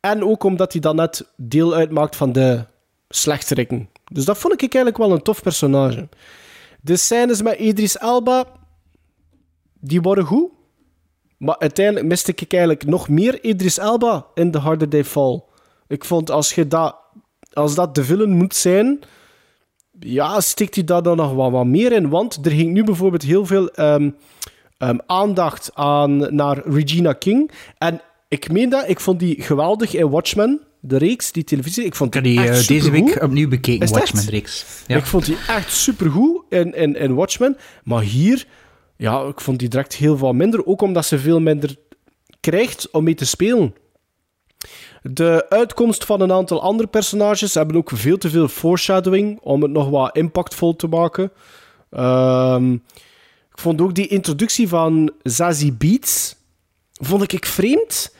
[0.00, 2.64] en ook omdat hij dan net deel uitmaakt van de
[3.08, 3.88] slechterikken.
[4.12, 6.08] Dus dat vond ik eigenlijk wel een tof personage.
[6.80, 8.44] De scènes met Idris Elba,
[9.80, 10.50] die worden goed.
[11.36, 15.42] Maar uiteindelijk miste ik eigenlijk nog meer Idris Elba in The Harder They Fall.
[15.88, 16.96] Ik vond als, je dat,
[17.52, 19.00] als dat de villain moet zijn,
[20.00, 22.08] ja, stikt hij daar dan nog wat, meer in.
[22.08, 24.10] Want er ging nu bijvoorbeeld heel veel ehm,
[24.78, 27.50] ehm, aandacht aan naar Regina King.
[27.78, 31.84] En ik meen dat, ik vond die geweldig in Watchmen, de reeks, die televisie.
[31.84, 33.88] Ik vond Ik die echt eh, deze week opnieuw bekeken?
[33.88, 34.66] Watchmen-reeks.
[34.86, 34.96] Ja.
[34.96, 37.56] Ik vond die echt supergoed in, in, in Watchmen.
[37.84, 38.46] Maar hier,
[38.96, 40.66] ja, ik vond die direct heel veel minder.
[40.66, 41.76] Ook omdat ze veel minder
[42.40, 43.74] krijgt om mee te spelen.
[45.02, 49.70] De uitkomst van een aantal andere personages hebben ook veel te veel foreshadowing om het
[49.70, 51.32] nog wat impactvol te maken.
[51.90, 52.72] Ehm,
[53.50, 56.36] ik vond ook die introductie van Zazie Beats
[56.92, 58.14] vond ik vreemd.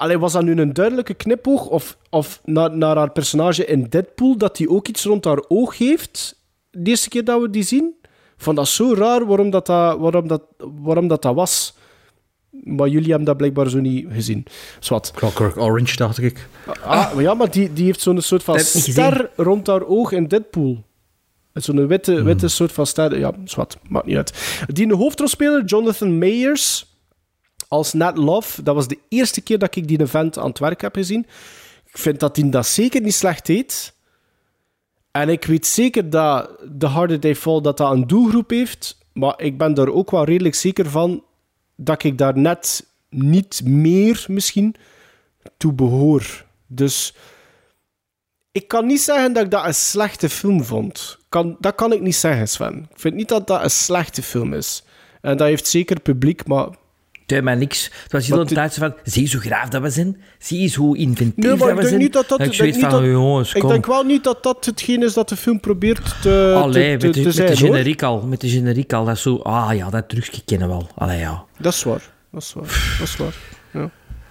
[0.00, 4.36] Alleen was dat nu een duidelijke knipoog of, of naar, naar haar personage in Deadpool
[4.36, 6.40] dat die ook iets rond haar oog heeft?
[6.70, 7.94] De eerste keer dat we die zien?
[8.02, 11.74] Ik vond dat zo raar waarom dat, dat, waarom dat, waarom dat, dat was.
[12.50, 14.46] Maar jullie hebben dat blijkbaar zo niet gezien.
[14.78, 15.10] Zwat.
[15.14, 16.48] Clockwork Orange, dacht ik.
[16.82, 20.28] Ah, maar ja, maar die, die heeft zo'n soort van ster rond haar oog in
[20.28, 20.84] Deadpool.
[21.52, 23.18] Zo'n witte, witte soort van ster.
[23.18, 23.76] Ja, zwart.
[23.88, 24.64] Maakt niet uit.
[24.66, 26.89] Die hoofdrolspeler, Jonathan Mayers,
[27.70, 28.62] als Nat Love.
[28.62, 31.26] Dat was de eerste keer dat ik die event aan het werk heb gezien.
[31.86, 33.94] Ik vind dat hij dat zeker niet slecht deed.
[35.10, 38.98] En ik weet zeker dat The Harder They Fall dat dat een doelgroep heeft.
[39.12, 41.24] Maar ik ben daar ook wel redelijk zeker van
[41.76, 44.74] dat ik daar net niet meer misschien
[45.56, 46.44] toe behoor.
[46.66, 47.14] Dus
[48.52, 51.18] ik kan niet zeggen dat ik dat een slechte film vond.
[51.28, 52.88] Kan, dat kan ik niet zeggen, Sven.
[52.90, 54.82] Ik vind niet dat dat een slechte film is.
[55.20, 56.68] En dat heeft zeker publiek, maar...
[57.30, 57.90] Doe mij niks.
[58.02, 60.20] Het was heel zo van, zie je hoe graaf dat we zijn?
[60.38, 62.00] Zie je hoe inventief Nee, maar dat ik we denk zijn?
[62.00, 62.40] niet dat dat...
[62.40, 65.28] ik denk, niet van, dat jongens, ik denk wel niet dat dat hetgeen is dat
[65.28, 67.56] de film probeert te, Allee, te, met, de, te met de hoor.
[67.56, 68.20] generiek al.
[68.26, 69.04] Met de generiek al.
[69.04, 70.88] Dat is zo, ah ja, dat terugje kennen we wel.
[70.94, 71.44] Allee, ja.
[71.58, 72.10] Dat is waar.
[72.30, 72.96] Dat is waar.
[72.98, 73.34] Dat is waar.
[73.70, 73.90] Ja.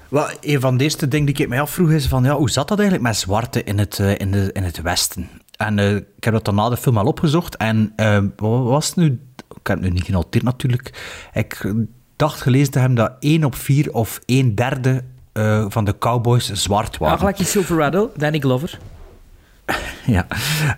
[0.09, 2.67] Wel, een van de eerste dingen die ik mij afvroeg is van, ja, hoe zat
[2.67, 5.29] dat eigenlijk met zwarte in het, eh, in de, in het Westen?
[5.57, 7.57] En eh, ik heb dat dan na de film al opgezocht.
[7.57, 9.05] En eh, wat was het nu?
[9.35, 10.93] Ik heb het nu niet genoteerd natuurlijk.
[11.33, 11.73] Ik
[12.19, 15.03] dacht gelezen te hebben dat 1 op 4 of 1 derde
[15.33, 17.17] eh, van de cowboys zwart Ja, waren.
[17.17, 18.79] gelijk in Silverado, Danny Glover.
[20.05, 20.27] Ja,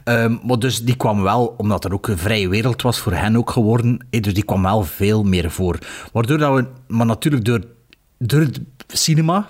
[0.03, 3.35] Ehm, maar dus die kwam wel, omdat er ook een vrije wereld was voor hen
[3.35, 5.77] ook geworden, eh, dus die kwam wel veel meer voor.
[6.13, 7.61] Waardoor dat we, maar natuurlijk door,
[8.17, 9.49] door het cinema,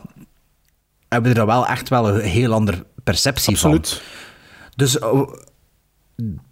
[1.09, 3.89] hebben we er wel echt wel een heel andere perceptie Absoluut.
[3.89, 3.99] van.
[4.75, 5.21] Dus eh,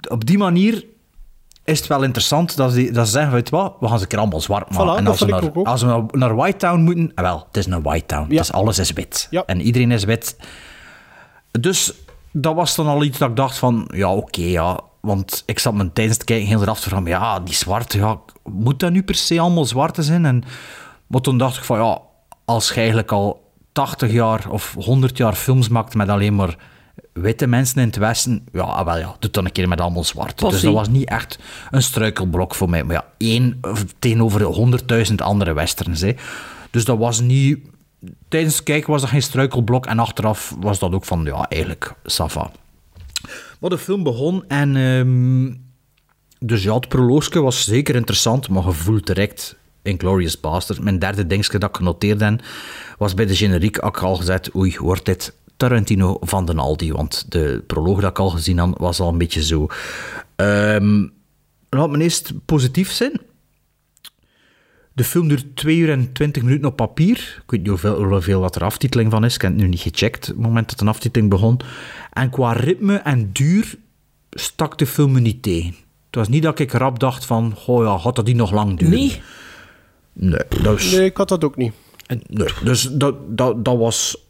[0.10, 0.86] op die manier
[1.70, 4.42] is het wel interessant dat ze, dat ze zeggen, weet wat, we gaan ze allemaal
[4.42, 4.96] zwart maken.
[4.96, 7.82] Voilà, en als we, naar, als we naar, Town moeten, eh, wel, het is een
[7.82, 8.32] White Town.
[8.32, 8.38] Ja.
[8.38, 9.28] Dus alles is wit.
[9.30, 9.44] Ja.
[9.46, 10.38] En iedereen is wit.
[11.52, 11.94] Dus
[12.32, 14.80] dat was dan al iets dat ik dacht van, ja, oké, ja.
[15.02, 18.80] Want ik zat me tijdens het kijken heel eraf van, ja, die zwarte, ja, moet
[18.80, 20.26] dat nu per se allemaal zwarte zijn?
[20.26, 20.44] En,
[21.08, 22.00] maar toen dacht ik van, ja,
[22.46, 26.56] als je eigenlijk al 80 jaar of 100 jaar films maakt met alleen maar
[27.20, 30.04] witte mensen in het Westen, ja, ah, wel ja, doe dan een keer met allemaal
[30.04, 30.40] zwart.
[30.40, 31.40] Dus dat was niet echt
[31.72, 32.84] een struikelblok voor mij.
[32.84, 33.60] Maar ja, één
[34.00, 36.02] tegenover honderdduizend andere westerns.
[36.02, 36.14] Hè.
[36.72, 37.60] Dus dat was niet...
[38.28, 41.94] Tijdens het kijken was dat geen struikelblok en achteraf was dat ook van, ja, eigenlijk,
[42.04, 42.52] Safa.
[43.60, 44.76] Maar de film begon en...
[44.76, 45.54] ehm,
[46.40, 50.82] dus ja, het proloogske was zeker interessant, maar je voelt direct Inglourious Bastard.
[50.82, 52.42] Mijn derde dingetje dat ik genoteerd heb,
[52.98, 56.92] was bij de generiek ik al gezegd, oei, wordt dit Tarantino van den Aldi?
[56.92, 59.68] Want de proloog dat ik al gezien had, was al een beetje zo.
[60.36, 61.08] Ehm
[61.70, 63.22] laat me eerst positief zijn.
[64.94, 67.42] De film duurt 2 uur en 20 minuten op papier.
[67.44, 69.36] Ik weet niet hoeveel, hoeveel dat er aftiteling van is.
[69.36, 71.60] Ik heb het nu niet gecheckt, op het moment dat een aftiteling begon.
[72.14, 73.76] En qua ritme en duur
[74.32, 75.76] stak de film me niet tegen.
[76.06, 78.78] Het was niet dat ik rap dacht van, oh ja, had dat die nog lang
[78.78, 78.96] duren?
[78.96, 79.22] Nee.
[80.14, 80.92] Nee, dat is...
[80.92, 81.74] Nee, ik had dat ook niet.
[82.28, 84.29] Nee, dus dat, dat, dat was...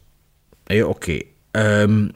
[0.74, 1.20] Ja, oké.
[1.50, 2.08] Ehm,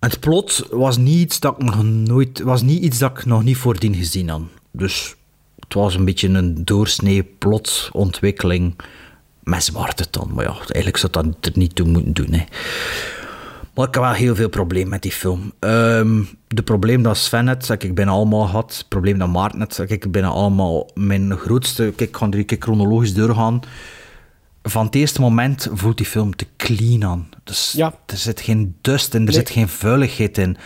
[0.00, 2.40] het plot was niet iets dat ik nog nooit...
[2.40, 4.42] Was niet iets dat ik nog niet voordien gezien had.
[4.70, 5.16] Dus
[5.58, 8.76] het was een beetje een doorsnee plotontwikkeling
[9.42, 10.30] met zwarte dan.
[10.34, 12.44] Maar ja, eigenlijk zou dat er niet toe moeten doen, hè.
[13.74, 15.52] Maar ik heb wel heel veel problemen met die film.
[15.58, 18.76] Ehm, de probleem dat Sven dat ik bijna allemaal had.
[18.76, 20.90] Het probleem dat Maarten had, dat ik bijna allemaal...
[20.94, 21.92] Mijn grootste...
[21.96, 23.60] Ik ga drie keer chronologisch doorgaan.
[24.68, 27.28] Van het eerste moment voelt die film te clean aan.
[27.44, 27.94] Dus Ja.
[28.06, 29.34] Er zit geen dust in, er Nee.
[29.34, 30.56] zit geen vuiligheid in.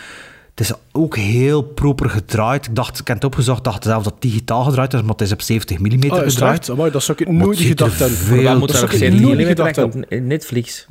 [0.50, 2.66] Het is ook heel proper gedraaid.
[2.66, 5.20] Ik dacht, ik heb het opgezocht, dacht zelf dat het digitaal gedraaid is, maar het
[5.20, 6.70] is op 70 mm Oh, gedraaid.
[6.70, 8.16] Amai, dat zou ik nooit gedacht hebben.
[8.18, 10.26] veel moet te dat ook zou ik 70 nooit mm gedacht op hebben.
[10.26, 10.86] Netflix?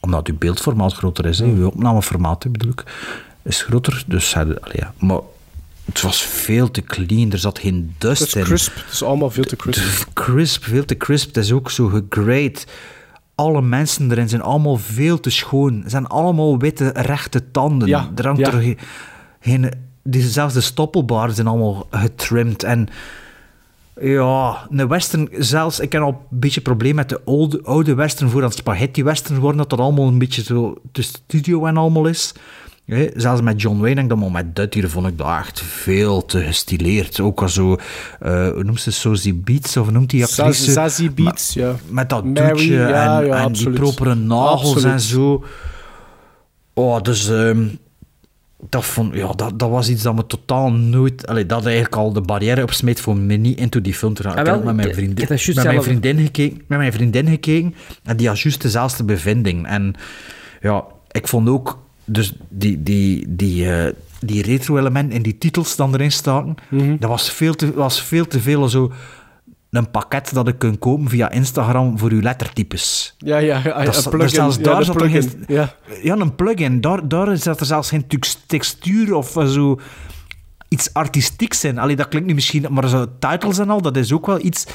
[0.00, 1.44] Omdat uw beeldformaat groter is, hè.
[1.44, 2.84] uw opnameformaat bedoel ik,
[3.42, 4.04] is groter.
[4.06, 4.92] Dus, allee, ja.
[4.98, 5.18] Maar
[5.86, 8.42] het was veel te clean, er zat geen dust Het is in.
[8.42, 8.74] crisp.
[8.74, 10.06] Het is allemaal veel te crisp.
[10.12, 11.26] Crisp, veel te crisp.
[11.26, 12.56] Het is ook zo gegrade.
[13.34, 15.80] Alle mensen erin zijn allemaal veel te schoon.
[15.82, 17.88] Ze zijn allemaal witte, rechte tanden.
[17.88, 18.52] Ja, er hangt ja.
[18.52, 18.78] er geen,
[19.40, 19.72] geen,
[20.02, 22.62] die, zelfs de stoppelbaren zijn allemaal getrimd.
[22.62, 22.88] En
[24.00, 28.30] ja, een western, zelfs, ik heb al een beetje probleem met de oude, oude western,
[28.30, 32.32] voordat spaghetti western worden, dat dat allemaal een beetje zo de studio en allemaal is.
[32.86, 35.38] Hè, zelfs met John Wayne, denk ik, dat, maar met dit hier vond ik dat
[35.38, 37.20] echt veel te gestileerd.
[37.20, 37.76] Ook al zo,
[38.20, 41.10] eh, hoe noemt ze Sosie Beats, of noemt die actrice?
[41.10, 41.74] Beetz, ja.
[41.88, 44.92] Met dat Mary, doetje ja, en, ja, en die propere nagels Absoluut.
[44.92, 45.44] en zo.
[46.74, 47.66] Oh, dus ehm,
[48.68, 51.26] dat, vond, ja, dat, dat was iets dat me totaal nooit...
[51.26, 54.32] Allee, dat eigenlijk al de barrière opsmeet voor me niet into die film te gaan.
[54.32, 58.16] Ah, ik heb met mijn vriendin, met mijn vriendin gekeken, met mijn vriendin gekeken en
[58.16, 59.66] die had juist dezelfde bevinding.
[59.66, 59.94] En
[60.60, 65.94] ja, ik vond ook dus die, die, die, eh, die retro-element in die titels dan
[65.94, 66.96] erin staan, Mhm.
[66.98, 68.92] dat was veel, te, was veel te veel zo
[69.70, 73.14] een pakket dat ik kunt kopen via Instagram voor uw lettertypes.
[73.18, 74.18] Ja, ja, ja, Dat een plugin.
[74.18, 75.22] dus zelfs ja, daar zat er plugin.
[75.30, 75.74] geen- Ja.
[76.02, 76.80] Ja, een plugin.
[76.80, 78.06] Daar, daar zat er zelfs geen
[78.46, 79.80] textuur of eh, zo
[80.68, 81.78] iets artistieks in.
[81.78, 82.66] Allee, dat klinkt nu misschien...
[82.70, 84.66] Maar zo titles en al, dat is ook wel iets...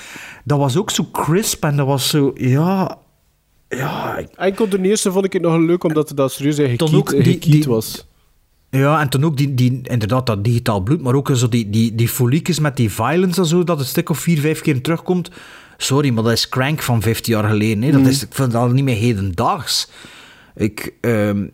[0.44, 2.32] Dat was ook zo crisp en dat was zo...
[2.36, 2.98] Ja...
[3.78, 6.92] Ja, ik- Enkel de eerste vond ik het nog leuk, omdat het dat serieus eigenlijk
[6.92, 8.08] Dan ook gekiet, die- gekiet die- was.
[8.70, 11.96] Ja, en toen ook die, die, inderdaad dat digitaal bloed, maar ook zo die, die,
[11.96, 15.30] die foliekjes met die violence en zo, dat een stuk of vier, vijf keer terugkomt.
[15.78, 17.84] Sorry, maar dat is Crank van 15 jaar geleden.
[17.84, 17.92] Hè.
[17.92, 18.08] Dat Mm.
[18.08, 19.90] is, ik vind dat al niet meer hedendaags.
[20.56, 21.48] Ik, ehm,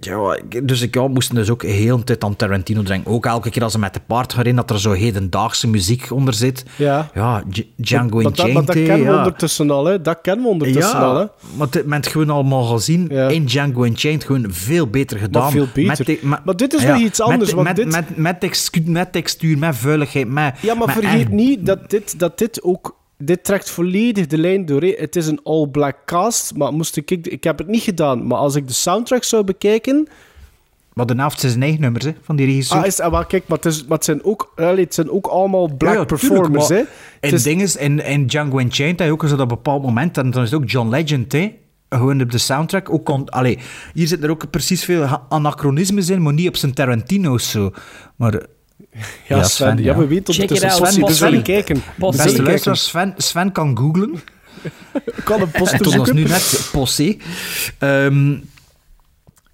[0.00, 3.12] ja, dus ik ja, moest dus ook heel de tijd aan Tarantino denken.
[3.12, 6.10] Ook elke keer als ze met de paard gaan in, dat er zo hedendaagse muziek
[6.10, 6.64] onder zit.
[6.76, 7.10] Ja.
[7.14, 7.42] Ja,
[7.76, 10.00] Django maar, dat, maar dat kennen we ondertussen al, hè.
[10.00, 11.20] Dat kennen we ondertussen al, hè.
[11.20, 13.08] Ja, maar dit men het gewoon allemaal gezien.
[13.10, 15.50] In Django Unchained gewoon veel beter gedaan.
[15.50, 16.18] veel beter.
[16.22, 19.76] Maar dit is nog iets anders, Met, met, dit- met, met, textu- met textuur, met
[19.76, 20.58] vuiligheid, met...
[20.60, 23.02] Ja, maar vergeet niet dat dit, dat dit ook...
[23.18, 24.80] Dit trekt volledig de lijn door.
[24.82, 24.94] hè.
[24.96, 27.10] Het is een all-black cast, maar moest ik...
[27.10, 30.08] Ik heb het niet gedaan, maar als ik de soundtrack zou bekijken...
[30.92, 32.78] Maar de helft zijn eigen nummers, hè, van die regisseur.
[32.80, 35.10] Ah, is, ah, wel, kijk, maar het, is, maar het, zijn ook, allee, het zijn
[35.10, 36.84] ook allemaal black Ja, ja, tuurlijk, performers, maar hè.
[37.28, 40.42] In, is- dinges, in, in Django Unchained je ook zo dat bepaald moment, en dan
[40.42, 41.54] is het ook John Legend, hè.
[41.88, 42.90] Gewoon op de soundtrack.
[42.92, 43.58] Ook on, allee,
[43.94, 47.70] hier zit er ook precies veel anachronismes in, maar niet op zijn Tarantino's zo.
[48.16, 48.46] Maar...
[49.28, 50.86] Ja, Sven, ja, we weten Check ondertussen.
[50.86, 51.14] Sven, we Bossy.
[51.14, 51.82] zullen kijken.
[51.96, 52.44] Beste kijken.
[52.44, 54.20] luisteraars, Sven, Sven kan googlen.
[55.24, 56.14] kan een toen was zoeken.
[56.14, 57.16] nu net Posse.
[57.78, 58.36] Ehm,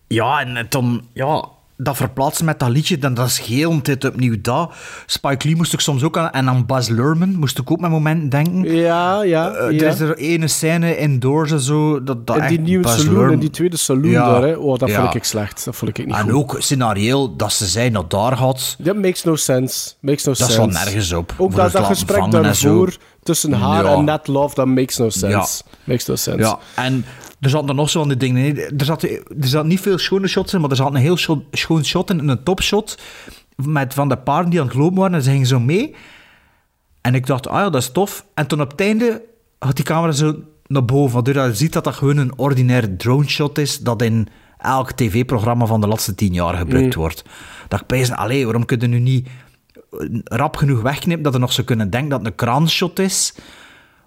[0.06, 1.06] ja, en dan...
[1.12, 1.48] Ja,
[1.82, 4.72] dat verplaatsen met dat liedje, dan dat is heel tijd opnieuw dat.
[5.06, 6.30] Spike Lee moest ik soms ook aan...
[6.30, 8.74] En aan Baz Luhrmann moest ik ook met momenten denken.
[8.74, 9.84] Ja, ja, Eh, ja.
[9.86, 12.02] Er is er ene scène in Doors en zo...
[12.02, 14.54] Dat, dat En die nieuwe Baz saloon, Luhrmann- en die tweede saloon Ja, daar, hè.
[14.54, 15.00] Oh, dat ja.
[15.02, 15.64] vond ik slecht.
[15.64, 16.32] Dat vond ik niet En goed.
[16.32, 18.76] ook scenario dat ze zei dat daar had...
[18.78, 19.92] Dat makes no sense.
[20.00, 20.52] Makes no Dat sense.
[20.70, 21.34] slaat nergens op.
[21.36, 22.96] Ook dat, dat gesprek daarvoor
[23.30, 23.92] tussen haar Ja.
[23.94, 25.62] en Nat Love, dat makes no sense.
[25.84, 26.38] Makes no sense.
[26.44, 27.04] Ja, en
[27.40, 28.78] er zaten er nog zo van die dingen in.
[28.78, 31.44] Er zat, er zat niet veel schone shots in, maar er zat een heel scho-
[31.52, 32.98] schoon shot in, een topshot,
[33.56, 35.94] met van de paarden die aan het lopen waren, en ze gingen zo mee.
[37.00, 38.24] En ik dacht, ah ja, dat is tof.
[38.34, 39.22] En toen op het einde
[39.58, 40.34] had die camera zo
[40.66, 44.28] naar boven, waardoor je ziet dat dat gewoon een ordinair drone shot is, dat in
[44.58, 47.00] elk tv-programma van de laatste tien jaar gebruikt Mm.
[47.00, 47.24] wordt.
[47.68, 49.28] Dat ik bij allee, waarom kun je nu niet
[50.24, 53.34] rap genoeg wegknippen dat er nog zo kunnen denken dat het een kraanshot is?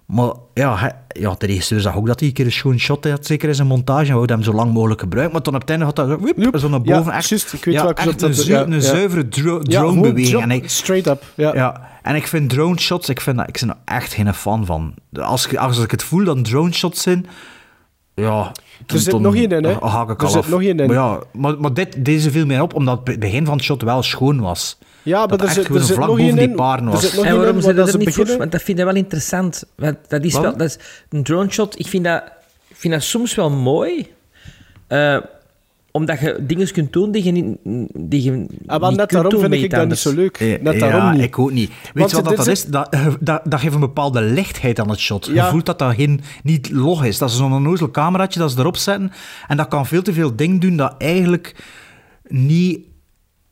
[0.06, 3.26] Maar ja, ja, de regisseur zag ook dat hij een keer een schoon shot had,
[3.26, 5.32] zeker in zijn montage, en hem zo lang mogelijk gebruiken.
[5.34, 7.12] Maar toen op het einde had dat zo, woep, zo naar Ja, boven.
[7.12, 10.28] echt, ik weet ja, echt een, dat- zu- ja, een zuivere dro- Ja, gewoon dronebeweging.
[10.28, 11.22] jump, En ik, straight up.
[11.34, 11.54] Ja.
[11.54, 14.66] ja, en ik vind drone shots, ik, vind dat, ik ben er echt geen fan
[14.66, 14.94] van.
[15.12, 17.26] Als, ik- als ik het voel dat drone shots zijn,
[18.14, 18.52] ja...
[18.86, 19.60] Er zit nog één in, hè?
[19.60, 20.48] dan haak ik Er zit af.
[20.48, 20.86] nog één in.
[20.86, 23.82] Maar ja, maar, maar dit, deze viel mij op, omdat het begin van het shot
[23.82, 24.78] wel schoon was.
[25.04, 26.62] Ja, maar Dat er echt zit, gewoon er zit vlak nog boven één die in.
[26.62, 27.00] Er was.
[27.00, 28.36] zit nog En waarom zijn er dat niet voor?
[28.38, 29.64] Want dat vind ik wel interessant.
[29.74, 30.42] Want dat is Wat?
[30.42, 30.78] wel, dat is
[31.08, 31.78] een drone shot.
[31.78, 32.22] Ik vind dat,
[32.68, 34.06] ik vind dat soms wel mooi.
[34.86, 35.16] Eh,
[35.90, 37.56] omdat je dingen kunt doen die je niet,
[37.94, 38.30] die je
[38.66, 40.38] Ah, niet net kunt daarom doen vind ik dat niet zo leuk.
[40.62, 41.22] Net ja, daarom niet.
[41.22, 41.70] ik ook niet.
[41.94, 42.64] Weet je wat dat, is- is?
[42.64, 45.26] Dat, eh, dat, dat geeft een bepaalde lichtheid aan het shot.
[45.26, 45.44] Ja.
[45.44, 47.18] Je voelt dat dat geen, niet log is.
[47.18, 49.12] Dat is zo'n onnozel cameraatje dat ze erop zetten.
[49.48, 51.54] En dat kan veel te veel dingen doen dat eigenlijk
[52.28, 52.78] niet...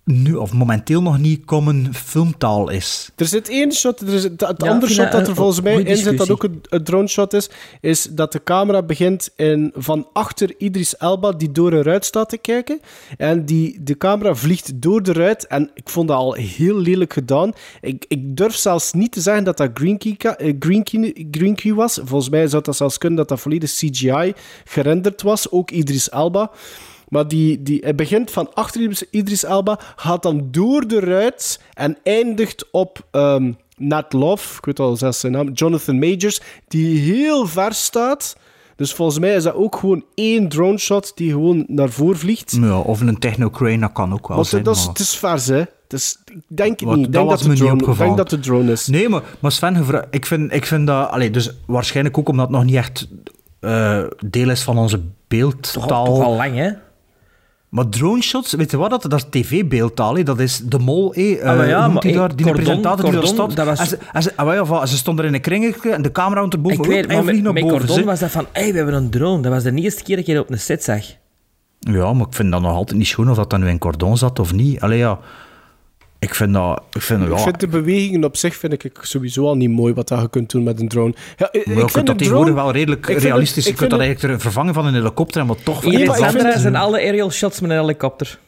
[0.04, 3.10] Nu, of momenteel nog niet common filmtaal is.
[3.16, 5.60] Er zit één shot, er is, het het Ja, andere shot dat een er volgens
[5.60, 7.50] mij in zit, dat ook een, een drone shot is,
[7.80, 12.28] is dat de camera begint in, van achter Idris Elba, die door een ruit staat
[12.28, 12.80] te kijken.
[13.16, 15.46] En die, de camera vliegt door de ruit.
[15.46, 17.52] En ik vond dat al heel lelijk gedaan.
[17.80, 21.54] Ik, ik durf zelfs niet te zeggen dat dat Green Key, eh, Green Key, Green
[21.54, 22.00] Key was.
[22.04, 24.32] Volgens mij zou dat zelfs kunnen dat dat volledig CGI
[24.64, 25.50] gerenderd was.
[25.50, 26.50] Ook Idris Elba.
[27.12, 31.98] Maar die, die, hij begint van achter Idris- Elba, gaat dan door de ruit en
[32.02, 37.46] eindigt op ehm Nat Love, ik weet al zelfs zijn naam, Jonathan Majors, die heel
[37.46, 38.36] ver staat.
[38.76, 42.56] Dus volgens mij is dat ook gewoon één drone shot die gewoon naar voren vliegt.
[42.60, 44.62] Ja, of een technocrane, dat kan ook wel Want zijn.
[44.62, 45.56] dat is, maar- het is vers, hè.
[45.58, 46.98] Het is, ik denk het niet.
[46.98, 48.86] Ik dat denk dat, de niet drone, denk dat de drone is.
[48.86, 51.10] Nee, maar, maar Sven, ik vind, ik vind dat...
[51.10, 53.08] Allee, dus waarschijnlijk ook omdat het nog niet echt
[53.60, 56.04] eh, deel is van onze beeldtaal.
[56.04, 56.70] Toch, toch al lang, hè?
[57.72, 60.22] Maar drone shots, weet je wat dat, dat is tv-beeldtaal, hè.
[60.22, 61.38] dat is de mol, hè.
[61.42, 63.78] Ah, maar ja, Eh, noemt eh, daar, die Cordon- presentator die daar Cordon, dat was-
[63.78, 66.02] En ze, en ze, ah, wel, ja, van, ze stond er in een kringetje en
[66.02, 66.78] de camera onderboven.
[66.78, 67.86] Ik weet, en maar vliegt met, naar met boven.
[67.86, 69.42] Cordon was dat van, hey, we hebben een drone.
[69.42, 71.04] Dat was de eerste keer dat je dat op een set zag.
[71.78, 74.16] Ja, maar ik vind dat nog altijd niet schoon of dat dan nu in cordon
[74.16, 74.80] zat of niet.
[74.80, 75.18] Allee, ja.
[76.22, 76.82] Ik vind dat...
[76.92, 79.94] Ik vind, Ik ja, vind de bewegingen op zich vind ik sowieso al niet mooi
[79.94, 81.14] wat dat je kunt doen met een drone.
[81.36, 83.64] Ja, ik, maar je kunt dat de tegenwoordig drone- wel redelijk het- realistisch.
[83.66, 85.82] ik je kunt dat het- eigenlijk vervangen van een helikopter, maar toch...
[85.84, 88.38] Hier in het- zijn alle aerial shots met een helikopter.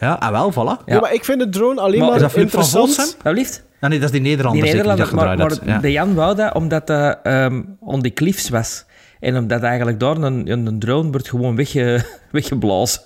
[0.00, 0.84] Ja, ah, wel, voilà.
[0.86, 1.00] Ja.
[1.00, 3.16] maar ik vind de drone alleen Maar maar, is dat van interessant.
[3.22, 3.64] Dat liefst?
[3.80, 5.68] Ah, nee, dat is die Nederlander, Die zeker, die dat Nederlander, maar.
[5.74, 5.78] Ja.
[5.80, 8.84] de Jan wou dat omdat dat ehm on the cliffs was.
[9.20, 13.00] En omdat eigenlijk daar een, een drone wordt gewoon wegge, weggeblazen.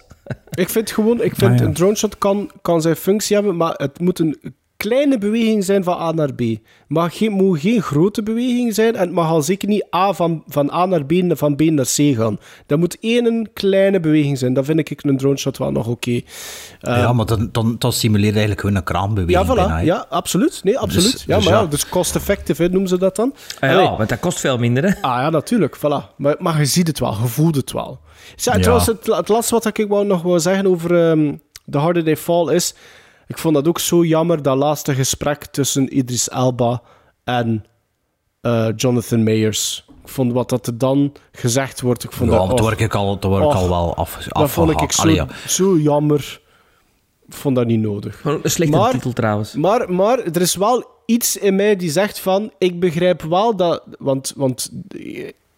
[0.50, 1.64] Ik vind gewoon, ik vind Ah, ja.
[1.64, 5.84] een drone shot kan, kan zijn functie hebben, maar het moet een kleine beweging zijn
[5.84, 6.38] van A naar B.
[6.40, 10.12] Het mag geen, moet geen grote beweging zijn en het mag al zeker niet A
[10.12, 12.38] van, van A naar B en van B naar C gaan.
[12.66, 14.52] Dat moet één kleine beweging zijn.
[14.54, 16.10] Dat vind ik een drone shot wel nog oké.
[16.10, 16.22] Eh,
[16.80, 19.56] ja, maar dan, dan, dan simuleert eigenlijk gewoon een kraanbeweging ja, voilà.
[19.56, 20.60] bijna, ja, absoluut.
[20.64, 21.12] Nee, absoluut.
[21.12, 21.66] Dus- ja, dus maar ja, ja.
[21.66, 23.34] dus cost-effective hè, noemen ze dat dan.
[23.60, 23.84] Ah, Allee.
[23.84, 24.88] ja, want dat kost veel minder, hè?
[25.02, 25.76] Ah ja, natuurlijk.
[25.76, 26.14] Voilà.
[26.16, 28.00] Maar, maar je ziet het wel, je voelt het wel.
[28.36, 28.60] Ja, Ja.
[28.60, 31.34] Trouwens, het, het laatste wat ik wou nog wil zeggen over ehm
[31.70, 32.74] The Harder They Fall is...
[33.28, 36.82] Ik vond dat ook zo jammer, dat laatste gesprek tussen Idris Elba
[37.24, 37.64] en
[38.40, 39.84] eh, Jonathan Mayers.
[40.02, 42.04] Ik vond wat dat er dan gezegd wordt...
[42.04, 44.80] Ik vond Ja, dat, och, word ik al, word ik al wel af, dat vond
[44.80, 45.26] ik zo, Allee, ja.
[45.48, 46.40] zo jammer.
[47.26, 48.24] Ik vond dat niet nodig.
[48.24, 49.54] Een slechte Maar- titel trouwens.
[49.54, 52.52] Maar, maar er is wel iets in mij die zegt van...
[52.58, 53.82] Ik begrijp wel dat...
[53.98, 54.70] Want, want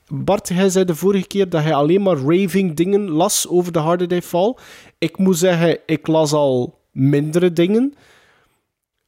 [0.09, 3.79] Bart, hij zei de vorige keer dat hij alleen maar raving dingen las over de
[3.79, 4.55] Harder Day Fall.
[4.99, 7.95] Ik moet zeggen, ik las al mindere dingen.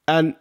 [0.05, 0.37] En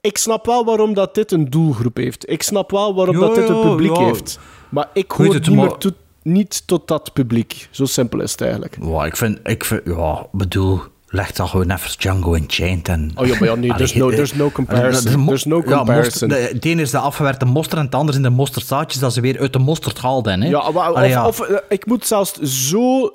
[0.00, 2.30] ik snap wel waarom dat dit een doelgroep heeft.
[2.30, 4.38] Ik snap wel waarom dat dit een publiek heeft.
[4.68, 7.68] Maar ik hoor het, niet maar- meer toe- niet tot dat publiek.
[7.70, 8.76] Zo simpel is het eigenlijk.
[8.82, 10.80] Ja, ik vind, ik vind, ja, bedoel,
[11.12, 13.10] leg dat gewoon even Django Unchained en...
[13.14, 15.04] Oh ja, maar ja, nee, there's no- Allee, there's no eh, comparison.
[15.04, 16.28] dat is mo- There's no ja, comparison.
[16.28, 19.20] de, het ene is de afgewerkte mosterd en het andere zijn de mosterdzaadjes dat ze
[19.20, 20.42] weer uit de mosterd haalden.
[20.42, 20.48] Hè?
[20.48, 21.26] Ja, maar, Allee, of, ja.
[21.26, 23.12] of, eh, ik moet zelfs zo...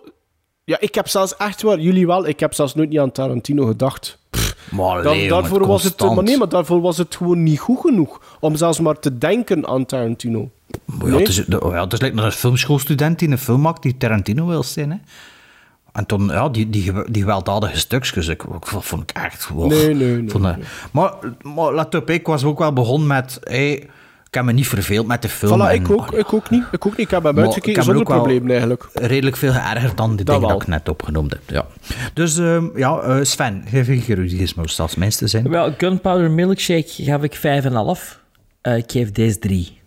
[0.63, 1.79] Ja, ik heb zelfs echt wel...
[1.79, 4.17] Jullie wel, ik heb zelfs nooit niet aan Tarantino gedacht.
[4.71, 5.99] Maar Dan- daarvoor was het...
[5.99, 8.21] Maar nee, maar daarvoor was het gewoon niet goed genoeg.
[8.39, 10.49] Om zelfs maar te denken aan Tarantino.
[10.85, 13.97] Maar ja, het is, ja, het is like een filmschoolstudent die een film maakt die
[13.97, 14.91] Tarantino wil zijn.
[14.91, 14.97] Hè?
[15.95, 19.47] En toen, ja, die, die, die gewelddadige stukjes, ik, ik vond ik echt...
[19.47, 19.69] wow.
[19.69, 20.55] Nee, nee, nee, Vond
[20.91, 23.39] Maar, maar let op, ik was ook wel begonnen met...
[23.43, 23.89] Hey,
[24.27, 25.59] ik heb me niet verveeld met de film.
[25.59, 26.63] Voilà, en- ik ook, ik ook niet.
[26.71, 27.05] Ik ook niet.
[27.05, 28.89] Ik heb hem uitgekeken ik heb zonder er ook wel probleem eigenlijk.
[28.93, 30.49] redelijk veel geërgerd dan die Dat dingen wel.
[30.49, 31.41] dat ik net opgenoemd heb.
[31.47, 31.65] Ja.
[32.13, 35.49] Dus ehm, ja, eh, Sven, geef je gerudisme zelfs mensen te zijn.
[35.49, 38.19] Wel, Gunpowder Milkshake gaf ik 5,5.
[38.61, 39.81] Eh ik geef deze 3.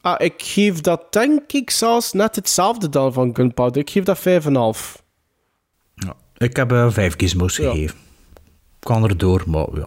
[0.00, 3.82] Ah, ik geef dat denk ik zelfs net hetzelfde dan van Gunpowder.
[3.82, 5.06] Ik geef dat 5,5.
[6.38, 7.70] Ik heb eh, vijf gizmos Ja.
[7.70, 7.96] gegeven.
[8.80, 9.86] Ik kan erdoor, maar ja.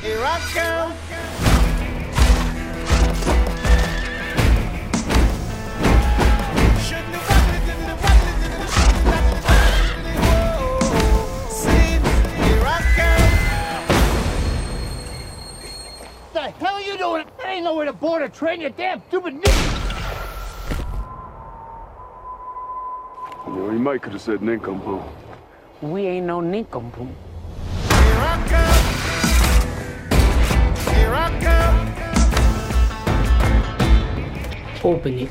[0.00, 0.92] Here I come.
[16.32, 17.24] The hell you doing?
[17.38, 19.87] That ain't nowhere to board a train, you damn stupid nigga.
[23.46, 25.02] You know, he might could have said nincompoop.
[25.80, 27.08] We ain't no nincompoop.
[27.88, 28.78] Here I come.
[30.94, 31.88] Here I come.
[34.84, 35.30] Open it.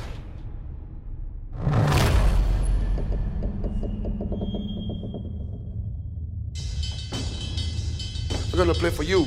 [8.52, 9.26] We're gonna play for you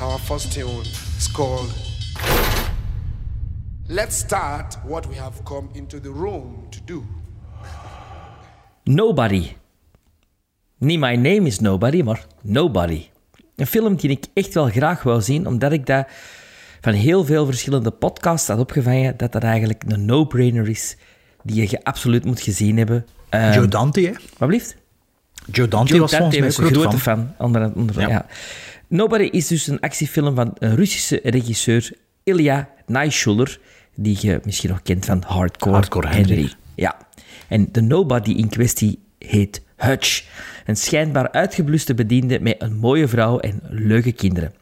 [0.00, 0.80] our first tune.
[0.80, 1.72] It's called
[3.88, 7.06] Let's Start What We Have Come Into the Room to Do.
[8.84, 9.52] Nobody.
[10.78, 13.06] Niet My Name is Nobody, maar Nobody.
[13.56, 16.06] Een film die ik echt wel graag wou zien, omdat ik dat
[16.80, 20.96] van heel veel verschillende podcasts had opgevangen, dat dat eigenlijk een no-brainer is,
[21.42, 23.06] die je absoluut moet gezien hebben.
[23.28, 24.12] Ehm, Joe Dante, hè?
[24.38, 24.76] Wat blieft?
[25.52, 27.34] Joe Dante Joe was volgens mij een grote fan.
[27.38, 28.08] onder, onder, Ja.
[28.08, 28.26] ja.
[28.88, 31.92] Nobody is dus een actiefilm van een Russische regisseur
[32.22, 33.58] Ilya Naishuller,
[33.94, 36.52] die je misschien nog kent van Hardcore, Hardcore Henry.
[36.74, 36.96] Ja.
[37.48, 40.24] En de Nobody in kwestie heet Hutch,
[40.66, 44.54] een schijnbaar uitgebluste bediende met een mooie vrouw en leuke kinderen.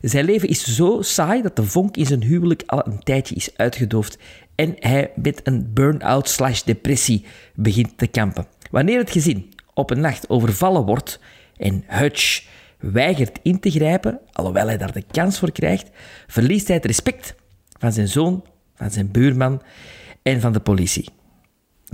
[0.00, 3.56] Zijn leven is zo saai dat de vonk in zijn huwelijk al een tijdje is
[3.56, 4.18] uitgedoofd
[4.54, 7.24] en hij met een burn-out slash depressie
[7.54, 8.46] begint te kampen.
[8.70, 11.20] Wanneer het gezin op een nacht overvallen wordt
[11.56, 12.44] en Hutch
[12.78, 15.90] weigert in te grijpen, alhoewel hij daar de kans voor krijgt,
[16.26, 17.34] verliest hij het respect
[17.78, 18.44] van zijn zoon,
[18.74, 19.62] van zijn buurman
[20.22, 21.08] en van de politie.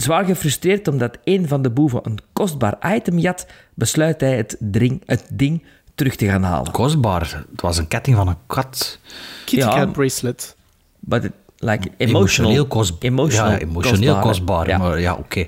[0.03, 5.03] Zwaar gefrustreerd omdat een van de boeven een kostbaar item jat, besluit hij het, dring,
[5.07, 5.65] het ding
[5.95, 6.73] terug te gaan halen.
[6.73, 7.45] Kostbaar.
[7.51, 8.99] Het was een ketting van een kat.
[9.45, 9.75] Kitty Ja.
[9.75, 10.57] cat bracelet.
[11.01, 12.95] But it, like emotional, Emotioneel, kost...
[12.99, 14.69] emotional ja, emotioneel kostbaar.
[14.69, 14.79] Ja.
[14.79, 15.47] Maar ja, oké.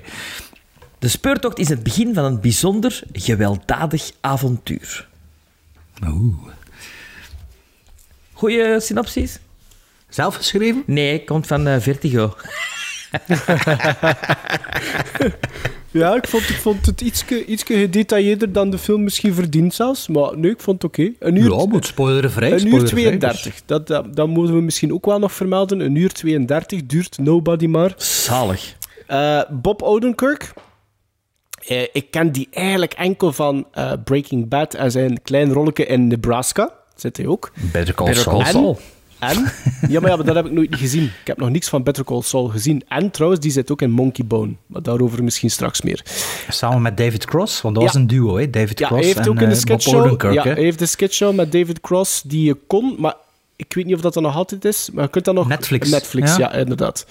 [0.99, 5.07] De speurtocht is het begin van een bijzonder gewelddadig avontuur.
[6.07, 6.35] Oeh.
[8.33, 9.39] Goeie synopsis?
[10.09, 10.83] Zelf geschreven?
[10.85, 12.35] Nee, komt van eh, Vertigo.
[15.91, 20.07] Ja, ik vond, ik vond het ietske, ietske gedetailleerder dan de film misschien verdient zelfs.
[20.07, 21.11] Maar nee, ik vond het oké.
[21.19, 22.47] Een uur, Ja, moet spoilervrij.
[22.51, 23.61] een uur spoilervrij, 32.
[23.65, 25.79] Dat, dat, dat moeten we misschien ook wel nog vermelden.
[25.79, 27.93] Een uur 32 duurt Nobody maar.
[27.97, 28.75] Zalig.
[29.07, 30.53] Eh, Bob Odenkirk.
[31.67, 36.07] Eh, ik ken die eigenlijk enkel van eh, Breaking Bad en zijn klein rolletje in
[36.07, 36.73] Nebraska.
[36.95, 37.51] Zit hij ook.
[37.55, 38.79] dus Better Call Saul.
[39.21, 39.51] En?
[39.89, 41.03] Ja, maar, ja, maar dat heb ik nooit gezien.
[41.03, 42.83] Ik heb nog niks van Better Call Saul gezien.
[42.87, 44.53] En trouwens, die zit ook in Monkey Bone.
[44.67, 46.01] Maar daarover misschien straks meer.
[46.49, 47.89] Samen met David Cross, want dat Ja.
[47.91, 48.49] was een duo, hè?
[48.49, 50.01] David Ja, Cross hij heeft en ook in de eh, sketchshow...
[50.01, 53.13] Odenkirk, Ja, hij heeft de sketchshow met David Cross die je kon, maar
[53.61, 54.89] ik weet niet of dat er nog altijd is.
[54.93, 55.47] Maar je kunt dat nog...
[55.47, 55.89] Netflix.
[55.89, 56.53] Netflix, ja, Ja.
[56.59, 57.05] inderdaad.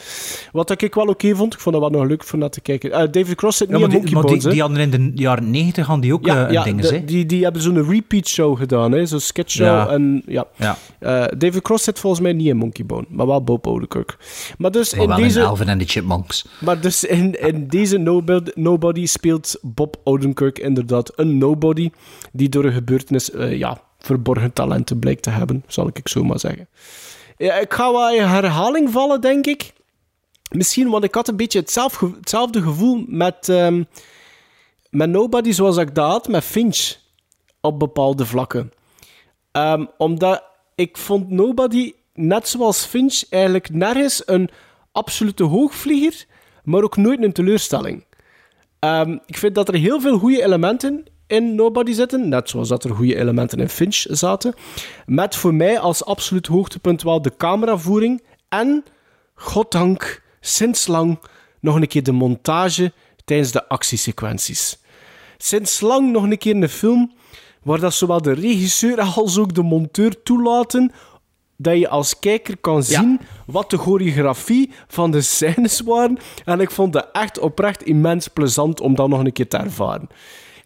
[0.53, 2.93] Wat ik wel oké vond, ik vond dat wel nog leuk voor naar te kijken.
[2.93, 5.15] Eh, David Cross zit Ja, niet in die, Monkey maar die, Bones, die hadden in
[5.15, 7.89] de jaren 90 hadden die ook ja, eh, ja dingen, de- die, die hebben zo'n
[7.91, 9.07] repeat show gedaan, hè?
[9.07, 9.67] zo'n sketchshow.
[9.67, 9.89] Ja.
[9.89, 10.47] En, ja.
[10.57, 10.77] Ja.
[10.99, 14.17] Eh, David Cross zit volgens mij niet in Monkey Bone, maar wel Bob Odenkirk.
[14.59, 15.41] Maar dus Maar in deze...
[15.41, 16.47] in Alvin en de Chipmunks.
[16.61, 21.91] Maar dus in, in deze nobody, nobody speelt Bob Odenkirk inderdaad een nobody
[22.33, 26.69] die door een gebeurtenis ja, verborgen talenten blijkt te hebben, zal ik zo maar zeggen.
[27.37, 29.73] Ja, ik ga wel in herhaling vallen, denk ik.
[30.51, 33.83] Misschien, want ik had een beetje hetzelfde, gevoel met, ehm,
[34.91, 36.97] met Nobody zoals ik dat had met Finch
[37.61, 38.73] op bepaalde vlakken.
[39.53, 40.45] Ehm, omdat
[40.75, 44.51] ik vond Nobody, net zoals Finch, eigenlijk nergens een
[44.93, 46.25] absolute hoogvlieger,
[46.65, 48.05] maar ook nooit een teleurstelling.
[48.79, 52.85] Ehm, ik vind dat er heel veel goede elementen in Nobody zitten, net zoals dat
[52.85, 54.55] er goede elementen in Finch zaten.
[55.07, 58.85] Met voor mij als absoluut hoogtepunt wel de cameravoering en,
[59.35, 61.19] goddank, sinds lang
[61.61, 62.93] nog een keer de montage
[63.25, 64.79] tijdens de actiesequenties.
[65.39, 67.13] Sinds lang nog een keer een film
[67.63, 70.93] waar dat zowel de regisseur als ook de monteur toelaten
[71.57, 76.19] dat je als kijker kan zien wat de choreografie van de scènes waren.
[76.45, 80.09] En ik vond het echt oprecht immens plezant om dat nog een keer te ervaren.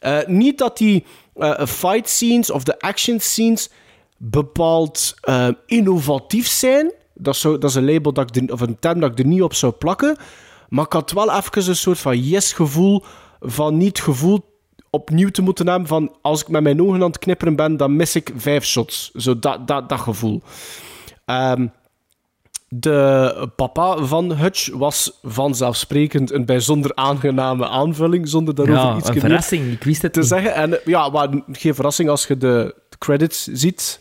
[0.05, 1.05] Eh, niet dat die
[1.35, 3.71] eh, fight scenes of de action scenes
[4.17, 6.93] bepaald eh, innovatief zijn.
[7.15, 9.27] Dat is, zo, dat is een label dat ik of een term dat ik er
[9.27, 10.17] niet op zou plakken.
[10.69, 13.03] Maar ik had wel even een soort van yes-gevoel
[13.41, 14.45] van niet gevoel
[14.91, 17.97] opnieuw te moeten hebben van als ik met mijn ogen aan het knipperen ben, dan
[17.97, 19.11] mis ik vijf shots.
[19.11, 20.43] Zo dat, dat, dat gevoel.
[21.25, 21.67] Ehm,
[22.81, 29.73] de papa van Hutch was vanzelfsprekend een bijzonder aangename aanvulling, zonder daarover Ja, iets verrassing.
[29.73, 30.29] Ik wist het te niet.
[30.29, 30.55] zeggen.
[30.55, 34.01] En ja, maar geen verrassing als je de credits ziet.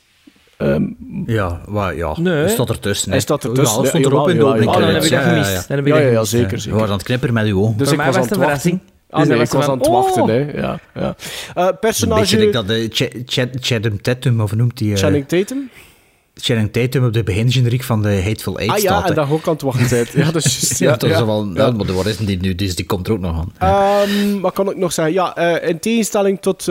[0.58, 0.84] Ehm,
[1.26, 2.16] Ja, waar, ja.
[2.20, 2.34] Nee.
[2.34, 3.12] Hij staat ertussen.
[3.12, 4.70] Hij staat ertussen, Ja, hij stond ja, erop in de opening.
[4.70, 5.10] Oh, dan heb ik credits.
[5.10, 5.68] dat Ja, ja, gemist.
[5.70, 5.76] ja.
[5.76, 6.32] Ja, dat ja, ja, gemist.
[6.32, 6.52] zeker.
[6.52, 6.80] Je zeker.
[6.80, 7.78] was aan het knipperen met je ogen.
[7.78, 8.60] Dus Voor ik mij was het een wachten.
[8.62, 8.80] verrassing.
[9.10, 10.28] Ah, Dus nee, ik was aan het wachten, oh.
[10.28, 10.52] hè.
[10.62, 11.16] Ja, ja.
[11.56, 12.38] Eh, Een personage...
[12.38, 13.32] beetje dat de Ch-
[13.66, 14.94] Ch- Tatum, of noemt die?
[14.94, 15.70] eh, Channing Tatum?
[16.36, 19.10] Channing Tatum op de begingeneriek van de Hateful Eight Ah ja, staat.
[19.10, 20.12] en dat ook aan het wachten bent.
[20.12, 20.80] Ja, dat is juist.
[20.80, 21.26] Ja, Ja, dat is ja.
[21.26, 21.72] wel, ja.
[21.72, 22.56] maar waar is die nu?
[22.56, 24.04] Dus die komt er ook nog aan.
[24.08, 25.14] Ehm, wat kan ik nog zeggen?
[25.14, 26.66] Ja, eh, in tegenstelling tot eh,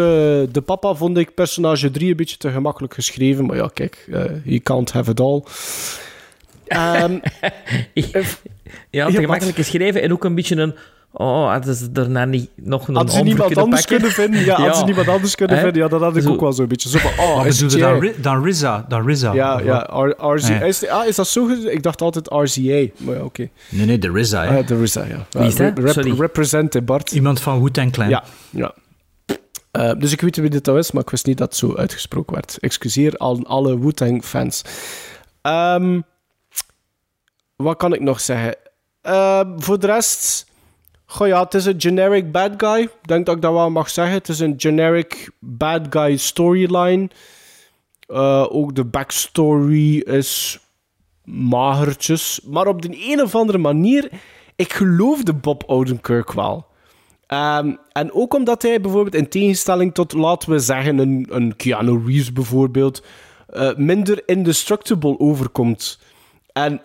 [0.50, 3.46] de papa vond ik personage 3 een beetje te gemakkelijk geschreven.
[3.46, 5.42] Maar ja, kijk, eh you can't have it all.
[6.66, 7.18] Ehm,
[8.90, 10.74] Ja, te Ja, gemakkelijk geschreven en ook een beetje een...
[11.14, 13.96] Oh, hadden ze daarna niet nog een hadden ze ander niemand anders pakken?
[13.96, 14.44] kunnen vinden?
[14.44, 15.82] Ja, hadden ze niemand anders kunnen vinden?
[15.82, 16.30] Ja, dat had ik Zo.
[16.30, 16.88] ook wel zo'n beetje.
[16.88, 18.84] Zo van, oh, Maar bedoelde dan, dan RZA?
[18.88, 20.54] Dan RZA Ja, ja, RZA.
[20.54, 20.60] Ja.
[20.60, 21.48] Is, ah, is dat zo?
[21.48, 22.86] Ik dacht altijd RZA.
[22.96, 23.48] Maar ja, oké.
[23.68, 24.44] Nee, nee, de RZA.
[24.44, 24.58] hè.
[24.58, 25.26] Ah, de RZA, ja.
[25.30, 25.78] Wie is dat?
[25.78, 26.18] Rep- Sorry.
[26.20, 27.12] Represent, hè, Bart.
[27.12, 28.08] Iemand van Wu-Tang Clan.
[28.08, 28.74] Ja, ja.
[29.70, 31.76] Eh, dus ik weet wie dit nou is, maar ik wist niet dat het zo
[31.76, 32.56] uitgesproken werd.
[32.60, 34.62] Excuseer aan alle Wu-Tang-fans.
[35.42, 36.00] Ehm,
[37.56, 38.56] wat kan ik nog zeggen?
[39.02, 40.50] Ehm, voor de rest...
[41.12, 42.80] Goh ja, het is een generic bad guy.
[42.80, 44.14] Ik denk dat ik dat wel mag zeggen.
[44.14, 47.10] Het is een generic bad guy storyline.
[48.06, 50.60] Eh, ook de backstory is
[51.24, 52.40] magertjes.
[52.44, 54.10] Maar op de een of andere manier...
[54.56, 56.66] Ik geloofde Bob Odenkirk wel.
[57.26, 62.02] Ehm, en ook omdat hij bijvoorbeeld in tegenstelling tot, laten we zeggen, een, een Keanu
[62.06, 63.04] Reeves bijvoorbeeld,
[63.46, 66.00] eh, minder indestructible overkomt.
[66.52, 66.82] En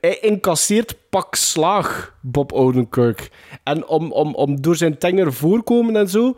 [0.00, 3.30] hij, incasseert pak slaag, Bob Odenkirk.
[3.62, 6.34] En om, om, om door zijn tenger voorkomen en zo,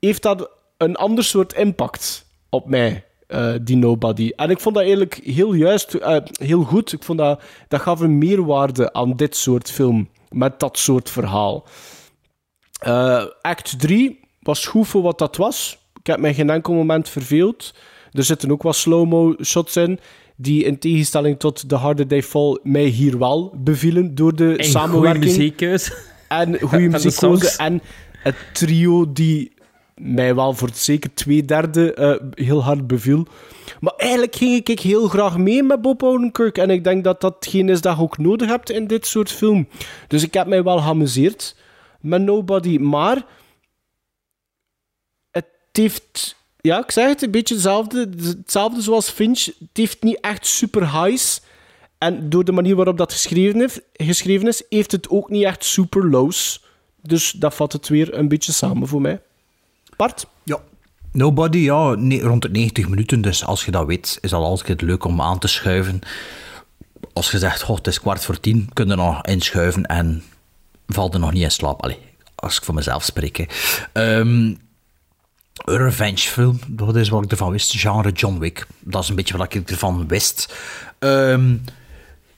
[0.00, 4.32] heeft dat een ander soort impact op mij, eh, die Nobody.
[4.36, 6.92] En ik vond dat eigenlijk heel juist, eh, heel goed.
[6.92, 10.08] Ik vond dat, dat gaf een meerwaarde aan dit soort film.
[10.28, 11.64] met dat soort verhaal.
[12.78, 15.78] Eh, act 3 was goed voor wat dat was.
[16.00, 17.74] Ik heb mij geen enkel moment verveeld.
[18.12, 20.00] Er zitten ook wat slow-mo shots in,
[20.40, 24.64] die in tegenstelling tot The Harder They Fall mij hier wel bevielen door de En
[24.64, 25.24] samenwerking.
[25.24, 25.92] goede muziekkeus.
[26.28, 27.56] En goede de muziekkeuze.
[27.56, 27.82] En
[28.22, 29.52] het trio die
[29.94, 33.26] mij wel voor zeker twee derde eh, heel hard beviel.
[33.80, 36.58] Maar eigenlijk ging ik heel graag mee met Bob Odenkirk.
[36.58, 39.30] En ik denk dat dat hetgeen is dat je ook nodig hebt in dit soort
[39.30, 39.68] film.
[40.08, 41.56] Dus ik heb mij wel geamuseerd
[42.00, 42.78] met Nobody.
[42.78, 43.26] Maar
[45.30, 46.36] het heeft...
[46.60, 49.44] Ja, ik zeg het, een beetje hetzelfde, hetzelfde zoals Finch.
[49.44, 51.40] Het heeft niet echt super highs.
[51.98, 56.08] En door de manier waarop dat geschreven, geschreven is, heeft het ook niet echt super
[56.10, 56.64] lows.
[57.02, 59.20] Dus dat vat het weer een beetje samen voor mij.
[59.96, 60.26] Bart?
[60.44, 60.60] Ja.
[61.12, 63.20] Nobody, ja, rond de 90 minuten.
[63.20, 66.00] Dus als je dat weet, is dat altijd leuk om aan te schuiven.
[67.12, 70.22] Als je zegt, het is kwart voor tien, kun je nog inschuiven en
[70.86, 71.82] valt er nog niet in slaap.
[71.82, 71.98] Allee,
[72.34, 73.36] als ik voor mezelf spreek.
[73.36, 73.44] hè.
[75.64, 77.80] Een revenge film, dat is wat ik ervan wist.
[77.80, 78.66] Genre John Wick.
[78.80, 80.54] Dat is een beetje wat ik ervan wist.
[80.98, 81.56] Ehm,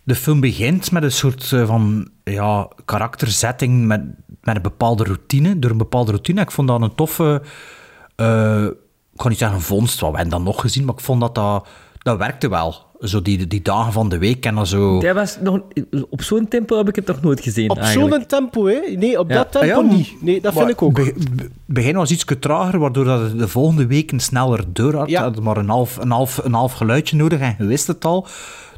[0.03, 4.03] de film begint met een soort eh, van ja, karakterzetting met,
[4.43, 5.59] met een bepaalde routine.
[5.59, 6.41] Door een bepaalde routine.
[6.41, 7.43] Ik vond dat een toffe...
[8.17, 8.65] eh,
[9.15, 11.21] ik ga niet zeggen een vondst, wat we hebben dat nog gezien, maar ik vond
[11.21, 11.69] dat dat,
[11.99, 12.90] dat werkte wel.
[13.01, 15.01] Zo die, die dagen van de week en dan zo...
[15.01, 15.61] Dat was nog,
[16.11, 17.71] op zo'n tempo heb ik het nog nooit gezien.
[17.71, 18.81] Op zo'n tempo, hè?
[18.97, 19.35] Nee, op Ja.
[19.37, 20.23] dat tempo Ah ja, niet.
[20.23, 20.95] Nee, dat maar vind ik ook.
[20.95, 25.09] be- be- begin was iets trager, waardoor dat het de volgende weken sneller deur had.
[25.11, 25.23] Ja.
[25.23, 28.27] Had maar een half, een, half, een half geluidje nodig en je wist het al.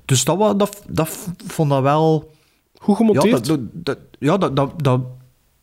[0.04, 1.08] Dus dat, dat, dat
[1.46, 2.30] vond dat wel...
[2.78, 3.46] Goed gemonteerd.
[3.46, 5.00] Ja, dat, dat, dat- ja, dat, dat, dat,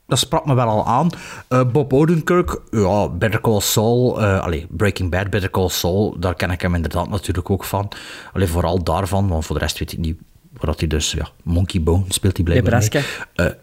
[0.10, 1.10] dat sprak me wel al aan.
[1.48, 6.36] Eh, Bob Odenkirk, ja, Better Call Saul, eh allee, Breaking Bad, Better Call Saul, daar
[6.36, 7.92] ken ik hem inderdaad natuurlijk ook van.
[8.34, 10.18] Alleen vooral daarvan, want voor de rest weet ik niet
[10.60, 13.02] waar hij dus, ja, Monkey Bone speelt hij blijkbaar Nebraska.
[13.36, 13.54] mee.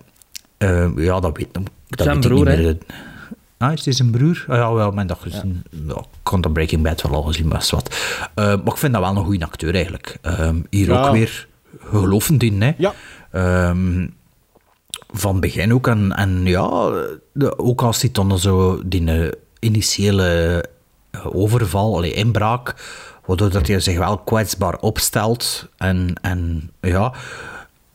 [0.59, 2.77] Eh, ja, dat weet, dat Zijn weet ik broer, niet meer.
[3.59, 4.45] Ah, is dit zijn broer?
[4.49, 5.63] Ah, ja, wel, mijn dag gezien.
[5.87, 5.95] Ja.
[5.95, 7.97] ik kon dat Breaking Bad wel al gezien, maar is wat.
[8.35, 10.19] Eh, maar ik vind dat wel een goede acteur eigenlijk.
[10.23, 11.07] Ehm, hier Ja.
[11.07, 11.49] ook weer
[11.85, 12.73] gelovend in, hè.
[12.79, 12.93] Ja.
[13.31, 14.07] Ehm,
[15.19, 15.87] van begin ook.
[15.87, 16.91] En, en ja,
[17.33, 20.65] de, ook als hij dan zo die eh, initiële
[21.11, 22.75] eh, overval, allee, inbraak,
[23.25, 25.69] waardoor dat hij zich wel kwetsbaar opstelt.
[25.77, 27.13] En, en ja,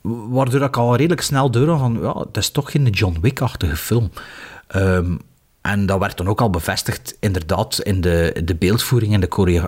[0.02, 3.76] waardoor dat ik al redelijk snel door van, ja, het is toch geen John Wick-achtige
[3.76, 4.12] film.
[4.68, 5.16] Ehm,
[5.62, 9.20] en dat werd dan ook al bevestigd, inderdaad, in de, de beeldvoering en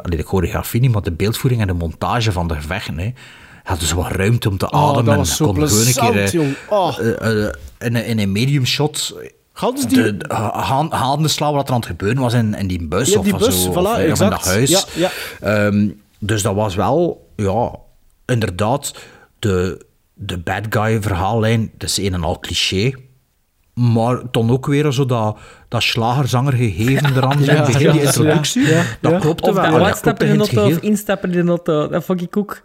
[0.04, 2.98] de choreografie niet, maar de beeldvoering en de montage van de gevechten.
[2.98, 3.14] Hè.
[3.64, 5.06] Hadden ze wat ruimte om te Oh, ademen.
[5.06, 6.78] dat was en zo kon gewoon een keer, plezant, eh.
[6.78, 7.00] Oh.
[7.00, 9.16] eh, eh, in, een- in een medium shot
[9.54, 9.98] Hadden ze die...
[10.04, 13.12] de, de, ha- handen slaan wat er aan het gebeuren was in, in die bus
[13.12, 14.32] Ja, of die zo, bus, of, voilà, of in exact.
[14.32, 14.70] dat huis.
[14.70, 15.10] Ja, ja.
[15.66, 17.72] Ehm, dus dat was wel, ja,
[18.26, 18.94] inderdaad,
[19.40, 22.94] de, de bad guy verhaallijn, dat is een en al cliché.
[23.74, 25.38] Maar dan ook weer zo dat,
[25.68, 28.66] dat slagerzanger gegeven eraan Ja, zijn begin, die introductie.
[28.68, 29.20] ja, dat ja.
[29.20, 29.80] klopte Of wel.
[30.04, 31.88] dat in de in auto of instappen in de auto.
[31.88, 32.62] Dat vond ik ook...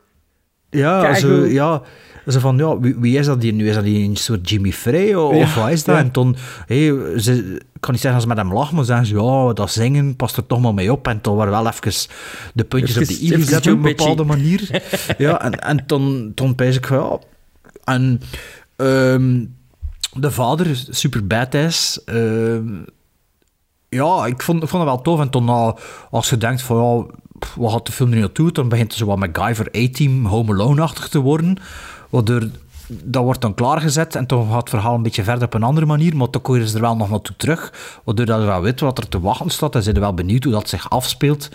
[0.71, 1.83] Ja, Kijk, zo, hoe- ja.
[2.31, 3.69] Van, ja, wie, wie is dat hier nu?
[3.69, 5.95] Is dat hier een soort Jimmy Frey of Ja, wat is dat?
[5.97, 6.01] ja.
[6.03, 6.37] En toen,
[6.67, 6.85] hey,
[7.21, 9.71] ze, ik kan niet zeggen als ze met hem lachen, maar zeggen ze, ja, dat
[9.71, 11.09] zingen past er toch maar mee op.
[11.09, 12.09] En toen waren wel even
[12.55, 14.83] de puntjes op de i gezet op een bepaalde manier.
[15.19, 17.19] ja, en, en toen, toen pijs ik van, ja.
[17.85, 18.21] En
[18.77, 19.45] ehm,
[20.21, 22.05] de vader, is super badass.
[22.05, 22.69] ehm
[23.89, 25.21] ja, ik vond, ik vond het wel tof.
[25.21, 25.79] En toen, nou,
[26.11, 26.77] als je denkt van,
[27.09, 27.15] ja,
[27.57, 28.53] wat gaat de film nu naartoe?
[28.53, 31.57] Dan begint het zo wat MacGyver A-Team, Home Alone-achtig te worden.
[32.09, 32.49] Waardoor,
[32.89, 35.87] dat wordt dan klaargezet en dan gaat het verhaal een beetje verder op een andere
[35.87, 36.17] manier.
[36.17, 37.73] Maar komen ze er wel nog naartoe terug.
[38.05, 39.75] Waardoor dat je wel weet wat er te wachten staat.
[39.75, 41.49] En zijn wel benieuwd hoe dat zich afspeelt.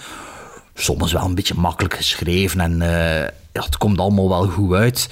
[0.73, 2.59] Soms wel een beetje makkelijk geschreven.
[2.59, 5.09] En eh, ja, het komt allemaal wel goed uit.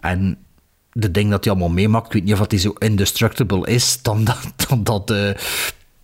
[0.00, 0.38] En
[0.92, 4.24] de ding dat hij allemaal meemaakt, ik weet niet of hij zo indestructible is, dan
[4.24, 4.38] dat...
[4.68, 5.30] Dan dat eh,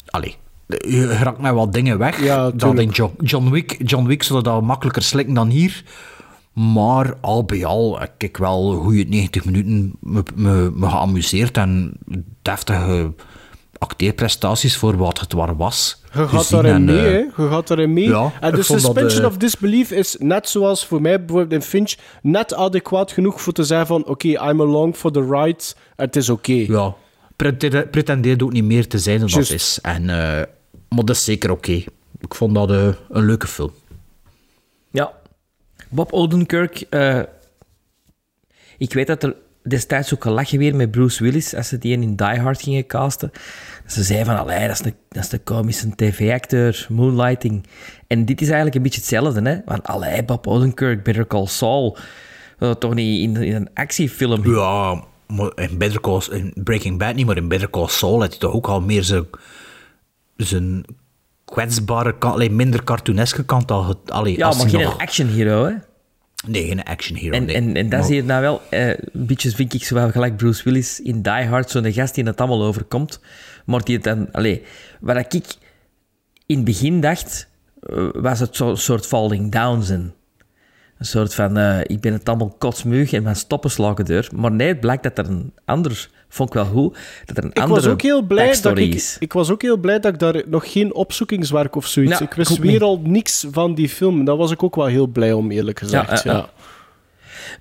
[0.07, 0.37] allee,
[0.79, 2.23] je raakt met wat dingen weg.
[2.25, 5.83] Ja, dat in John Wick, John Wick zullen dat makkelijker slikken dan hier.
[6.53, 11.93] Maar al bij al heb ik wel goede 90 minuten me, me, me geamuseerd en
[12.43, 13.13] deftige
[13.79, 16.03] acteerprestaties voor wat het waar was.
[16.13, 17.43] Je gaat daarin mee, eh, hè?
[17.43, 18.09] Je gaat daarin mee.
[18.09, 21.69] ja, en de dat, suspension eh, of disbelief is net zoals voor mij bijvoorbeeld in
[21.69, 25.65] Finch net adequaat genoeg voor te zeggen van oké, I'm along for the ride.
[25.97, 26.53] Het is oké.
[26.53, 26.95] Ja,
[27.37, 29.79] pretendeerde pretendeerde ook niet meer te zijn dan dat is.
[29.83, 30.43] En, eh,
[30.95, 31.85] maar dat is zeker oké.
[32.21, 33.73] Ik vond dat eh, een leuke film.
[34.91, 35.13] Ja.
[35.89, 36.81] Bob Odenkirk...
[36.81, 37.23] eh,
[38.79, 42.17] ik weet dat er destijds ook gelachen weer met Bruce Willis als ze die in
[42.17, 43.33] Die Hard gingen casten.
[43.87, 47.67] Ze zeiden van, allee, dat is een, dat is de komische tv-acteur, Moonlighting.
[48.07, 49.61] En dit is eigenlijk een beetje hetzelfde, hè.
[49.65, 51.97] Want, allee, Bob Odenkirk, Better Call Saul...
[52.79, 54.55] toch niet in, in een actiefilm.
[54.55, 58.31] Ja, maar in, Better Call, in Breaking Bad niet, maar in Better Call Saul had
[58.31, 59.27] hij toch ook al meer zijn,
[60.47, 60.85] zijn
[61.45, 63.87] kwetsbare kant, allee, minder cartooneske kant al.
[63.89, 65.75] het- Allee, Ja, als maar geen nog- action hero, hè?
[66.47, 67.35] Nee, geen action hero.
[67.37, 67.55] En, nee.
[67.55, 70.37] en, en dat Maar- zie je nou wel, eh, een beetje vind ik zo gelijk
[70.37, 73.21] Bruce Willis in Die Hard, zo'n gast die het allemaal overkomt.
[73.67, 74.63] Maar die het dan, allee,
[75.01, 75.45] wat ik
[76.47, 77.49] in het begin dacht,
[77.83, 80.13] eh, was het zo'n soort falling down zijn.
[80.99, 84.29] Een soort van, eh, ik ben het allemaal kotsmeug en mijn stoppen slagen deur.
[84.35, 87.51] Maar nee, het blijkt dat er een ander, vond ik wel goed, dat er een
[87.51, 89.17] Ik andere was ook heel blij dat ik, is.
[89.19, 92.19] ik was ook heel blij dat ik daar nog geen opzoekingswerk of zoiets.
[92.19, 92.83] Ja, ik wist ik weer niet.
[92.83, 94.25] al niks van die film.
[94.25, 96.23] Daar was ik ook wel heel blij om, eerlijk gezegd.
[96.23, 96.49] Ja.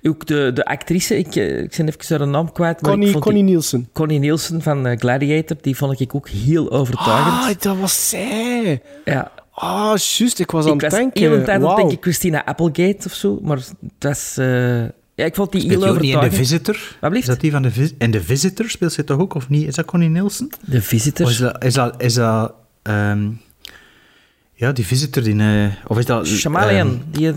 [0.02, 2.80] Ook de, de actrice, ik, eh, ik ben even haar naam kwijt.
[2.82, 3.88] Maar Connie, ik vond Connie die, Nielsen.
[3.92, 7.34] Connie Nielsen van eh, Gladiator, die vond ik ook heel overtuigend.
[7.56, 8.82] Ah, dat was zij.
[9.04, 9.32] Ja.
[9.52, 10.38] Ah, juist.
[10.38, 11.20] Ik was aan ik het was denken.
[11.20, 11.76] heel een tijd aan het Wauw.
[11.76, 14.36] denken Christina Applegate of zo, maar dat was...
[14.36, 14.82] eh,
[15.20, 16.34] ja, ik vond die niet in The overtuigend.
[16.34, 16.96] Visitor?
[17.00, 19.48] Wat Is dat die van de Vis- In The Visitor speelt ze toch ook, of
[19.48, 19.66] niet?
[19.66, 20.48] Is dat Connie Nielsen?
[20.64, 21.26] De Visitor?
[21.26, 21.64] Of is dat...
[21.64, 23.28] Is dat, is dat ehm,
[24.54, 25.38] ja, die Visitor, die...
[25.40, 26.28] eh, of is dat...
[26.28, 27.32] Chameleon, ehm, die...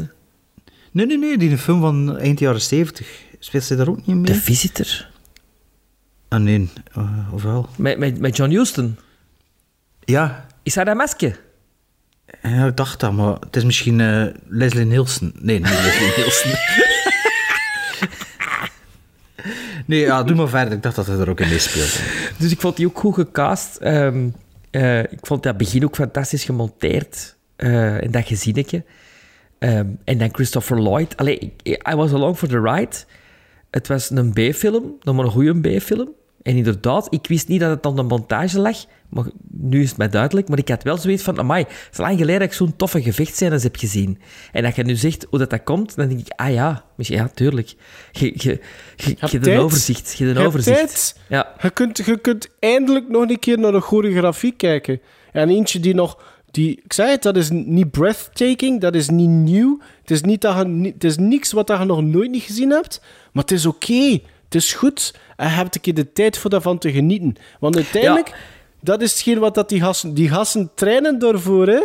[0.91, 3.07] nee, nee, nee, die een film van eind jaren 70.
[3.39, 4.25] Speelt ze daar ook niet mee?
[4.25, 5.07] De Visitor?
[6.27, 6.69] Ah, nee.
[6.93, 7.69] eh, of wel?
[7.75, 8.97] Met, met, met John Huston.
[9.99, 10.45] Ja.
[10.63, 11.39] Is hij dat masker?
[12.41, 15.31] Ja, ik dacht dat, maar het is misschien eh, Leslie Nielsen.
[15.39, 16.49] Nee, niet Leslie Nielsen.
[19.85, 20.73] Nee, ja, doe maar verder.
[20.73, 22.21] Ik dacht dat hij er ook in meespeelde.
[22.39, 23.75] Dus ik vond die ook goed gecast.
[23.75, 24.27] Ehm,
[24.71, 27.35] eh, ik vond dat begin ook fantastisch gemonteerd.
[27.55, 28.83] eh en dat gezinnetje.
[29.59, 31.17] Ehm, en dan Christopher Lloyd.
[31.17, 32.95] Allee, I was along for the ride.
[33.71, 36.09] Het was een B-film, nog maar een goede B-film.
[36.41, 38.77] En inderdaad, ik wist niet dat het aan de montage lag.
[39.13, 40.47] Maar nu is het mij duidelijk.
[40.47, 43.01] Maar ik had wel zoiets van, amai, het is lang geleden dat ik zo'n toffe
[43.01, 44.19] gevechtscènes heb gezien.
[44.51, 47.27] En dat je nu zegt hoe dat, dat komt, dan denk ik, ah ja, ja,
[47.33, 47.73] tuurlijk.
[48.11, 48.59] Je, je,
[48.95, 50.17] je, je hebt een overzicht.
[50.17, 50.77] Je hebt een overzicht.
[50.77, 51.19] tijd.
[51.27, 51.53] Ja.
[51.61, 55.01] Je, kunt, je kunt eindelijk nog een keer naar de choreografie kijken.
[55.31, 56.31] En eentje die nog...
[56.51, 59.79] Die, ik zei het, dat is niet breathtaking, dat is niet nieuw.
[60.01, 63.01] Het is, niet dat je, het is niks wat je nog nooit niet gezien hebt.
[63.31, 64.19] Maar het is oké.
[64.43, 65.15] Het is goed.
[65.35, 67.35] En je hebt een keer de tijd voor daarvan te genieten.
[67.59, 68.35] Want uiteindelijk,
[68.83, 70.13] dat is hetgeen wat dat die gasten...
[70.13, 71.81] Die gasten trainen daarvoor, hè.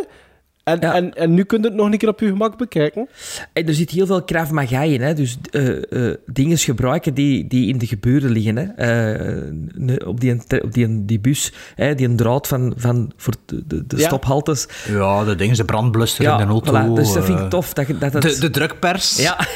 [0.63, 3.09] En, en, en nu kun je het nog een keer op je gemak bekijken.
[3.53, 5.13] En er zit heel veel Krav Maga in, hè?
[5.13, 8.55] dus eh, eh, dingen gebruiken die, die in de geburen liggen.
[8.57, 8.63] Hè?
[8.63, 11.95] Eh, op die, op die, die bus, hè?
[11.95, 14.07] die een draad van, van voor de, de, Ja.
[14.07, 14.67] stophaltes.
[14.87, 16.71] Ja, de dingen, de brandblusser Ja, in de auto.
[16.71, 17.73] voilà, dus dat vind ik tof.
[17.73, 18.21] Dat, je- dat het...
[18.21, 19.17] De, de drukpers.
[19.17, 19.37] Ja.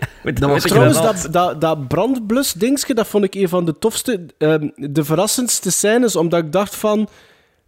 [0.24, 4.26] Met- Dat was Trouwens, dat, dat, dat brandblus-dingetje, dat vond ik een van de tofste,
[4.38, 7.08] ehm, de verrassendste scènes, omdat ik dacht van,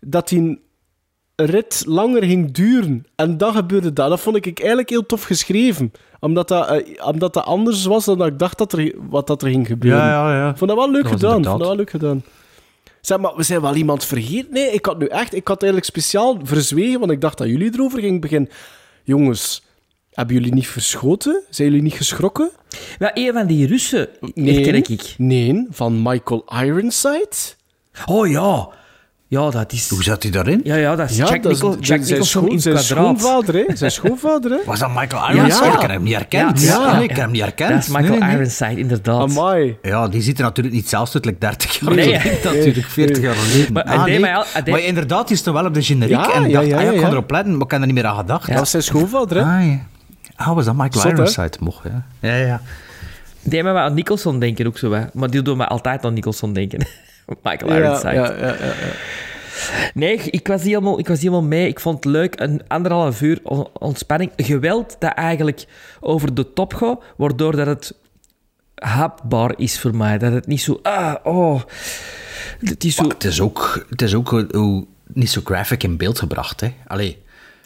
[0.00, 0.62] dat die
[1.36, 3.06] rit langer ging duren.
[3.16, 4.08] En dan gebeurde dat.
[4.08, 5.92] Dat vond ik eigenlijk heel tof geschreven.
[6.20, 9.42] Omdat dat, eh, omdat dat anders was dan dat ik dacht dat er, wat dat
[9.42, 10.00] er ging gebeuren.
[10.00, 10.50] Ja, ja, ja.
[10.50, 11.32] Ik vond dat wel leuk Dat gedaan.
[11.32, 12.22] Vond dat wel leuk gedaan.
[13.00, 14.52] Zeg maar, we zijn wel iemand vergeten.
[14.52, 15.34] Nee, ik had nu echt...
[15.34, 18.50] Ik had eigenlijk speciaal verzwegen, want ik dacht dat jullie erover gingen beginnen.
[19.02, 19.63] Jongens,
[20.14, 21.40] hebben jullie niet verschoten?
[21.50, 22.50] Zijn jullie niet geschrokken?
[22.98, 25.14] Ja, een van die Russen Nee, herken ik.
[25.18, 27.28] nee, van Michael Ironside.
[28.06, 28.68] Oh ja.
[29.28, 29.88] Ja, dat is...
[29.88, 30.60] Hoe zat hij daarin?
[30.64, 33.20] Ja, ja, dat is Ja, Jack, dat is- Jack Nicholson in zijn kwadraat.
[33.20, 33.76] schoonvader, hè?
[33.76, 34.56] Zijn schoonvader, hè?
[34.64, 35.64] Was dat Michael Ironside?
[35.64, 35.74] Ja.
[35.74, 36.62] Ik heb hem niet herkend.
[36.62, 37.70] Ja, Ja, nee, ik heb hem niet herkend.
[37.70, 38.36] Dat is Michael Nee, nee, nee.
[38.36, 39.20] Ironside, inderdaad.
[39.30, 39.76] Amai.
[39.82, 42.56] Ja, die ziet er natuurlijk niet zelfs uit, like 30 jaar Nee, geleden, nee.
[42.56, 43.72] natuurlijk, 40 jaar geleden.
[43.72, 44.20] Maar Ah, nee.
[44.70, 46.76] Maar inderdaad, die is toch wel op de generiek Ja, en ik ja, dacht, ja,
[46.76, 47.12] ah, ja, ik kan ja.
[47.12, 48.52] erop letten, maar ik heb er niet meer aan gedacht.
[48.52, 49.42] Dat is zijn schoonvader, hè?
[49.58, 49.78] Ah, ja.
[50.36, 51.12] Ah, was dat Michael Zot?
[51.12, 51.56] Ironside?
[51.60, 52.06] Mocht, ja.
[52.20, 52.60] Ja, ja.
[53.42, 54.92] Die hebben me aan Nicholson denken ook zo.
[54.92, 55.04] Hè.
[55.12, 56.78] Maar die doen me altijd aan Nicholson denken.
[57.42, 58.14] Michael Ja, Ironside.
[58.14, 58.92] ja, ja, ja, ja.
[59.94, 61.68] Nee, ik was, niet helemaal, ik was helemaal mee.
[61.68, 62.40] Ik vond het leuk.
[62.40, 64.32] Een anderhalf uur on- ontspanning.
[64.36, 65.64] Geweld dat eigenlijk
[66.00, 67.94] over de top gaat, waardoor dat het
[68.74, 70.18] hapbaar is voor mij.
[70.18, 70.78] Dat het niet zo...
[70.82, 71.60] Ah, oh...
[72.64, 73.02] Het is zo...
[73.02, 76.74] Maar het is ook, het is ook hoe- niet zo graphic in beeld gebracht, hè.
[76.86, 77.22] Allee.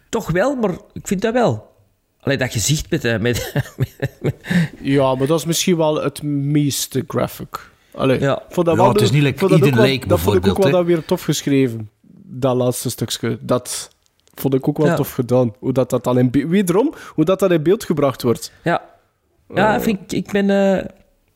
[0.09, 1.77] Toch wel, maar ik vind dat wel.
[2.21, 3.05] Allee, dat gezicht met...
[3.05, 3.53] eh, met,
[4.21, 4.35] met-
[4.83, 7.71] Ja, maar dat is misschien wel het meeste graphic.
[7.95, 8.43] Allee, Ja.
[8.51, 10.37] vond dat Ja, wel het is de- niet dat Eden ook wel- Lake, Dat vond
[10.37, 11.91] ik ook wel bijvoorbeeld, dan weer tof geschreven.
[12.31, 13.39] Dat laatste stukje.
[13.41, 13.91] Dat
[14.35, 14.95] vond ik ook wel Ja.
[14.95, 15.55] tof gedaan.
[15.59, 18.53] Hoe dat, dat dan in be- Wederom, hoe dat, dat in beeld gebracht wordt.
[18.65, 18.83] ja.
[19.55, 20.85] Ja, vind ik, ik ben eh,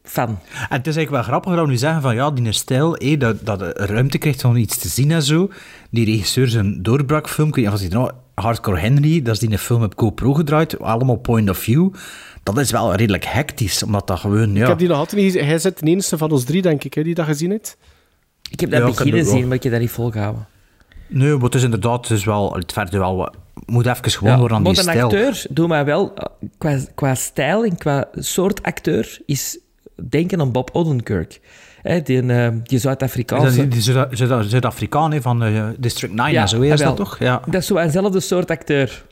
[0.03, 0.29] fan.
[0.29, 3.17] En het is eigenlijk wel grappig dat we nu zeggen van ja, die stijl, hé,
[3.17, 5.51] dat, dat ruimte krijgt om iets te zien en zo.
[5.91, 9.41] Die regisseur zijn doorbraakfilm, ik weet niet of je het nou, Hardcore Henry, dat is
[9.41, 11.95] die een film op GoPro gedraaid, allemaal point of view.
[12.43, 14.63] Dat is wel redelijk hectisch, omdat dat gewoon, ja...
[14.63, 15.49] Ik heb die nog altijd niet gezien.
[15.49, 17.77] Hij zit de enige van ons drie, denk ik, hè, die dat gezien heeft.
[18.51, 19.37] Ik heb dat Ja, ik heb beginnen het wel.
[19.37, 20.47] zien, maar ik heb dat niet volgehouden.
[21.09, 23.37] Nee, maar het is inderdaad, het is wel, het verder wel wat...
[23.67, 25.05] moet even gewoon worden aan maar die een stijl.
[25.05, 26.15] acteur, doe mij wel,
[26.59, 29.59] qua, qua stijl en qua soort acteur, is
[30.09, 31.41] denken aan Bob Odenkirk.
[31.83, 33.57] Hè, die, eh, die Zuid-Afrikaanse...
[33.57, 37.19] die, die Zuid- Zuid- Zuid-Afrikaan van eh, District 9 en zo, is dat toch?
[37.19, 37.43] Ja.
[37.47, 39.05] Dat is zo eenzelfde soort acteur.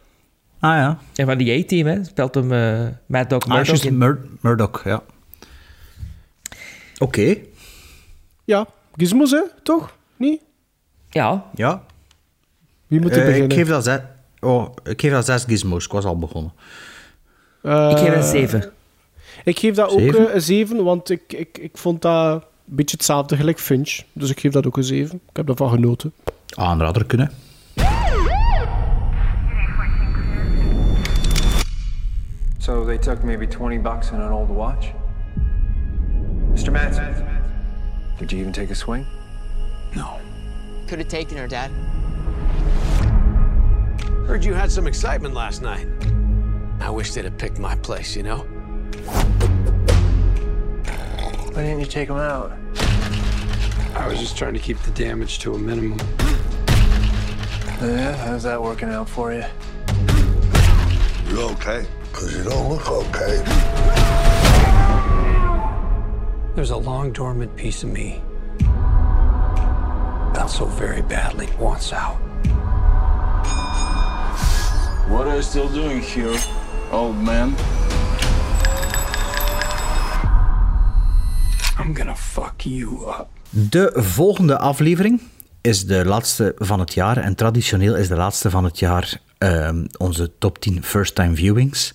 [0.58, 0.98] Ah ja.
[1.14, 3.98] En van die A-team, hè, speelt hem eh Mad Dog Ah, Murdoch juist, in.
[3.98, 5.02] Mur- Murdoch, ja.
[6.98, 7.36] Oké.
[8.44, 8.66] Ja,
[8.96, 9.42] gizmos, hè?
[9.62, 9.96] Toch?
[10.16, 10.42] Niet?
[11.10, 11.44] Ja.
[11.54, 11.82] Ja.
[12.86, 13.50] Wie moet er Eh, beginnen?
[13.50, 13.98] ik, geef dat zes,
[14.40, 15.84] oh, ik geef dat zes gizmos.
[15.84, 16.52] Ik was al begonnen.
[17.62, 18.70] Eh, Ik geef een 7.
[19.44, 20.34] Ik geef dat ook Zeven?
[20.34, 22.44] een 7, want ik, ik, ik vond dat
[22.76, 24.00] beetje hetzelfde gelijk Finch.
[24.12, 25.20] Dus ik geef dat ook een 7.
[25.28, 26.12] Ik heb daarvan genoten.
[26.56, 27.30] Aanrader kunnen.
[32.58, 34.92] So they took maybe 20 bucks and an old watch?
[36.54, 36.70] Mr.
[36.72, 37.14] Manson,
[38.18, 39.06] did you even take a swing?
[40.86, 41.70] Could have taken her, Dad.
[44.26, 45.86] Heard you had some excitement last night.
[46.80, 48.44] I wish they'd have picked my place, you know?
[51.52, 52.52] Why didn't you take him out?
[53.96, 55.98] I was just trying to keep the damage to a minimum.
[57.82, 59.44] Yeah, how's that working out for you?
[61.28, 61.84] You okay?
[62.04, 63.42] Because you don't look okay.
[66.54, 68.22] There's a long dormant piece of me
[70.34, 72.14] that so very badly wants out.
[75.08, 76.38] What are you still doing here,
[76.92, 77.56] old man?
[81.84, 83.26] I'm fuck you up.
[83.50, 85.20] De volgende aflevering
[85.60, 87.16] is de laatste van het jaar.
[87.16, 91.94] En traditioneel is de laatste van het jaar ehm, onze top 10 first-time viewings.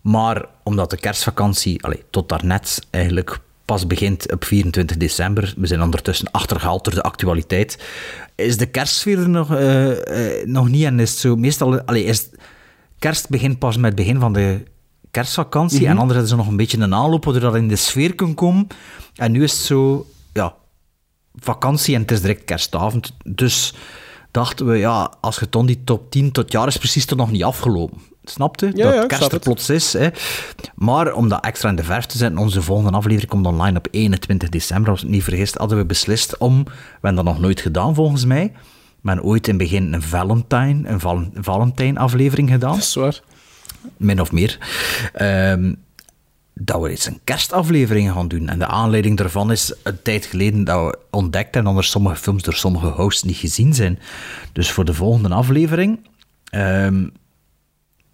[0.00, 5.82] Maar omdat de kerstvakantie, allee, tot daarnet eigenlijk pas begint op 24 december, we zijn
[5.82, 7.78] ondertussen achtergehaald door de actualiteit,
[8.34, 10.84] is de kerstsfeer er nog, eh, eh, nog niet.
[10.84, 12.28] En is het zo meestal, allee, is
[12.98, 14.62] kerst begint pas met het begin van de
[15.12, 15.80] kerstvakantie.
[15.80, 15.90] Mhm.
[15.90, 18.34] En anders hebben ze nog een beetje een aanloop waardoor dat in de sfeer kan
[18.34, 18.66] komen.
[19.14, 20.54] En nu is het zo, ja,
[21.34, 23.12] vakantie en het is direct kerstavond.
[23.24, 23.74] Dus
[24.30, 27.30] dachten we, ja, als je dan die top 10 tot jaar is precies toch nog
[27.30, 27.98] niet afgelopen.
[28.24, 28.70] Snapte?
[28.74, 29.92] Ja, dat ja, kerst er plots is.
[29.92, 30.08] Hè.
[30.74, 33.88] Maar om dat extra in de verf te zetten, onze volgende aflevering komt online op
[33.90, 34.90] 21 december.
[34.90, 37.94] Als ik het niet vergis, hadden we beslist om, we hebben dat nog nooit gedaan
[37.94, 38.52] volgens mij,
[39.00, 42.72] maar ooit in het begin een Valentine, een Val- Valentine aflevering gedaan.
[42.74, 43.20] Dat is waar.
[43.96, 44.58] Min of meer.
[45.12, 45.72] Ehm,
[46.54, 48.48] dat we eens een kerstaflevering gaan doen.
[48.48, 52.16] En de aanleiding daarvan is een tijd geleden dat we ontdekt hebben dat er sommige
[52.16, 53.98] films door sommige hosts niet gezien zijn.
[54.52, 55.98] Dus voor de volgende aflevering...
[56.44, 57.06] ehm,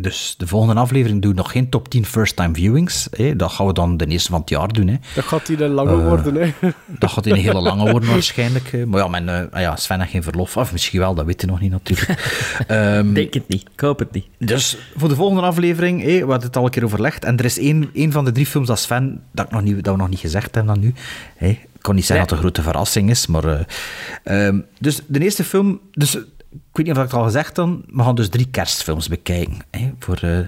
[0.01, 3.09] dus de volgende aflevering doen we nog geen top 10 first-time viewings.
[3.11, 3.37] Hè.
[3.37, 4.89] Dat gaan we dan de eerste van het jaar doen.
[4.89, 4.95] Hè.
[5.15, 6.69] Dat gaat die een lange Eh, worden, hè?
[6.87, 8.87] Dat gaat een hele lange worden waarschijnlijk.
[8.87, 10.57] Maar ja, mijn, eh, ah ja, Sven heeft geen verlof.
[10.57, 12.09] Of misschien wel, dat weet je nog niet natuurlijk.
[12.67, 13.63] Ehm, Denk het niet.
[13.75, 14.27] Ik hoop het niet.
[14.39, 17.25] dus voor de volgende aflevering, hé, we hadden het al een keer overlegd.
[17.25, 19.85] En er is één, één van de drie films dat Sven, dat, ik nog niet,
[19.85, 20.95] dat we nog niet gezegd hebben dan nu.
[21.37, 22.37] Hé, ik kan niet zeggen Nee.
[22.37, 23.45] dat het een grote verrassing is, maar...
[24.25, 25.81] eh, ehm, dus de eerste film...
[25.93, 26.19] Dus,
[26.51, 29.59] ik weet niet of ik het al gezegd heb, we gaan dus drie kerstfilms bekijken.
[29.71, 30.39] Hè, voor, eh,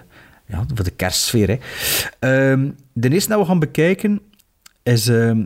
[0.47, 1.49] ja, voor de kerstsfeer.
[1.49, 1.59] Hè.
[2.19, 4.21] Ehm, de eerste dat we gaan bekijken
[4.83, 5.09] is...
[5.09, 5.45] ehm,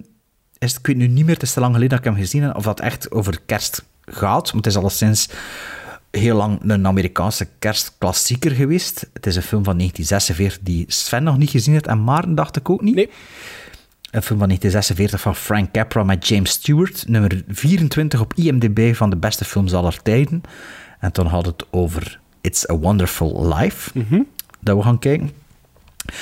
[0.58, 2.42] is ik weet nu niet meer, het is te lang geleden dat ik hem gezien
[2.42, 4.50] heb, of dat echt over kerst gaat.
[4.50, 5.28] Want het is alleszins
[6.10, 9.06] heel lang een Amerikaanse kerstklassieker geweest.
[9.12, 12.56] Het is een film van 1946 die Sven nog niet gezien heeft en Maarten dacht
[12.56, 12.94] ik ook niet.
[12.94, 13.10] Nee.
[14.14, 17.04] Een film van 1946 van Frank Capra met James Stewart.
[17.08, 20.42] Nummer 24 op IMDb van de beste films aller tijden.
[21.00, 23.90] En toen had het over It's a Wonderful Life.
[24.60, 25.30] Dat we gaan kijken.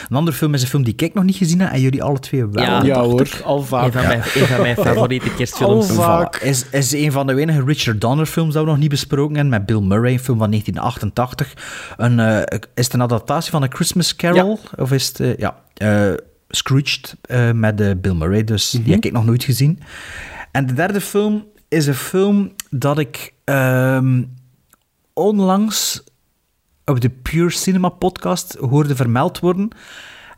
[0.08, 2.18] Een andere film is een film die ik nog niet gezien heb en jullie alle
[2.18, 2.64] twee wel.
[2.64, 3.84] Ja, Ja hoor, al vaak.
[3.84, 5.88] Een van mijn, een van mijn favoriete kerstfilms.
[5.88, 6.36] Al vaak.
[6.36, 9.52] Is, is een van de weinige Richard Donner films dat we nog niet besproken hebben,
[9.52, 11.54] met Bill Murray, een film van 1988.
[11.96, 14.58] Een, eh, is het een adaptatie van A Christmas Carol?
[14.76, 16.12] Of is het, eh, ja, eh,
[16.54, 19.80] Scrooged eh, met eh, Bill Murray, dus die heb ik nog nooit gezien.
[20.50, 24.22] En de derde film is een film dat ik ehm,
[25.12, 26.04] onlangs
[26.84, 29.68] op de Pure Cinema podcast hoorde vermeld worden.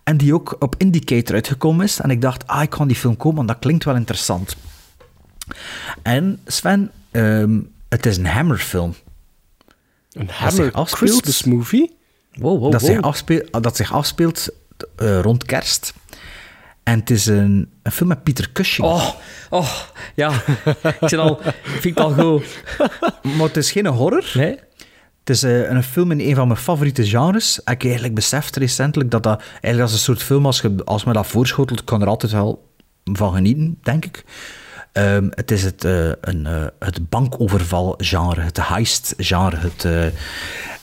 [0.04, 2.00] En die ook op Indicator uitgekomen is.
[2.00, 4.56] En ik dacht, ah, ik kan die film komen, want dat klinkt wel interessant.
[6.02, 8.94] En Sven, ehm, het is een Hammer-film.
[10.12, 11.10] Een Hammer afspeelt.
[11.12, 11.96] Christmas movie?
[12.32, 12.90] Wow, wow, dat, wow.
[12.90, 14.48] zich afspeelt, dat zich afspeelt
[14.96, 15.94] eh, rond kerst.
[16.84, 18.86] En het is een, een film met Peter Cushing.
[18.86, 19.08] Oh,
[19.50, 19.70] oh,
[20.14, 20.32] ja.
[21.00, 22.62] Ik zit al, ik vind het al goed.
[23.22, 24.30] Maar het is geen horror.
[24.34, 24.58] Nee?
[25.24, 27.58] Het is eh, een film in een van mijn favoriete genres.
[27.58, 31.04] Ik heb eigenlijk beseft recentelijk dat dat eigenlijk als een soort film, als, je, als
[31.04, 32.72] me dat voorschotelt, kan er altijd wel
[33.04, 34.24] van genieten, denk ik.
[34.92, 39.56] Ehm, het is het, eh, een, eh, het bankoverval-genre, het heist-genre.
[39.56, 40.12] Het,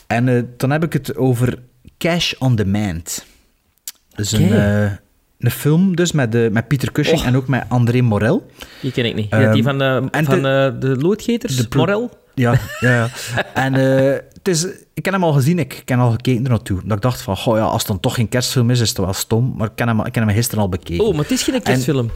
[0.06, 1.58] en dan heb ik het over
[1.98, 3.24] Cash on Demand.
[4.14, 4.98] Dus een,
[5.42, 8.46] Een film dus met, de, met Pieter Cushing en ook met André Morel.
[8.80, 9.30] Die ken ik niet.
[9.32, 12.10] Ehm, ja, die van, de, van de- de, de loodgeters, de Morel.
[12.34, 13.08] Ja, ja, ja.
[13.54, 16.80] en eh, het is, ik ken hem al gezien, ik ken al gekeken er naartoe.
[16.84, 18.98] Dat ik dacht van, goh ja, als het dan toch geen kerstfilm is, is het
[18.98, 19.54] wel stom.
[19.56, 21.04] Maar ik ken hem, ik ken hem gisteren al bekeken.
[21.04, 22.10] Oh, maar het is geen kerstfilm.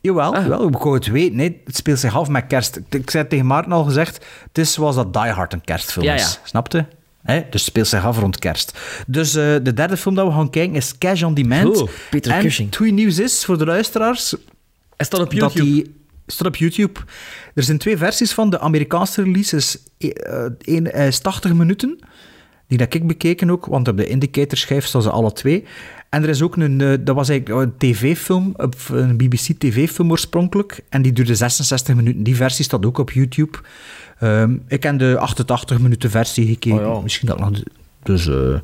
[0.00, 0.42] Jawel, Ah.
[0.42, 1.36] jawel, ik wou het weten.
[1.36, 2.76] Nee, het speelt zich af met kerst.
[2.76, 6.04] Ik, ik zei tegen Maarten al gezegd, het is zoals dat Die Hard een kerstfilm
[6.06, 6.32] Ja, is.
[6.42, 6.48] ja.
[6.48, 6.86] Snapte?
[7.22, 7.42] Hè?
[7.50, 8.78] Dus speelt zich af rond kerst.
[9.06, 11.80] Dus eh, de derde film dat we gaan kijken is Cash on Demand.
[11.80, 12.68] Oh, Peter en Cushing.
[12.68, 14.34] het goede nieuws is voor de luisteraars...
[14.96, 15.64] Hij staat op Dat YouTube.
[15.64, 15.94] die
[16.26, 17.00] staat op YouTube.
[17.54, 18.50] Er zijn twee versies van.
[18.50, 21.98] De Amerikaanse release is, eh, één is 80 minuten.
[22.66, 25.64] Die dat ik bekeken ook, want op de indicatorschijf staan ze alle twee.
[26.10, 30.80] En er is ook een, eh, dat was eigenlijk een tv-film, op- een BBC-tv-film oorspronkelijk.
[30.88, 32.22] En die duurde 66 minuten.
[32.22, 33.58] Die versie staat ook op YouTube.
[34.18, 37.02] Ehm, ik heb de 88 minuten versie gekeken.
[37.02, 37.50] Misschien dat nog...
[38.02, 38.54] Dus, eh,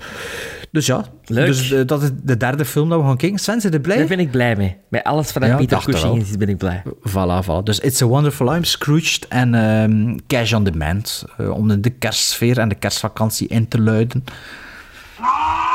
[0.71, 1.47] dus ja, Leuk.
[1.47, 3.39] dus eh, dat is de derde film dat we gaan kijken.
[3.39, 3.97] Sven, zijn er blij?
[3.97, 4.77] Daar ben ik blij mee.
[4.89, 6.83] Met alles wat Ja, Pieter dacht er Cushing is, ben ik blij.
[7.09, 7.63] Voilà, voilà.
[7.65, 11.25] Dus It's a Wonderful Life, Scrooged en ehm, Cash on Demand.
[11.37, 14.25] eh, om de, kerstsfeer en de kerstvakantie in te luiden.
[14.25, 15.66] This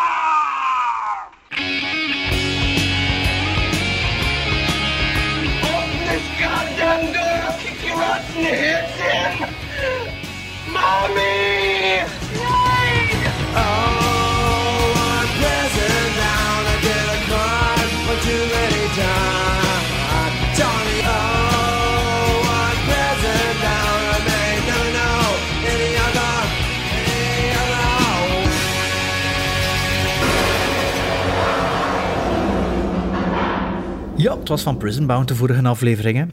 [34.52, 36.32] was van Prison Bound de vorige afleveringen.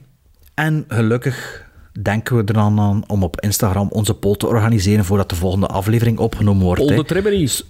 [0.55, 1.67] En gelukkig
[2.03, 5.67] denken we er dan aan om op Instagram onze poll te organiseren voordat de volgende
[5.67, 6.81] aflevering opgenomen wordt.
[6.81, 7.65] All the.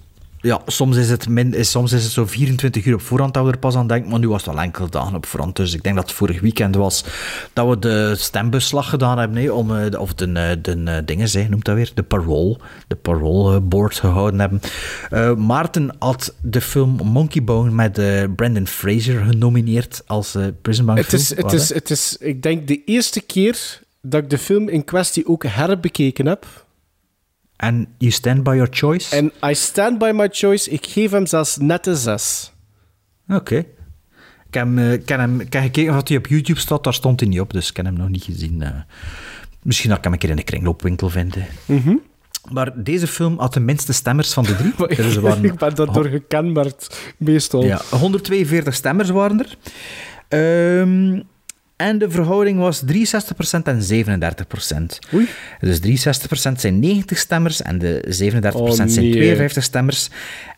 [0.48, 3.44] Ja, soms is, het min, is, soms is het zo 24 uur op voorhand dat
[3.44, 5.56] we er pas aan denken, maar nu was het wel enkele dagen op voorhand.
[5.56, 7.04] Dus ik denk dat het vorig weekend was
[7.52, 10.96] dat we de stembusslag gedaan hebben, hè, om, eh, de- of de, eh, de eh,
[11.04, 12.56] dingen, zeg, noemt dat weer, de parole,
[12.88, 14.60] de parole board gehouden hebben.
[15.10, 20.86] Eh, Maarten had de film Monkey Bone met eh, Brandon Fraser genomineerd als eh Prison
[20.86, 21.44] Bound Het is, film.
[21.44, 21.74] het, is, hè?
[21.74, 26.26] het is, ik denk, de eerste keer dat ik de film in kwestie ook herbekeken
[26.26, 26.66] heb.
[27.58, 29.16] En you stand by your choice?
[29.16, 30.70] En I stand by my choice.
[30.70, 32.52] Ik geef hem zelfs net een 6.
[33.28, 33.56] Oké.
[33.56, 36.84] Ik heb, hem, eh, ik heb hem ik heb gekeken of hij op YouTube staat,
[36.84, 38.62] daar stond hij niet op, dus ik heb hem nog niet gezien.
[38.62, 38.70] eh.
[39.62, 41.34] misschien dat ik hem een keer in de kringloopwinkel vind.
[41.34, 41.42] hè.
[41.74, 41.96] Mhm.
[42.52, 44.72] Maar deze film had de minste stemmers van de drie.
[44.96, 47.64] Dus er waren- ik ben daardoor gekenmerkt, meestal.
[47.64, 49.56] ja, 142 stemmers waren er.
[50.28, 51.20] Ehm,
[51.78, 52.86] en de verhouding was 63%
[53.62, 54.98] en 37%.
[55.14, 55.28] Oei.
[55.60, 58.04] Dus 63% zijn 90 stemmers en de
[58.52, 59.10] 37% Oh, zijn nee.
[59.12, 60.08] 52 stemmers.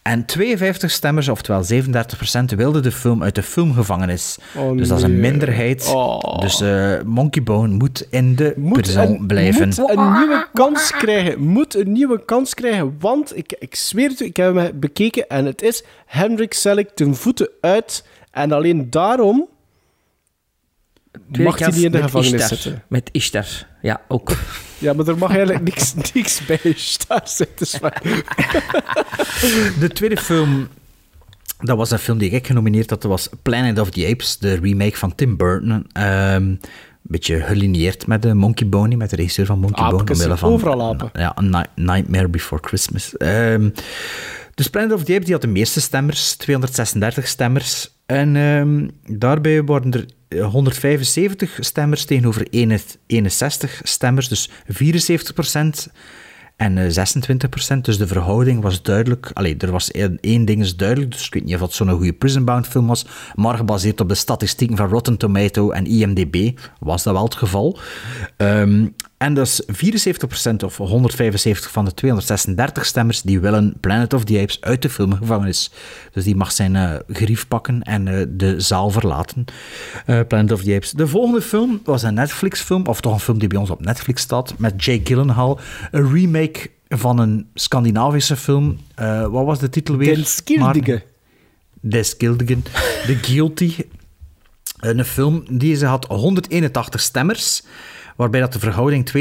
[0.02, 4.38] En 52 stemmers, oftewel 37%, wilden de film uit de filmgevangenis.
[4.56, 5.86] Oh, dus dat is een minderheid.
[5.94, 6.38] Oh.
[6.40, 9.68] Dus eh, Monkey Bone moet in de Moet prison een, blijven.
[9.68, 11.40] moet een nieuwe kans krijgen.
[11.42, 12.96] Moet een nieuwe kans krijgen.
[12.98, 16.88] Want, ik, ik zweer het u, ik heb hem bekeken en het is Hendrik Selick
[16.94, 18.04] ten voeten uit.
[18.30, 19.48] En alleen daarom
[21.28, 22.58] mag hij niet in de met gevangenis Ishtar.
[22.58, 22.82] zitten.
[22.88, 23.46] Met Ishtar.
[23.82, 24.32] Ja, ook.
[24.80, 27.80] Ja, maar er mag eigenlijk niks, niks bij staan zitten.
[29.80, 30.68] De tweede film,
[31.58, 34.54] dat was een film die ik genomineerd had, dat was Planet of the Apes, de
[34.54, 35.86] remake van Tim Burton.
[35.92, 36.58] Ehm, een
[37.02, 39.98] beetje gelineerd met de Monkey Bone, met de regisseur van Monkey Bone.
[39.98, 41.10] Aapjes, omwille van, overal apen.
[41.12, 41.36] Ja,
[41.74, 43.16] Nightmare Before Christmas.
[43.16, 43.68] Ehm,
[44.54, 47.98] dus Planet of the Apes die had de meeste stemmers, 236 stemmers.
[48.10, 48.88] En ehm,
[49.18, 55.92] daarbij waren er 175 stemmers tegenover 61 stemmers, dus 74%
[56.56, 57.06] en eh,
[57.74, 57.80] 26%.
[57.80, 59.30] Dus de verhouding was duidelijk.
[59.32, 62.12] Allee, er was één ding is duidelijk, dus ik weet niet of het zo'n goede
[62.12, 67.02] Prison Bound film was, maar gebaseerd op de statistieken van Rotten Tomato en IMDb was
[67.02, 67.78] dat wel het geval.
[68.36, 68.86] Ehm,
[69.20, 74.60] en dus 74% of 175 van de 236 stemmers die willen Planet of the Apes
[74.60, 75.70] uit de filmgevangenis.
[76.12, 79.44] Dus die mag zijn gerief pakken en eh, de zaal verlaten.
[80.06, 80.90] Eh, Planet of the Apes.
[80.90, 84.22] De volgende film was een Netflix-film, of toch een film die bij ons op Netflix
[84.22, 85.60] staat, met Jake Gyllenhaal.
[85.90, 88.78] Een remake van een Scandinavische film.
[89.30, 90.14] Wat was de titel weer?
[90.14, 90.90] Den Skildige.
[90.90, 91.02] Maar-
[91.80, 92.62] Des Skildigen.
[93.06, 93.74] The Guilty.
[94.80, 97.62] Een film die ze had 181 stemmers,
[98.20, 99.12] waarbij dat de verhouding 62%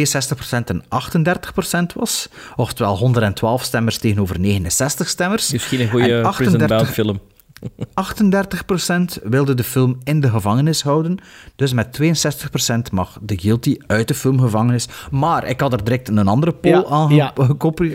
[0.65, 2.29] en 38% was.
[2.55, 5.51] Oftewel 112 stemmers tegenover 69 stemmers.
[5.51, 7.19] Misschien een goede En Prison Bound film.
[9.19, 11.17] 38% wilde de film in de gevangenis houden.
[11.55, 14.87] Dus met 62% mag de guilty uit de filmgevangenis.
[15.11, 17.33] Maar ik had er direct een andere poll Ja, aan ja.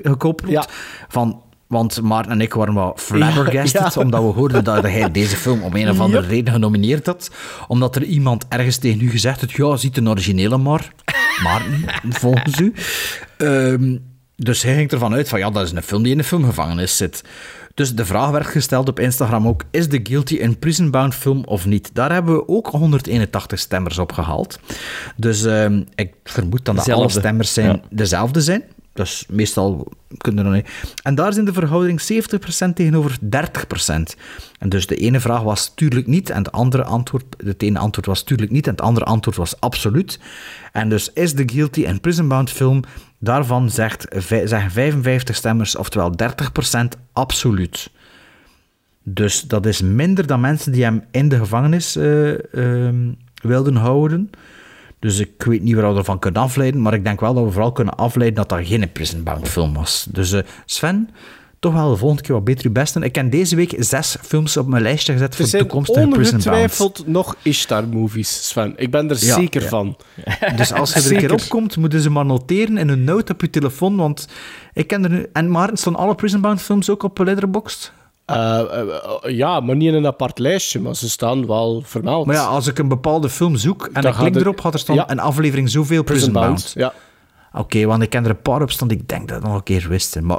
[0.03, 0.65] gekoppeld Ja.
[1.09, 1.43] Van
[1.75, 5.63] Want Maarten en ik waren wat flabbergasted, Ja, omdat we hoorden dat hij deze film
[5.63, 7.31] om een of andere reden genomineerd had.
[7.69, 10.93] Omdat er iemand ergens tegen u gezegd had, ja, ziet een originele maar.
[11.43, 11.85] Maarten,
[12.23, 12.73] volgens u.
[13.37, 13.97] Ehm,
[14.37, 16.97] dus hij ging ervan uit van, ja, dat is een film die in de filmgevangenis
[16.97, 17.25] zit.
[17.75, 21.67] Dus de vraag werd gesteld op Instagram ook, is The Guilty een prison-bound film of
[21.67, 21.91] niet?
[21.93, 24.59] Daar hebben we ook 181 stemmers op gehaald.
[25.17, 27.81] Dus ehm, ik vermoed dan dat alle stemmers zijn Ja.
[27.91, 28.63] dezelfde zijn.
[28.95, 30.69] Dus meestal kunnen nog niet.
[31.03, 32.05] En daar zijn de verhouding 70%
[32.75, 33.29] tegenover 30%.
[34.59, 38.07] En dus de ene vraag was tuurlijk niet, en het andere antwoord, het ene antwoord
[38.07, 40.21] was tuurlijk niet, en het andere antwoord was absoluut.
[40.73, 42.83] En dus is The Guilty een prison-bound film?
[43.19, 47.91] Daarvan zegt, zeggen 55 stemmers, oftewel 30% absoluut.
[49.03, 53.13] Dus dat is minder dan mensen die hem in de gevangenis eh, ehm,
[53.43, 54.31] wilden houden.
[55.05, 57.51] Dus ik weet niet waar we ervan kunnen afleiden, maar ik denk wel dat we
[57.51, 60.07] vooral kunnen afleiden dat dat geen prison-bound film was.
[60.11, 61.11] Dus eh, Sven,
[61.59, 63.03] toch wel de volgende keer wat beter je best doen.
[63.03, 66.47] Ik heb deze week zes films op mijn lijstje gezet Er voor zijn toekomstige prison-bound.
[66.47, 68.73] ongetwijfeld nog Ishtar-movies, Sven.
[68.77, 69.69] Ik ben er Ja, zeker ja.
[69.69, 69.97] van.
[70.57, 73.41] Dus als je er een keer opkomt, moeten ze maar noteren in een note op
[73.41, 74.29] je telefoon, want
[74.73, 75.27] ik ken er nu...
[75.33, 77.93] En Maarten, staan alle prison-bound films ook op Letterboxd?
[78.25, 82.27] Eh, eh, eh, ja, maar niet in een apart lijstje, maar ze staan wel vermeld.
[82.27, 84.79] Maar ja, als ik een bepaalde film zoek en ik klik er- erop, gaat er
[84.81, 86.73] staan een aflevering zoveel Prison, Bound.
[86.75, 86.93] Ja.
[87.53, 89.63] Oké, want ik ken er een paar op staan ik denk dat ik nog een
[89.63, 90.27] keer wisten.
[90.27, 90.39] Maar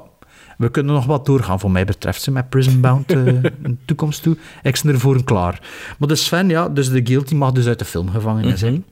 [0.58, 4.24] we kunnen nog wat doorgaan, voor mij betreft, ze, met Prison Bound in de toekomst
[4.24, 4.38] toe.
[4.64, 5.60] Ik ben ervoor klaar.
[6.00, 8.86] Maar dus Sven, ja, dus de Guilty mag dus uit de filmgevangenis zijn.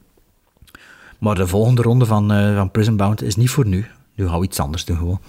[1.17, 3.85] Maar de volgende ronde van, van Prison Bound is niet voor nu.
[4.15, 5.19] Nu gaan we iets anders doen gewoon.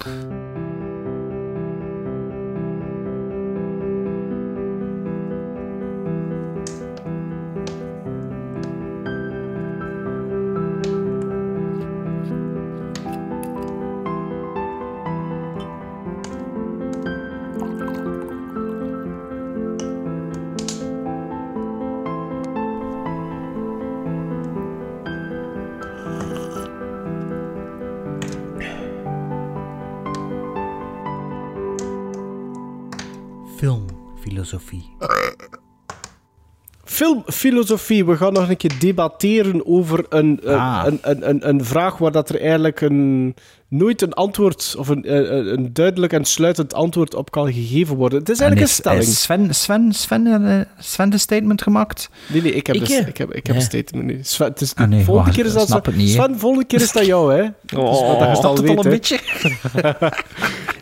[37.05, 38.05] Filmfilosofie.
[38.05, 40.82] We gaan nog een keer debatteren over een, een- Ah.
[40.86, 43.35] een, een, een, een vraag waar dat er eigenlijk een,
[43.68, 48.18] nooit een antwoord of een, een, een duidelijk en sluitend antwoord op kan gegeven worden.
[48.18, 49.02] Het is En eigenlijk is, een stelling.
[49.09, 52.09] is Sven, Sven, Sven, eh, Sven de statement gemaakt?
[52.26, 53.06] Nee, nee, ik heb, Ik, dus, eh?
[53.06, 54.18] ik heb, ik heb een statement nu.
[54.22, 56.10] Sven, het is, Ah, nee, volgende wacht, keer is dat snap zo- het niet.
[56.10, 57.43] Sven, volgende keer is dat jou, hè?
[57.62, 57.78] Dus
[58.09, 59.18] wat dat je het al het weet, al een beetje?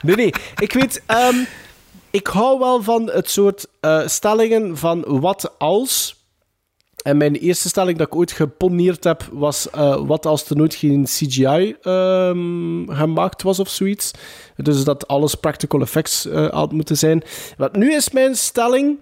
[0.03, 0.33] Nee, nee.
[0.59, 1.03] Ik weet...
[1.07, 1.35] ehm,
[2.13, 6.21] ik hou wel van het soort eh, stellingen van wat als...
[7.03, 10.75] En mijn eerste stelling dat ik ooit geponeerd heb was eh, wat als er nooit
[10.75, 14.11] geen CGI ehm, gemaakt was of zoiets.
[14.57, 17.23] Dus dat alles practical effects eh, had moeten zijn.
[17.57, 18.99] Want nu is mijn stelling...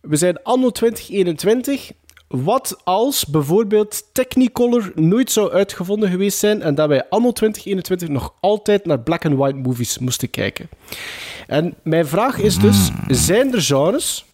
[0.00, 1.92] We zijn anno 2021.
[2.28, 8.34] Wat als bijvoorbeeld Technicolor nooit zou uitgevonden geweest zijn en dat wij anno 2021 nog
[8.40, 10.68] altijd naar black and white movies moesten kijken?
[11.46, 14.24] En mijn vraag is dus: zijn er genres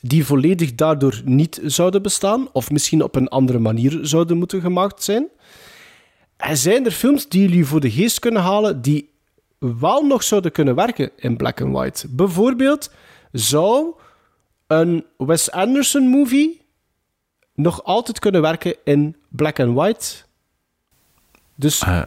[0.00, 5.02] die volledig daardoor niet zouden bestaan, of misschien op een andere manier zouden moeten gemaakt
[5.02, 5.26] zijn?
[6.36, 9.10] En zijn er films die jullie voor de geest kunnen halen die
[9.58, 12.08] wel nog zouden kunnen werken in black and white?
[12.08, 12.90] Bijvoorbeeld,
[13.32, 13.94] zou
[14.66, 16.57] een Wes Anderson movie
[17.58, 20.06] nog altijd kunnen werken in black and white?
[21.54, 22.02] Dus Eh,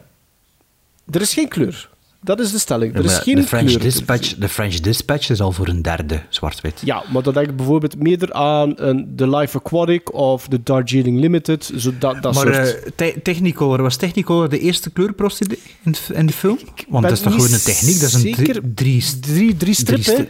[1.12, 1.90] er is geen kleur.
[2.24, 2.96] Dat is de stelling.
[2.96, 3.80] Er is geen de, French kleur.
[3.80, 6.82] Dispatch, de French Dispatch is al voor een derde zwart-wit.
[6.86, 11.20] Ja, maar dan denk ik bijvoorbeeld meer aan een The Life Aquatic of The Darjeeling
[11.20, 11.72] Limited.
[11.78, 12.84] Zo dat, dat maar soort...
[12.84, 16.58] eh, te- Technicolor, was Technicolor de eerste kleurprocedure in, in de film?
[16.88, 18.00] Want dat is toch gewoon een techniek?
[18.00, 18.44] Dat is een zeker.
[18.46, 20.28] drie, drie, drie, drie strip, hè?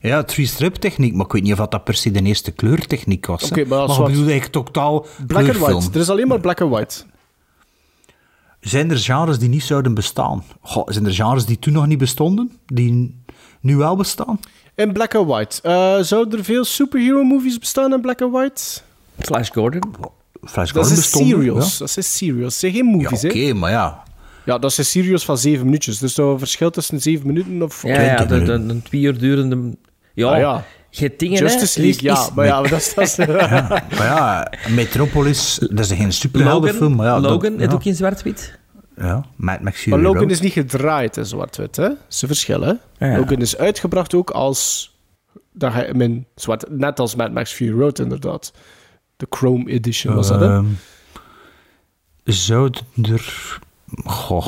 [0.00, 3.50] Ja, three-strip techniek, maar ik weet niet of dat per se de eerste kleurtechniek was.
[3.50, 5.88] maar als maar wat- ik bedoel eigenlijk totaal Black and white.
[5.92, 7.02] Er is alleen maar black and white.
[8.60, 10.44] Zijn er genres die niet zouden bestaan?
[10.60, 13.14] Goh, zijn er genres die toen nog niet bestonden, die
[13.60, 14.40] nu wel bestaan?
[14.74, 15.62] In black and white.
[15.62, 18.62] Eh zouden er veel superhero movies bestaan in black and white?
[19.18, 19.82] Flash Gordon.
[20.44, 21.72] Flash Dat Gordon is bestonden, serials.
[21.72, 21.78] ja.
[21.86, 22.42] Dat is serials.
[22.42, 23.34] Dat zijn geen movies, Ja, hè?
[23.34, 24.02] oké, maar ja.
[24.44, 25.98] Ja, dat zijn serials van zeven minuutjes.
[25.98, 27.82] Dus er is een verschil tussen zeven minuten of...
[27.82, 29.76] Ja, ja de, de, een twee uur durende...
[30.18, 30.64] Ja, Ah, ja.
[30.90, 31.86] je hebt dingen, Justice hè.
[31.86, 32.20] League, ja.
[32.20, 32.94] Is- Maar ja, maar dat is...
[32.94, 33.16] Dat is
[33.98, 36.94] Maar ja, Metropolis, dat is geen superheldenfilm.
[36.96, 37.58] maar ja, dat- Logan, ja.
[37.60, 38.58] het ook in zwart-wit.
[38.96, 40.30] Ja, Mad Max Fury Maar Logan Road.
[40.30, 41.88] is niet gedraaid in zwart-wit, hè?
[42.08, 42.80] Ze verschillen.
[42.98, 43.16] Ja.
[43.18, 44.92] Logan is uitgebracht ook als...
[45.52, 46.64] Dat hij in zwart...
[46.70, 48.52] Net als Mad Max Fury Road, inderdaad.
[49.16, 50.46] De Chrome Edition was dat, hè?
[50.54, 50.64] Ehm,
[52.24, 52.70] Zou
[53.02, 53.58] er...
[54.04, 54.46] Goh.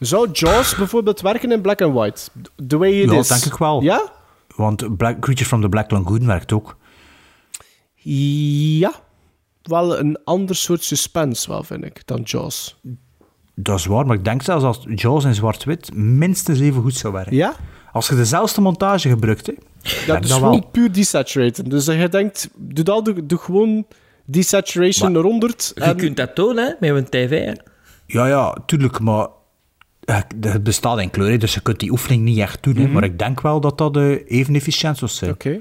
[0.00, 2.20] Zou Jaws bijvoorbeeld werken in black and white?
[2.68, 3.28] The way it Ja, is.
[3.28, 3.82] denk ik wel.
[3.82, 4.02] Ja?
[4.58, 6.76] Want Black, Creature from the Black Lagoon werkt ook.
[8.02, 8.92] Ja.
[9.62, 12.80] Wel een ander soort suspense, wel, vind ik, dan Jaws.
[13.54, 17.12] Dat is waar, maar ik denk zelfs als Jaws in zwart-wit minstens even goed zou
[17.12, 17.36] werken.
[17.36, 17.54] Ja?
[17.92, 19.52] Als je dezelfde montage gebruikt, hè,
[20.06, 20.66] Dat is gewoon wel.
[20.70, 21.64] puur desaturaten.
[21.68, 23.86] Dus je denkt, doe, dat, doe, doe gewoon
[24.24, 25.54] desaturation Maar- eronder.
[25.74, 27.44] Je kunt dat doen, hè, met een tv.
[27.44, 27.52] Hè.
[28.06, 29.26] Ja, ja, tuurlijk, maar
[30.12, 32.74] het bestaat in kleur, hè, dus je kunt die oefening niet echt doen.
[32.74, 32.92] Mhm.
[32.92, 35.30] maar ik denk wel dat dat eh, even efficiënt zou zijn.
[35.30, 35.60] Oké.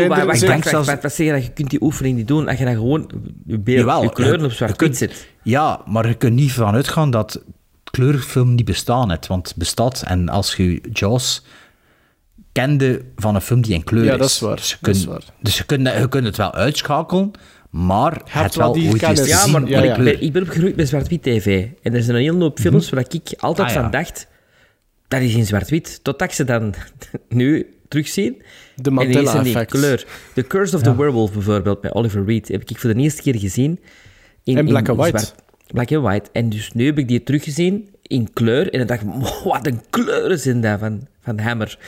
[0.00, 2.58] Oh, maar wacht, wacht, zelfs- wacht, wat dat je kunt die oefening niet doen als
[2.58, 3.10] je dan gewoon
[3.46, 5.28] je, beeld, Jawel, je kleuren je- op je zwart-wit kunt- zet.
[5.42, 7.42] Ja, maar je kunt niet van uitgaan dat
[7.90, 10.02] kleurfilm niet bestaan heeft, want het bestaat.
[10.06, 11.44] En als je Jaws
[12.52, 14.18] kende van een film die in kleur Ja, is.
[14.18, 15.08] dat is waar, Dus je kunt,
[15.40, 17.30] dus je kunt, je kunt het wel uitschakelen,
[17.74, 19.28] maar het wel wel die ooit eens.
[19.28, 20.02] Ja, maar, ik, kleur.
[20.04, 21.66] ben, ik ben opgegroeid met zwart-wit tv.
[21.82, 23.80] En er zijn een hele hoop films waar ik altijd Ah, ja.
[23.82, 24.26] van dacht,
[25.08, 26.00] dat is in zwart-wit.
[26.02, 26.74] Totdat ik ze dan
[27.28, 28.42] nu terugzien.
[28.76, 29.70] De Mandela-effect.
[29.70, 30.06] kleur.
[30.34, 33.38] The Curse of the Werewolf bijvoorbeeld, met Oliver Reed, heb ik voor de eerste keer
[33.38, 33.78] gezien.
[34.44, 35.18] In, In black and white.
[35.18, 35.34] zwart-
[35.66, 36.30] Black and white.
[36.32, 38.72] En dus nu heb ik die teruggezien in kleur.
[38.72, 41.78] En dan dacht ik, "Wow, wat een kleuren zijn dat van, van Hammer.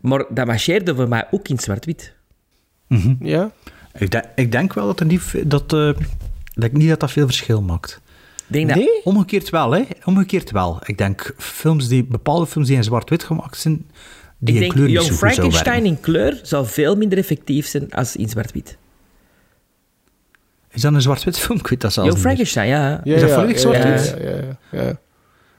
[0.00, 2.12] Maar dat marcheerde voor mij ook in zwart-wit.
[2.88, 3.14] Mhm.
[3.20, 3.50] Ja?
[3.98, 5.90] Ik, denk, ik denk wel dat er niet, dat, eh,
[6.54, 8.00] dat ik niet dat dat veel verschil maakt.
[8.46, 9.00] Denk dat, Nee?
[9.04, 9.82] Omgekeerd wel, hè?
[10.04, 10.80] Omgekeerd wel.
[10.84, 13.90] Ik denk films die, bepaalde films die in zwart-wit gemaakt zijn,
[14.38, 15.98] die ik in denk, kleur niet Young zo goed zouden Frankenstein werken.
[15.98, 18.76] in kleur zou veel minder effectief zijn als in zwart-wit.
[20.70, 21.58] Is dat een zwart-wit film?
[21.64, 22.22] Ik weet dat zelfs Young.
[22.22, 23.00] Frankenstein, ja.
[23.04, 24.14] Ja, Is dat ja, volledig ja, zwart-wit?
[24.18, 24.98] Ja, ja, ja, ja.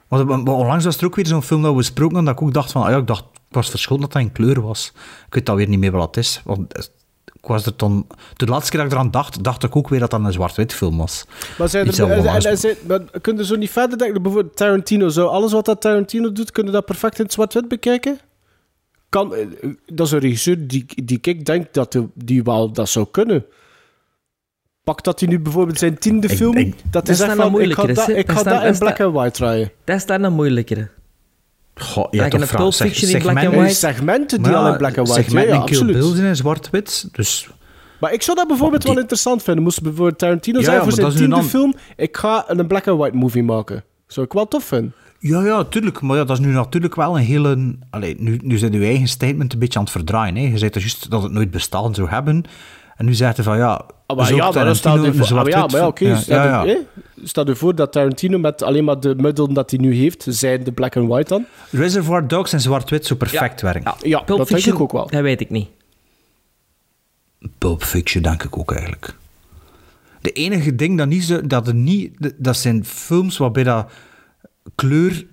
[0.08, 2.42] Want, maar- maar onlangs was er ook weer zo'n film dat we besproken hadden, dat
[2.42, 4.60] ik ook dacht van, ah ja, ik dacht, ik was verschoten dat dat in kleur
[4.60, 4.92] was.
[5.26, 6.40] Ik weet alweer niet meer wat het is.
[6.44, 6.90] Want
[7.42, 8.06] ik was er toen,
[8.36, 10.74] de laatste keer dat ik eraan dacht, dacht ik ook weer dat dat een zwart-wit
[10.74, 11.24] film was.
[11.58, 14.22] Maar, zijn er, en, en, zijn- maar kun je zo niet verder denken?
[14.22, 15.08] Bijvoorbeeld Tarantino.
[15.08, 18.18] Zo, alles wat dat Tarantino doet, kun je dat perfect in het zwart-wit bekijken?
[19.08, 19.46] Kan, eh,
[19.86, 23.44] dat is een regisseur die, die ik denk dat die, die wel dat zou kunnen.
[24.84, 26.56] Pak dat hij nu bijvoorbeeld zijn tiende film...
[26.56, 28.78] ik- dat Dat is echt van, een ik ga moeilijkere, dat, ik ga dat in
[28.78, 29.70] black and white draaien.
[29.84, 30.88] Dat is dan een moeilijkere.
[31.74, 32.50] Goh, Ja, ja, toch.
[32.50, 33.74] Pulp in black and white.
[33.74, 35.20] segmenten die Maar al ja, in black and white...
[35.22, 35.92] Ja, segmenten ja.
[35.92, 37.48] Bill zijn in zwart-wit, dus...
[38.00, 39.62] Maar ik zou dat bijvoorbeeld Die- wel interessant vinden.
[39.62, 41.74] Moest bijvoorbeeld Tarantino Ja, zeggen ja, voor zijn dat tiende een film...
[41.96, 43.84] Ik ga een black and white movie maken.
[44.06, 44.92] Zou ik wel tof vinden.
[45.18, 46.00] Ja, ja, tuurlijk.
[46.00, 47.76] Maar ja, dat is nu natuurlijk wel een hele...
[47.90, 50.36] Allee, nu, nu zijn je eigen statement een beetje aan het verdraaien.
[50.36, 50.42] Hè.
[50.42, 52.44] Je zei toch juist dat het nooit bestaan zou hebben.
[52.96, 53.86] En nu zegt hij van, ja...
[54.10, 56.22] Ah, maar zou ja, maar dan staat u voor, ah, maar ja, maar ja, oké.
[56.26, 56.76] ja, ja?
[57.22, 60.64] Stel u voor dat Tarantino met alleen maar de middelen dat hij nu heeft, zijn
[60.64, 61.46] de black and white dan.
[61.70, 63.82] Reservoir Dogs en zwart-wit zo perfect werken.
[63.82, 65.06] Ja, Ja, Pulp dat denk Fiction, ik ook wel.
[65.06, 65.68] Dat weet ik niet.
[67.58, 69.14] Pulp Fiction denk ik ook eigenlijk.
[70.20, 72.32] De enige ding dat, niet zo, dat er niet...
[72.36, 73.90] Dat zijn films waarbij dat
[74.74, 75.26] kleur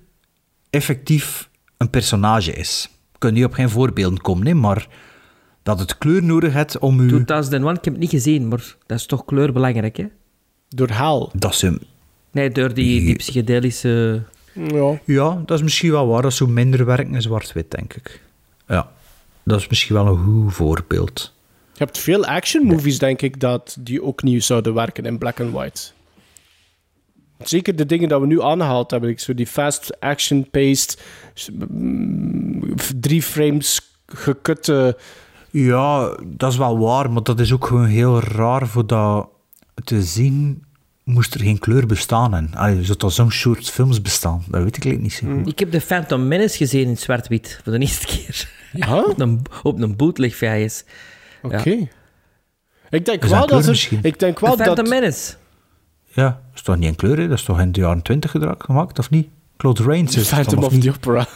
[0.70, 2.90] effectief een personage is.
[3.14, 4.88] Ik kan nu op geen voorbeelden komen, nee, maar
[5.68, 7.08] dat het kleur nodig heeft om u...
[7.08, 10.06] 2001, ik heb het niet gezien, maar dat is toch kleur belangrijk, hè?
[10.70, 11.32] Door haal.
[11.34, 11.80] Dat ze...
[12.32, 14.24] Nee, door die, die psychedelische...
[14.54, 15.00] Ja.
[15.06, 16.22] Ja, dat is misschien wel waar.
[16.22, 18.22] Dat zo minder werken in zwart-wit, denk ik.
[18.68, 18.92] Ja,
[19.44, 21.34] dat is misschien wel een goed voorbeeld.
[21.74, 25.40] Je hebt veel action movies, denk ik, dat die ook niet zouden werken in black
[25.40, 25.82] and white.
[27.44, 29.10] Zeker de dingen dat we nu aangehaald hebben.
[29.10, 31.02] Ik zo die fast action paced,
[31.34, 34.98] s- mm, drie frames gekutte.
[35.66, 39.30] Ja, dat is wel waar, maar dat is ook gewoon heel raar voor dat
[39.84, 40.64] te zien.
[41.04, 44.44] Moest er geen kleur bestaan en Allee, zou er zo'n soort films bestaan?
[44.48, 45.48] Dat weet ik eigenlijk niet zo goed.
[45.48, 48.50] Ik heb de Phantom Menace gezien in zwart-wit, voor de eerste keer.
[48.74, 49.02] Ja?
[49.04, 50.84] op een, op een bootleg VHS.
[51.42, 51.88] Oké.
[52.90, 54.00] Ik denk Is dat wel dat er, misschien?
[54.02, 54.88] Ik denk De wel Phantom dat...
[54.88, 55.34] Menace.
[56.06, 57.28] Ja, dat is toch niet in kleur, hè?
[57.28, 59.28] Dat is toch in de jaren twintig gemaakt, of niet?
[59.58, 60.82] Claude Rains is Phantom of of niet?
[60.82, 61.28] the Opera.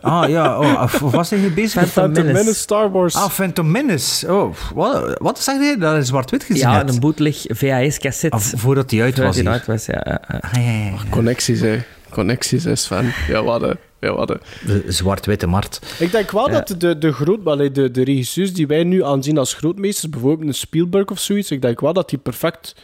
[0.00, 0.58] Ah, ja.
[0.58, 1.72] Oh, of of was hij hier bezig?
[1.72, 2.38] Phantom Phantom Menace.
[2.44, 3.14] Menace, Star Wars.
[3.14, 4.32] Ah, Phantom Menace.
[4.32, 5.76] Oh, wat, wat zeg je?
[5.78, 8.36] Dat is zwart-wit gezien Ja, een bootleg VHS-cassette.
[8.36, 9.52] Ah, voordat hij uit was Voordat die hier.
[9.52, 10.20] uit was, ja.
[10.50, 10.92] Ah, ja, ja, ja.
[11.10, 11.82] Connecties, hè.
[12.10, 13.04] Connecties is van...
[13.28, 13.72] Ja, wat hè.
[14.00, 14.34] Ja, wat hè.
[14.66, 15.96] De zwart-witte markt.
[15.98, 16.52] Ik denk wel Ja.
[16.62, 17.44] dat de, de, groot,
[17.74, 21.62] de, de regisseurs die wij nu aanzien als grootmeesters, bijvoorbeeld een Spielberg of zoiets, ik
[21.62, 22.74] denk wel dat die perfect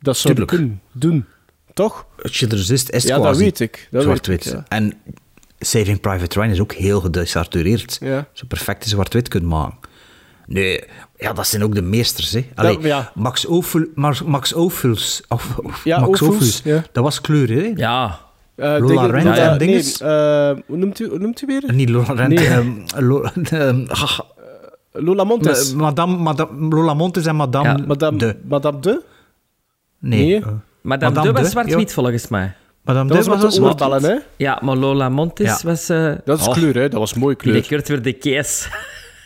[0.00, 0.68] dat zouden Tuurlijk.
[0.70, 1.24] kunnen doen.
[1.74, 2.06] Toch?
[2.48, 3.88] List is Ja, dat quasi weet ik.
[3.90, 4.46] Dat weet zwart-wit.
[4.46, 4.64] ik, ja.
[4.68, 4.94] En
[5.60, 7.96] Saving Private Ryan is ook heel gedesatureerd.
[8.00, 8.26] Ja.
[8.32, 9.78] Zo perfect zwart-wit kunt maken.
[10.46, 10.84] Nee,
[11.16, 12.46] ja, dat zijn ook de meesters, hè.
[12.54, 13.12] Allee, Dat- ja.
[13.14, 16.82] Max Ophel, Max, Max Ophuls, of, of Ja, Max Ophuls, Ophuls, ja.
[16.92, 17.72] dat was kleur, hè.
[17.76, 18.18] Ja.
[18.56, 20.00] Eh, Lola Rent en nee, dinges?
[20.00, 20.08] eh,
[20.66, 21.72] hoe, noemt u, hoe noemt u weer?
[21.72, 22.46] Niet Lola Rent, Nee.
[22.48, 24.18] ehm, Lo- ehm, ah,
[24.92, 25.74] Lola Montes.
[25.74, 28.36] ma- Madame, Madame, Lola Montes en Madame Ja, Madame de.
[28.48, 29.02] Madame de?
[29.98, 30.20] Nee.
[30.24, 30.36] Nee.
[30.36, 30.46] eh,
[30.82, 31.94] Madame, Madame de was zwart-wit, ja.
[31.94, 32.54] volgens mij.
[32.92, 34.16] Madame Dat Dit was met was oorbellen, hè?
[34.36, 35.58] Ja, maar Lola Montes Ja.
[35.62, 35.88] was...
[35.88, 36.88] eh, Dat is oh, kleur, hè?
[36.88, 37.52] Dat was mooi kleur.
[37.52, 38.68] Binnenkort weer de kees.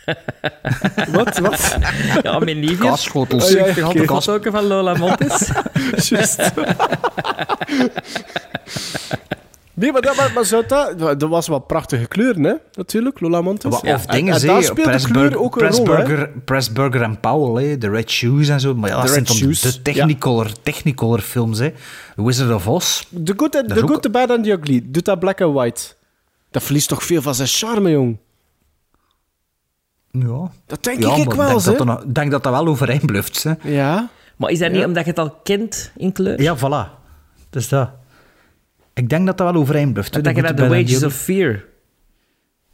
[1.11, 1.37] Wat?
[1.39, 1.77] Wat?
[2.21, 2.77] Ja, mijn liefjes.
[2.79, 3.43] Kaasschotels.
[3.45, 3.99] Oh, ja, Ik had oké.
[3.99, 5.49] de kasstoken van Lola Montes.
[6.09, 6.51] Juist.
[9.75, 12.53] Nee, maar dat, maar, maar zou dat, dat was wat prachtige kleuren, hè?
[12.73, 13.71] Natuurlijk, Lola Montes.
[13.73, 13.93] Of, Ja.
[13.93, 14.47] En- dingen, en hè.
[14.47, 15.83] daar speelt de kleur Pressburger, ook een rol, hè?
[15.93, 17.77] Pressburger, Pressburger en Powell, hè.
[17.77, 18.75] de Red Shoes en zo.
[18.75, 21.59] Maar ja, dat The zijn de technicolor, technicolor films.
[21.59, 21.71] Hè.
[22.15, 23.03] The Wizard of Oz.
[23.23, 24.81] The Good, and, the, good ook- the Bad and the Ugly.
[24.85, 25.81] Doet dat black and white.
[26.51, 28.17] Dat verliest toch veel van zijn charme, jong.
[30.11, 30.51] Ja.
[30.65, 31.75] Dat denk ja, ik maar wel, hè?
[31.75, 33.43] dat, nog- denk dat dat wel overeind blijft.
[33.43, 33.53] Hè.
[33.61, 34.09] Ja.
[34.35, 36.41] Maar is dat niet omdat je het al kent in kleur?
[36.41, 37.03] Ja, voilà.
[37.49, 37.89] Dus dat.
[38.95, 40.15] Ik denk dat dat wel overeind blijft.
[40.15, 40.21] hè.
[40.21, 41.63] Dat je The Wages of Fear...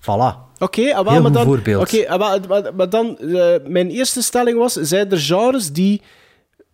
[0.02, 0.50] Voilà.
[0.60, 1.82] Oké, ah, wel, Heel maar goed dan, voorbeeld.
[1.82, 6.02] Oké, ah, maar, maar, maar dan, eh, mijn eerste stelling was, zijn er genres die,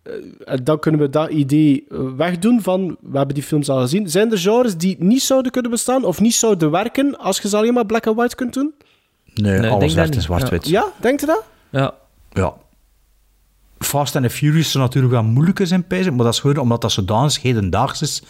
[0.02, 0.12] eh,
[0.44, 4.10] en dan kunnen we dat idee eh, wegdoen van, we hebben die films al gezien,
[4.10, 7.56] zijn er genres die niet zouden kunnen bestaan of niet zouden werken als je ze
[7.56, 8.74] alleen maar black and white kunt doen?
[9.34, 10.68] Nee, ik denk alles dat werd in zwart-wit.
[10.68, 11.42] Ja, denkt u dat?
[11.70, 11.94] Ja.
[12.30, 12.54] Ja.
[13.78, 16.80] Fast and the Furious zou natuurlijk wel moeilijker zijn, pijzen, maar dat is gewoon omdat
[16.80, 18.22] dat zodanig hedendaags is,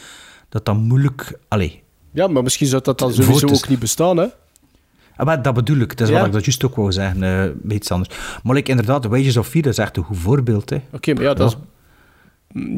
[0.48, 1.38] dat dat moeilijk...
[1.48, 4.26] Allee, Ja, maar misschien zou dat dan sowieso te- ook niet bestaan, hè?
[5.16, 5.96] Ah, maar dat bedoel ik.
[5.96, 6.18] Dat is Ja.
[6.18, 7.22] wat ik dat juist ook wou zeggen.
[7.22, 8.16] eh, bij iets anders.
[8.42, 10.70] Maar like, inderdaad, The Wages of Fear dat is echt een goed voorbeeld.
[10.70, 10.80] Hè.
[10.92, 11.56] Oké, maar ja, dat is...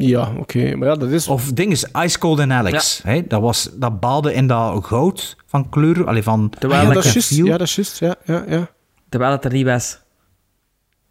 [0.07, 1.27] Ja, oké, maar ja, dat is...
[1.27, 3.01] Of ding is Ice Cold and Alex.
[3.03, 3.27] Hè?
[3.27, 6.07] Dat, was, dat baalde in dat goud van kleur.
[6.07, 8.43] Allee, van Terwijl ja, ik dat is het juist, ja, dat is juist, ja, ja,
[8.47, 8.69] ja.
[9.09, 9.99] Terwijl het er niet was.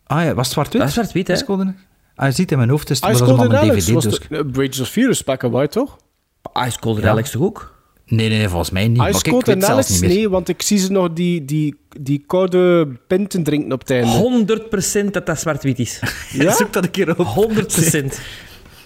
[0.07, 0.79] Ah ja, was het zwart-wit?
[0.81, 1.35] Dat is zwart-wit, hè?
[1.35, 1.75] Ice Cold and-
[2.15, 3.69] Ah, je ziet in mijn hoofd, het is, maar Ice dat is Cold allemaal and
[3.69, 4.05] een Alex DVD.
[4.05, 4.39] was Dus...
[4.39, 5.97] eh, Wages of Fear is black and white, toch?
[6.67, 7.09] Ice Cold Ja.
[7.09, 7.79] Alex toch ook?
[8.07, 9.03] Nee, nee, volgens mij niet.
[9.03, 10.09] Ice Cold zelfs Alex, niet meer.
[10.09, 15.07] nee, want ik zie ze nog die, die, die koude pinten drinken op het einde.
[15.07, 16.01] 100% dat dat zwart-wit is.
[16.33, 16.53] Ja?
[16.53, 17.51] Zoek dat een keer op.
[17.51, 18.05] 100%.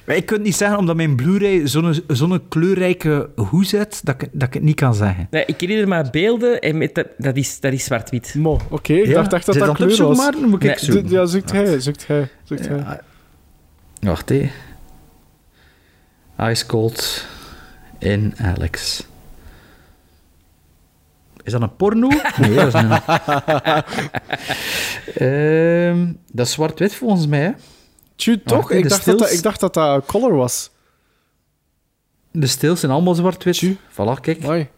[0.07, 4.23] Maar ik kan het niet zeggen, omdat mijn Blu-ray zo'n zo'n kleurrijke hoes zet, dat
[4.23, 5.27] ik, dat ik het niet kan zeggen.
[5.31, 8.35] Nee, ik herinner maar beelden en met dat, dat is, dat is zwart-wit.
[8.39, 9.15] Mo, oké, ik Ja?
[9.15, 10.17] dacht echt dat dat kleur was.
[10.17, 10.33] maar?
[10.33, 11.11] Dan moet ik Nee, zoeken.
[11.11, 13.01] Ja, zoekt hij, zoekt hij, zoekt hij.
[14.01, 14.51] Wacht, hé.
[16.41, 17.27] Ice Cold
[18.05, 19.07] in Alex.
[21.43, 22.09] Is dat een porno?
[22.41, 22.91] Nee, dat is een...
[25.15, 27.51] Ehm, dat is zwart-wit volgens mij, hè?
[28.45, 28.71] Toch?
[28.71, 30.71] Ik, dacht dat, dat, ik dacht dat dat color was.
[32.31, 33.57] De stils zijn allemaal zwart-wit.
[33.93, 34.45] Voilà, kijk.
[34.45, 34.69] Amai.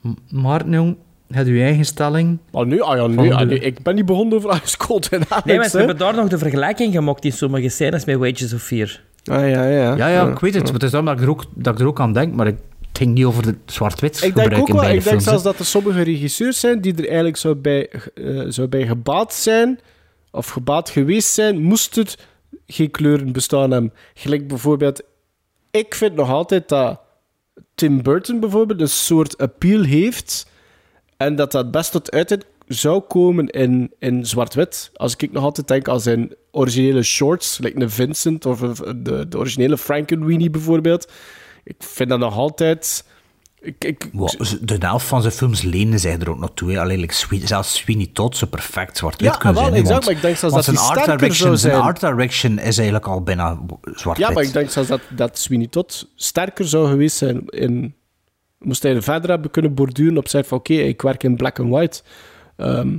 [0.00, 0.96] M- Maarten, jong,
[1.30, 2.38] heb je eigen stelling?
[2.52, 5.46] Ah, nu, ah ja, ah, nee, ik ben niet begonnen over Ice Cold en Alex,
[5.46, 8.62] Nee, maar ze hebben daar nog de vergelijking gemaakt in sommige scènes met Wages of
[8.62, 9.00] Fear.
[9.26, 9.96] Ah, ja, ja.
[9.96, 10.64] Ja, ja, ik weet het.
[10.64, 12.46] Maar het is daarom dat ik er ook, dat ik er ook aan denk, maar
[12.46, 12.56] ik
[12.96, 15.58] het ging niet over de zwart-wit Ik denk gebruik in beide ik denk zelfs dat
[15.58, 19.80] er sommige regisseurs zijn die er eigenlijk zou bij, eh, zou bij gebaat zijn,
[20.30, 22.18] of gebaat geweest zijn, moest het
[22.66, 23.92] geen kleuren bestaan hebben.
[24.14, 25.02] Gelijk bijvoorbeeld,
[25.70, 27.00] ik vind nog altijd dat
[27.74, 30.50] Tim Burton bijvoorbeeld een soort appeal heeft
[31.16, 34.90] en dat dat best tot uiting zou komen in, in zwart-wit.
[34.94, 38.58] Als ik nog altijd denk aan zijn originele shorts, like een Vincent of
[38.96, 41.12] de, de originele Frankenweenie bijvoorbeeld.
[41.64, 43.04] Ik vind dat nog altijd...
[43.60, 44.30] Ik, ik, Wow,
[44.62, 46.72] de helft van zijn films lenen zij er ook naartoe.
[46.72, 46.80] hè.
[46.80, 47.14] Alleen, like,
[47.46, 49.74] zelfs Sweeney Todd zou perfect zwart-wit Ja, kunnen wel, zijn.
[49.80, 52.76] exact, want- maar ik denk zelfs dat zijn art direction, zou Zijn art direction is
[52.76, 54.26] eigenlijk al bijna zwart-wit.
[54.28, 57.94] Ja, maar ik denk zelfs dat, dat Sweeney Todd sterker zou geweest zijn in...
[58.58, 61.60] Moest hij er verder hebben kunnen borduren op zijn van oké, ik werk in black
[61.60, 62.02] and white.
[62.56, 62.98] Ehm,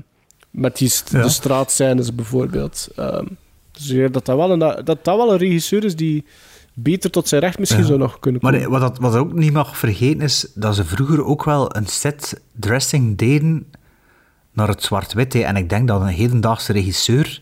[0.49, 1.21] met die st- Ja.
[1.21, 2.87] de straatscènes bijvoorbeeld.
[2.95, 3.25] Ehm,
[3.71, 6.25] dus ik dat dat wel, een, dat dat wel een regisseur is die
[6.73, 7.87] beter tot zijn recht misschien Ja.
[7.87, 8.69] zou nog kunnen Maar komen.
[8.69, 12.41] wat, dat, wat ook niet mag vergeten is dat ze vroeger ook wel een set
[12.53, 13.71] dressing deden
[14.51, 15.35] naar het zwart-wit.
[15.35, 17.41] En ik denk dat een hedendaagse regisseur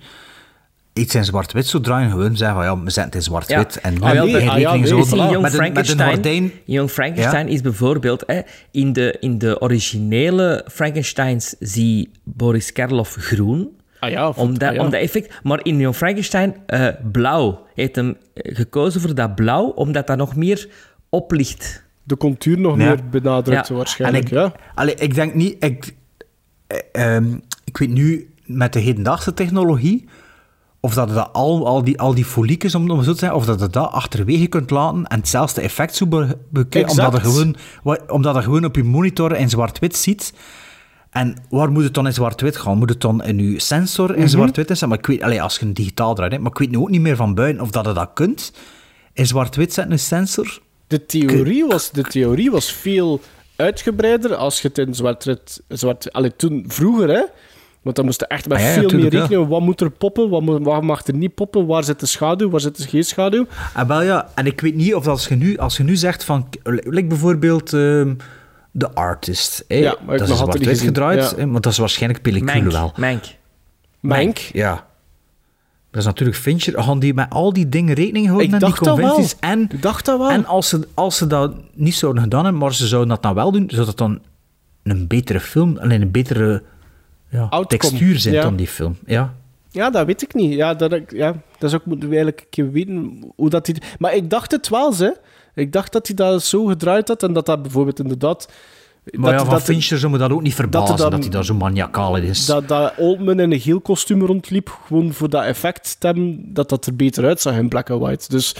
[0.96, 2.10] iets in zwart-wit zou draaien.
[2.12, 3.74] Gewoon zeggen van ja, we zetten het in zwart-wit.
[3.74, 3.82] Ja.
[3.90, 6.52] En Ah, wel, geen de- ah, ja, zo met Young een- met een Frankenstein, gordijn.
[6.66, 8.40] Young Frankenstein is bijvoorbeeld hè,
[8.72, 13.70] in, de, in de originele Frankensteins zie Boris Karloff groen.
[14.00, 14.84] Ah ja, of- Om dat, ah ja.
[14.84, 15.34] om dat effect.
[15.44, 17.52] Maar in Young Frankenstein eh, blauw.
[17.52, 20.68] Hij heeft hem eh, gekozen voor dat blauw, omdat dat nog meer
[21.10, 21.84] oplicht.
[22.04, 22.86] De contuur nog Ja.
[22.86, 23.76] meer benadrukt Ja.
[23.76, 24.54] waarschijnlijk, ik, ja.
[24.76, 25.64] allee, ik denk niet...
[25.64, 25.94] Ik,
[26.68, 27.26] eh, ehm,
[27.64, 30.06] ik weet nu, met de hedendaagse technologie,
[30.86, 33.38] of dat je dat al, al, die, al die foliekjes, om, om zo te zeggen,
[33.38, 37.18] of dat je dat achterwege kunt laten en hetzelfde effect zo be- bekijken, omdat je,
[37.18, 37.36] Exact.
[37.36, 37.56] gewoon,
[38.08, 40.34] omdat je gewoon op je monitor in zwart-wit ziet.
[41.10, 42.78] En waar moet het dan in zwart-wit gaan?
[42.78, 44.20] Moet het dan in je sensor Mhm.
[44.20, 44.90] in zwart-wit zijn?
[44.90, 47.02] Maar ik weet, allee, als je een digitaal draait, maar ik weet nu ook niet
[47.02, 48.54] meer van buiten of dat je dat kunt.
[49.14, 50.60] In zwart-wit zetten een sensor.
[50.88, 53.22] De theorie, was, de theorie was veel
[53.56, 55.62] uitgebreider als je het in zwart-wit...
[55.68, 57.22] Zwart, allee, toen, vroeger, hè,
[57.86, 59.20] Want dan moest je echt met Ah, ja, ja, veel meer ja.
[59.22, 59.48] rekenen.
[59.48, 60.30] Wat moet er poppen?
[60.30, 61.66] Wat, moet, wat mag er niet poppen?
[61.66, 62.50] Waar zit de schaduw?
[62.50, 63.46] Waar zit geen schaduw?
[63.74, 66.24] Ah, wel ja, en ik weet niet of als je nu, als je nu zegt
[66.24, 68.14] van, like bijvoorbeeld ehm
[68.78, 72.22] The Artist, hè, Ja, maar ik dat is altijd zwart-wit gedraaid, maar dat is waarschijnlijk
[72.22, 72.72] pellicule Mank.
[72.72, 72.94] wel.
[72.98, 73.24] Mank.
[74.00, 74.38] Mank?
[74.38, 74.86] Ja.
[75.92, 76.84] Dat is natuurlijk Fincher.
[76.84, 79.06] Gaan die met al die dingen rekening houden Ik en die dacht dat wel.
[79.08, 79.40] conventies?
[79.40, 80.30] En, Ik dacht dat wel.
[80.30, 83.34] en als ze, als ze dat niet zouden gedaan hebben, maar ze zouden dat dan
[83.34, 84.20] wel doen, zou dat dan
[84.84, 86.64] een betere film, alleen een betere
[87.36, 88.42] ja, textuur zijn ja.
[88.42, 88.98] dan die film.
[89.06, 89.34] Ja.
[89.72, 90.54] Ja, dat weet ik niet.
[90.54, 93.76] Ja, dat, ja, dat is ook moeten we eigenlijk een keer weten hoe dat hij.
[94.00, 95.18] Maar ik dacht het wel, ze.
[95.56, 98.48] Ik dacht dat hij dat zo gedraaid had en dat dat bijvoorbeeld inderdaad.
[99.12, 101.46] Maar ja, dat, van dat, Fincher zou me dat ook niet verbazen, dat, hij daar
[101.46, 102.46] zo maniacaal in is.
[102.46, 106.86] dat, dat Oldman in een geel kostuum rondliep, gewoon voor dat effect hebben, dat dat
[106.86, 108.26] er beter uitzag in black and white.
[108.30, 108.56] Dus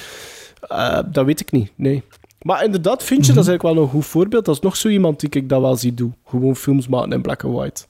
[0.62, 2.04] eh, dat weet ik niet, nee.
[2.42, 3.36] Maar inderdaad, Fincher, Mhm.
[3.36, 4.46] dat is eigenlijk wel een goed voorbeeld.
[4.46, 6.16] Dat is nog zo iemand die ik dat wel zie doen.
[6.26, 7.86] Gewoon films maken in black and white.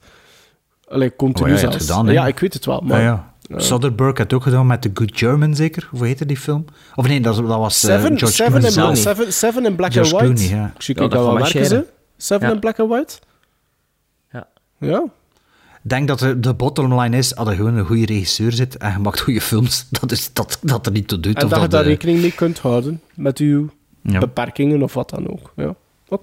[0.88, 1.76] Allee, continu Oh ja, zelfs.
[1.76, 2.80] gedaan, ik weet het wel.
[2.80, 3.56] Maar, ja, ja.
[3.56, 5.88] eh, Soderbergh had het ook gedaan met The Good German, zeker?
[5.90, 6.64] Hoe heette die film?
[6.94, 8.96] Of nee, dat, dat was eh, Seven, George seven, Clooney in, zelf.
[8.98, 10.34] seven, seven in black George and white.
[10.44, 10.72] Clooney, ja.
[10.74, 11.84] Ik zie dat wel werken, ze.
[12.16, 12.54] Seven Ja.
[12.54, 13.14] in black and white?
[14.32, 14.46] Ja.
[14.78, 15.04] Ja.
[15.82, 18.76] Ik denk dat de, de bottom line is, als er gewoon een goede regisseur zit
[18.76, 21.36] en je maakt goede films, dat, is, dat, dat er niet toe doet.
[21.36, 23.68] En of dat je daar rekening mee kunt houden met uw
[24.02, 24.18] Ja.
[24.18, 25.52] beperkingen of wat dan ook.
[25.56, 25.74] Ja.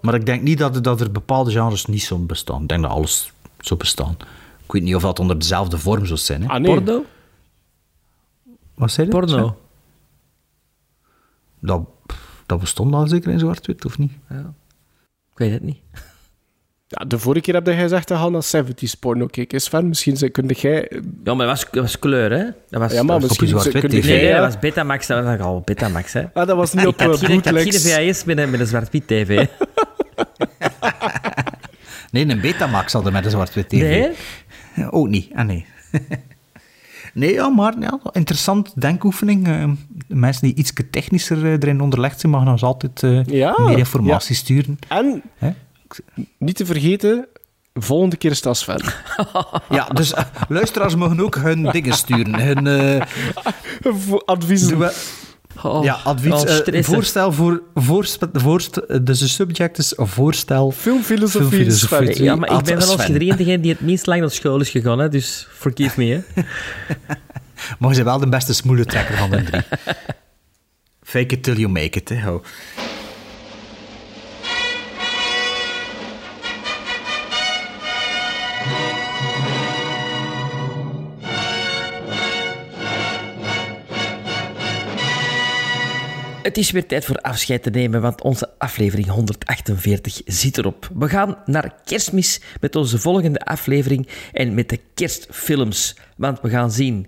[0.02, 2.62] Maar ik denk niet dat, dat er bepaalde genres niet zo bestaan.
[2.62, 4.18] Ik denk dat alles zo bestaan.
[4.74, 6.42] Ik weet niet of dat onder dezelfde vorm zou zijn.
[6.42, 6.48] Hè?
[6.48, 6.74] Ah, nee.
[6.74, 7.06] Porno?
[8.76, 9.14] Wat zei je?
[9.14, 9.58] Porno.
[11.60, 11.82] Dat,
[12.46, 14.12] dat bestond al zeker in zwart-wit, of niet?
[14.30, 14.54] Ja.
[15.32, 15.78] Ik weet het niet.
[16.88, 19.54] Ja, de vorige keer heb jij gezegd dat naar 70s porno keek.
[19.54, 20.92] Is Sven, misschien kun jij...
[21.24, 22.44] Ja, maar dat was, dat was kleur, hè?
[22.70, 24.08] Dat was, Ja, maar dat was- misschien zwart-wit kun TV.
[24.08, 25.08] Nee, dat was Betamax.
[25.08, 26.24] Dat was al Betamax, hè?
[26.34, 27.94] Ah, dat was niet op ik had uh, geen, ik had geen bootlegs.
[27.94, 29.46] VHS met een, met een zwart-wit tv.
[32.14, 33.82] Nee, een Betamax hadden met een zwart-wit tv.
[33.82, 34.12] Nee?
[34.76, 35.30] Ja, Ook niet.
[35.36, 35.66] Ah, nee.
[37.14, 39.48] nee, ja, maar ja, interessant denkoefening.
[39.48, 39.70] Eh,
[40.08, 43.78] de mensen die iets technischer eh, erin onderlegd zijn, mogen ons altijd eh, Ja, meer
[43.78, 44.42] informatie ja.
[44.42, 44.80] sturen.
[44.88, 45.52] En, Hè?
[46.38, 47.28] niet te vergeten,
[47.74, 48.66] volgende keer is het als.
[49.70, 52.40] Ja, dus eh, luisteraars mogen ook hun dingen sturen.
[52.40, 53.06] Hun eh,
[54.26, 54.92] adviezen.
[55.62, 57.62] Oh, ja, advies, oh, eh, voorstel voor...
[57.76, 60.72] Voorstel, voorstel, dus de subject is voorstel...
[60.72, 62.24] Filmfilosofie, Filmfilosofie.
[62.24, 63.06] Ja, maar ik ben van ons Sven.
[63.06, 65.10] gedreven degene die het minst lang naar school is gegaan, hè?
[65.10, 66.44] Dus forgive me, hè?
[67.80, 69.62] Maar je bent wel de beste smoelentrekker van de drie.
[71.14, 72.22] Fake it till you make it, hè.
[72.22, 72.42] ho.
[86.44, 90.90] Het is weer tijd voor afscheid te nemen, want onze aflevering 148 zit erop.
[90.94, 95.96] We gaan naar kerstmis met onze volgende aflevering en met de kerstfilms.
[96.18, 97.08] Want we gaan zien...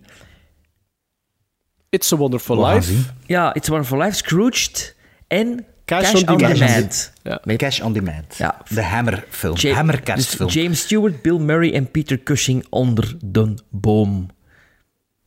[1.90, 2.94] It's a Wonderful We Life.
[3.26, 4.96] Ja, It's a Wonderful Life, Scrooged
[5.28, 6.58] en Cash Cash, on on Demand.
[6.60, 7.14] Demand.
[7.24, 7.42] Ja.
[7.44, 8.36] Met Cash on Demand.
[8.38, 8.62] Ja.
[8.70, 9.56] De Hammer-film.
[9.58, 10.50] Ja- Hammer-kerstfilm.
[10.52, 14.28] dus James Stewart, Bill Murray en Peter Cushing onder de boom.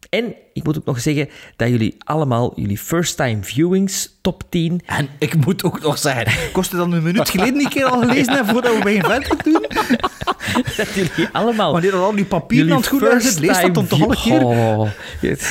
[0.09, 5.09] En ik moet ook nog zeggen dat jullie allemaal jullie first-time viewings top 10 En
[5.19, 8.53] ik moet ook nog zeggen, kostte dat een minuut geleden een keer al gelezen hebben
[8.53, 9.67] voordat we bij verder doen?
[10.77, 13.87] dat jullie allemaal Wanneer er al die papieren aan het goed zit, lees dat dan
[13.87, 14.45] toch keer?
[14.45, 14.91] Oh,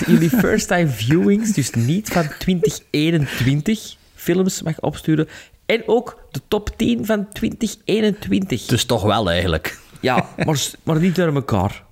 [0.06, 5.28] jullie first time viewings, dus niet van 2021 films mag opsturen.
[5.66, 8.66] En ook de top 10 van 2021.
[8.66, 9.80] Dus toch wel eigenlijk.
[10.00, 11.86] Ja, maar, maar niet door elkaar.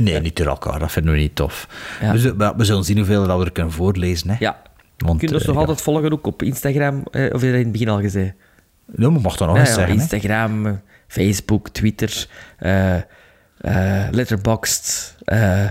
[0.00, 1.68] Nee, niet door elkaar, dat vinden we niet tof.
[2.00, 2.12] Ja.
[2.12, 4.30] We, zullen, we zullen zien hoeveel dat we er kunnen voorlezen.
[4.30, 4.36] Hè.
[4.38, 4.56] Ja.
[4.96, 5.60] Want, Je kunt ons eh, nog ja.
[5.62, 7.02] altijd volgen, ook op Instagram.
[7.10, 8.32] Eh, of heb je dat in het begin al gezegd?
[8.96, 9.94] Ja, maar mag dat nog eens ja, zeggen.
[9.94, 12.26] Instagram, Facebook, Twitter,
[12.58, 15.14] eh eh, Letterboxd.
[15.24, 15.62] eh,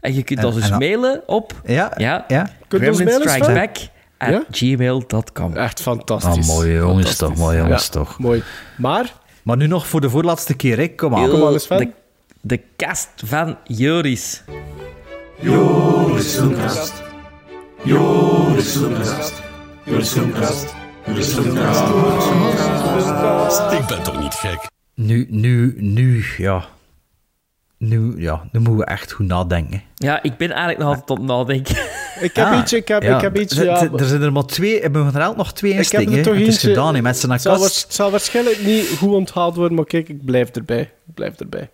[0.00, 2.48] en je kunt En- ons dus en mailen op Ja, ja, ja.
[2.68, 3.30] Kunt je ons mailen, Sven?
[3.42, 3.76] gremlinstrikesback
[4.18, 4.44] at Ja?
[4.50, 5.56] gmail.com.
[5.56, 6.48] Echt fantastisch.
[6.48, 7.16] Ah, mooie jongens Fantastisch.
[7.16, 8.18] toch, mooie jongens Ja, toch.
[8.18, 8.42] Mooi.
[8.76, 9.12] Maar,
[9.42, 10.88] Maar nu nog voor de voorlaatste keer, hè.
[10.88, 11.28] kom aan.
[11.30, 11.94] Kom eens, Sven.
[12.40, 14.42] De, kast van Joris.
[15.40, 17.02] Joris Filmkast.
[17.84, 19.42] Joris Filmkast.
[19.84, 20.74] Joris Filmkast.
[21.06, 21.82] Joris Filmkast.
[23.72, 24.66] Ik ben toch niet gek?
[24.94, 26.64] Nu, nu, nu, ja.
[27.78, 29.82] Nu, ja, nu moeten we echt goed nadenken.
[29.94, 31.76] Ja, ik ben eigenlijk nog altijd op het nadenken.
[32.20, 33.16] ik heb Ah, iets, ik heb, ja.
[33.16, 33.82] ik heb iets, Er- ja.
[33.82, 36.34] Er, er zijn er maar twee, er mogen er nog twee Ik heb er toch
[36.34, 37.82] Het is gedaan, hè, met zal, kast.
[37.82, 40.80] het zal waarschijnlijk niet goed onthaald worden, maar kijk, ik blijf erbij.
[40.80, 41.70] Ik blijf erbij.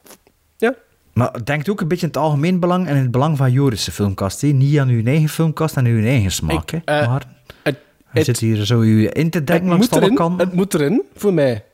[1.14, 3.88] Maar denkt ook een beetje in het algemeen belang en in het belang van Joris'
[3.88, 4.42] filmkast.
[4.42, 6.70] Niet aan uw eigen filmkast en uw eigen smaak.
[6.72, 7.00] Ik, hè?
[7.00, 7.26] eh, maar
[7.62, 7.76] Het,
[8.12, 10.46] je zit hier zo u in te denken langs moet alle erin, kanten.
[10.46, 11.64] het moet erin, voor mij.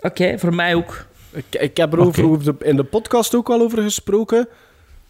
[0.00, 1.06] Oké, voor mij ook.
[1.32, 2.32] Ik, ik heb er over, Oké.
[2.32, 4.48] over de- in de podcast ook al over gesproken.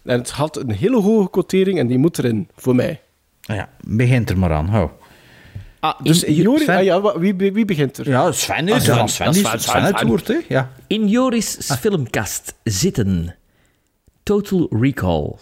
[0.05, 3.01] En het had een hele hoge quotering en die moet erin, voor mij.
[3.41, 4.69] Ja, begint er maar aan.
[4.69, 4.91] Hou.
[5.81, 6.63] Ah, dus In- Joris...
[6.63, 8.09] Sven- ah ja, wie, wie begint er?
[8.09, 8.81] Ja, Sven is Ah.
[8.81, 8.97] Sven.
[8.97, 10.39] Van Sven, Sven, Sven Sven, het woord, hè.
[10.49, 10.71] Ja.
[10.87, 13.35] In Joris' filmkast zitten
[14.31, 15.41] Total Recall,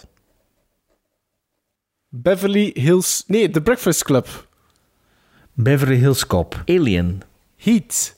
[2.11, 3.23] Beverly Hills...
[3.29, 4.27] Nee, The Breakfast Club.
[5.59, 6.55] Beverly Hills Cop.
[6.69, 7.23] Alien,
[7.59, 8.15] Heat.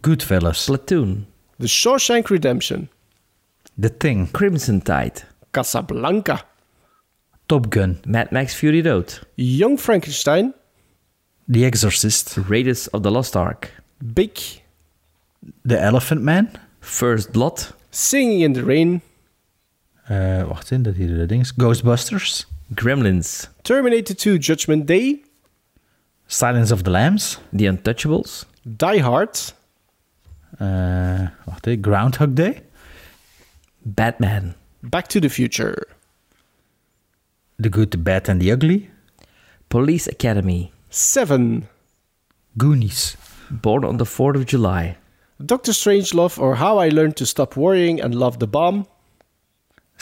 [0.00, 0.66] Goodfellas.
[0.66, 1.26] Platoon,
[1.58, 2.90] The Shawshank Redemption.
[3.76, 4.28] The Thing.
[4.28, 6.44] Crimson Tide, Casablanca.
[7.48, 7.98] Top Gun.
[8.06, 10.54] Mad Max Fury Road, Young Frankenstein.
[11.48, 12.38] The Exorcist.
[12.48, 13.72] Raiders of the Lost Ark,
[14.14, 14.38] Big.
[15.64, 16.56] The Elephant Man.
[16.80, 19.02] First Blood, Singing in the Rain.
[20.12, 21.52] Eh, wacht in, dat hier de dings.
[21.56, 22.46] Ghostbusters.
[22.74, 25.22] Gremlins, Terminator 2 Judgment Day.
[26.26, 27.38] Silence of the Lambs.
[27.56, 29.54] The Untouchables, Die Hard.
[30.58, 31.80] Eh, wacht even.
[31.82, 32.62] Groundhog Day.
[33.82, 35.86] Batman, Back to the Future.
[37.58, 38.90] The Good, the Bad and the Ugly.
[39.68, 41.68] Police Academy, Seven.
[42.56, 43.16] Goonies.
[43.50, 44.96] Born on the 4th of July,
[45.44, 48.86] Doctor Strangelove or How I Learned to Stop Worrying and Love the Bomb.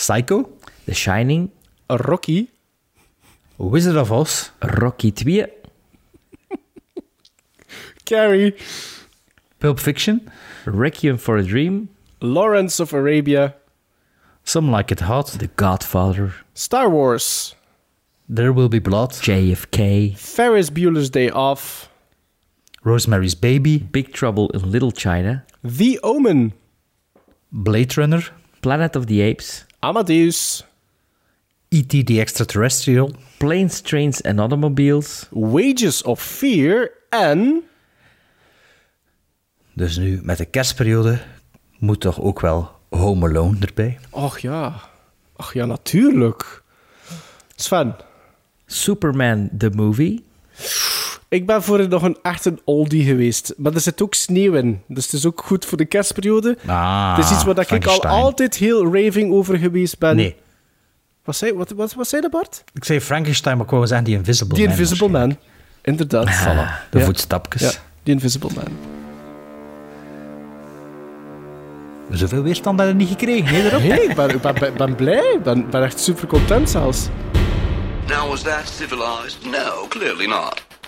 [0.01, 0.49] Psycho.
[0.87, 1.53] The Shining,
[1.91, 2.49] Rocky.
[3.59, 4.51] Wizard of Oz.
[4.63, 5.45] Rocky 2,
[8.07, 8.57] Carrie.
[9.59, 10.31] Pulp Fiction.
[10.65, 11.91] Requiem for a Dream,
[12.23, 13.55] Lawrence of Arabia.
[14.43, 15.27] Some Like It Hot.
[15.39, 17.55] The Godfather, Star Wars.
[18.27, 19.11] There Will Be Blood.
[19.11, 21.91] JFK, Ferris Bueller's Day Off.
[22.85, 23.77] Rosemary's Baby.
[23.77, 26.55] Big Trouble in Little China, The Omen.
[27.53, 28.23] Blade Runner.
[28.63, 30.65] Planet of the Apes, Amadeus.
[31.69, 32.05] E.T.
[32.05, 33.11] the Extraterrestrial.
[33.39, 36.91] Planes, Trains and Automobiles, Wages of Fear.
[37.09, 37.63] En...
[39.75, 41.21] Dus nu, met de kerstperiode,
[41.79, 43.99] moet toch ook wel Home Alone erbij.
[44.11, 44.81] Och ja.
[45.37, 46.63] Ach ja, natuurlijk.
[47.57, 47.95] Sven.
[48.67, 50.25] Superman the Movie,
[51.31, 53.55] Ik ben voor nog een echt een oldie geweest.
[53.57, 54.83] Maar er zit ook sneeuw in.
[54.87, 56.57] Dus het is ook goed voor de kerstperiode.
[56.67, 60.17] Ah, het is iets waar dat ik al altijd heel raving over geweest ben.
[60.17, 60.37] Nee.
[61.25, 62.65] Wat zei, wat, wat, wat zei de Bart?
[62.75, 64.77] Ik zei Frankenstein, maar ik wou zeggen die Invisible Die Man.
[64.79, 65.37] Invisible Man.
[65.83, 66.29] Inderdaad.
[66.29, 67.05] Voilà, de Ja.
[67.05, 67.63] voetstapjes.
[67.63, 67.71] Ja,
[68.03, 68.69] die Invisible Man.
[72.11, 73.83] Zoveel weerstand hebben we niet gekregen, hè, daarop?
[73.83, 75.33] Nee, ik ben, ik ben, ben, ben blij.
[75.35, 77.09] Ik ben, ben echt super content zelfs.
[78.09, 79.39] Now, was that civilized?
[79.45, 80.63] No, clearly not.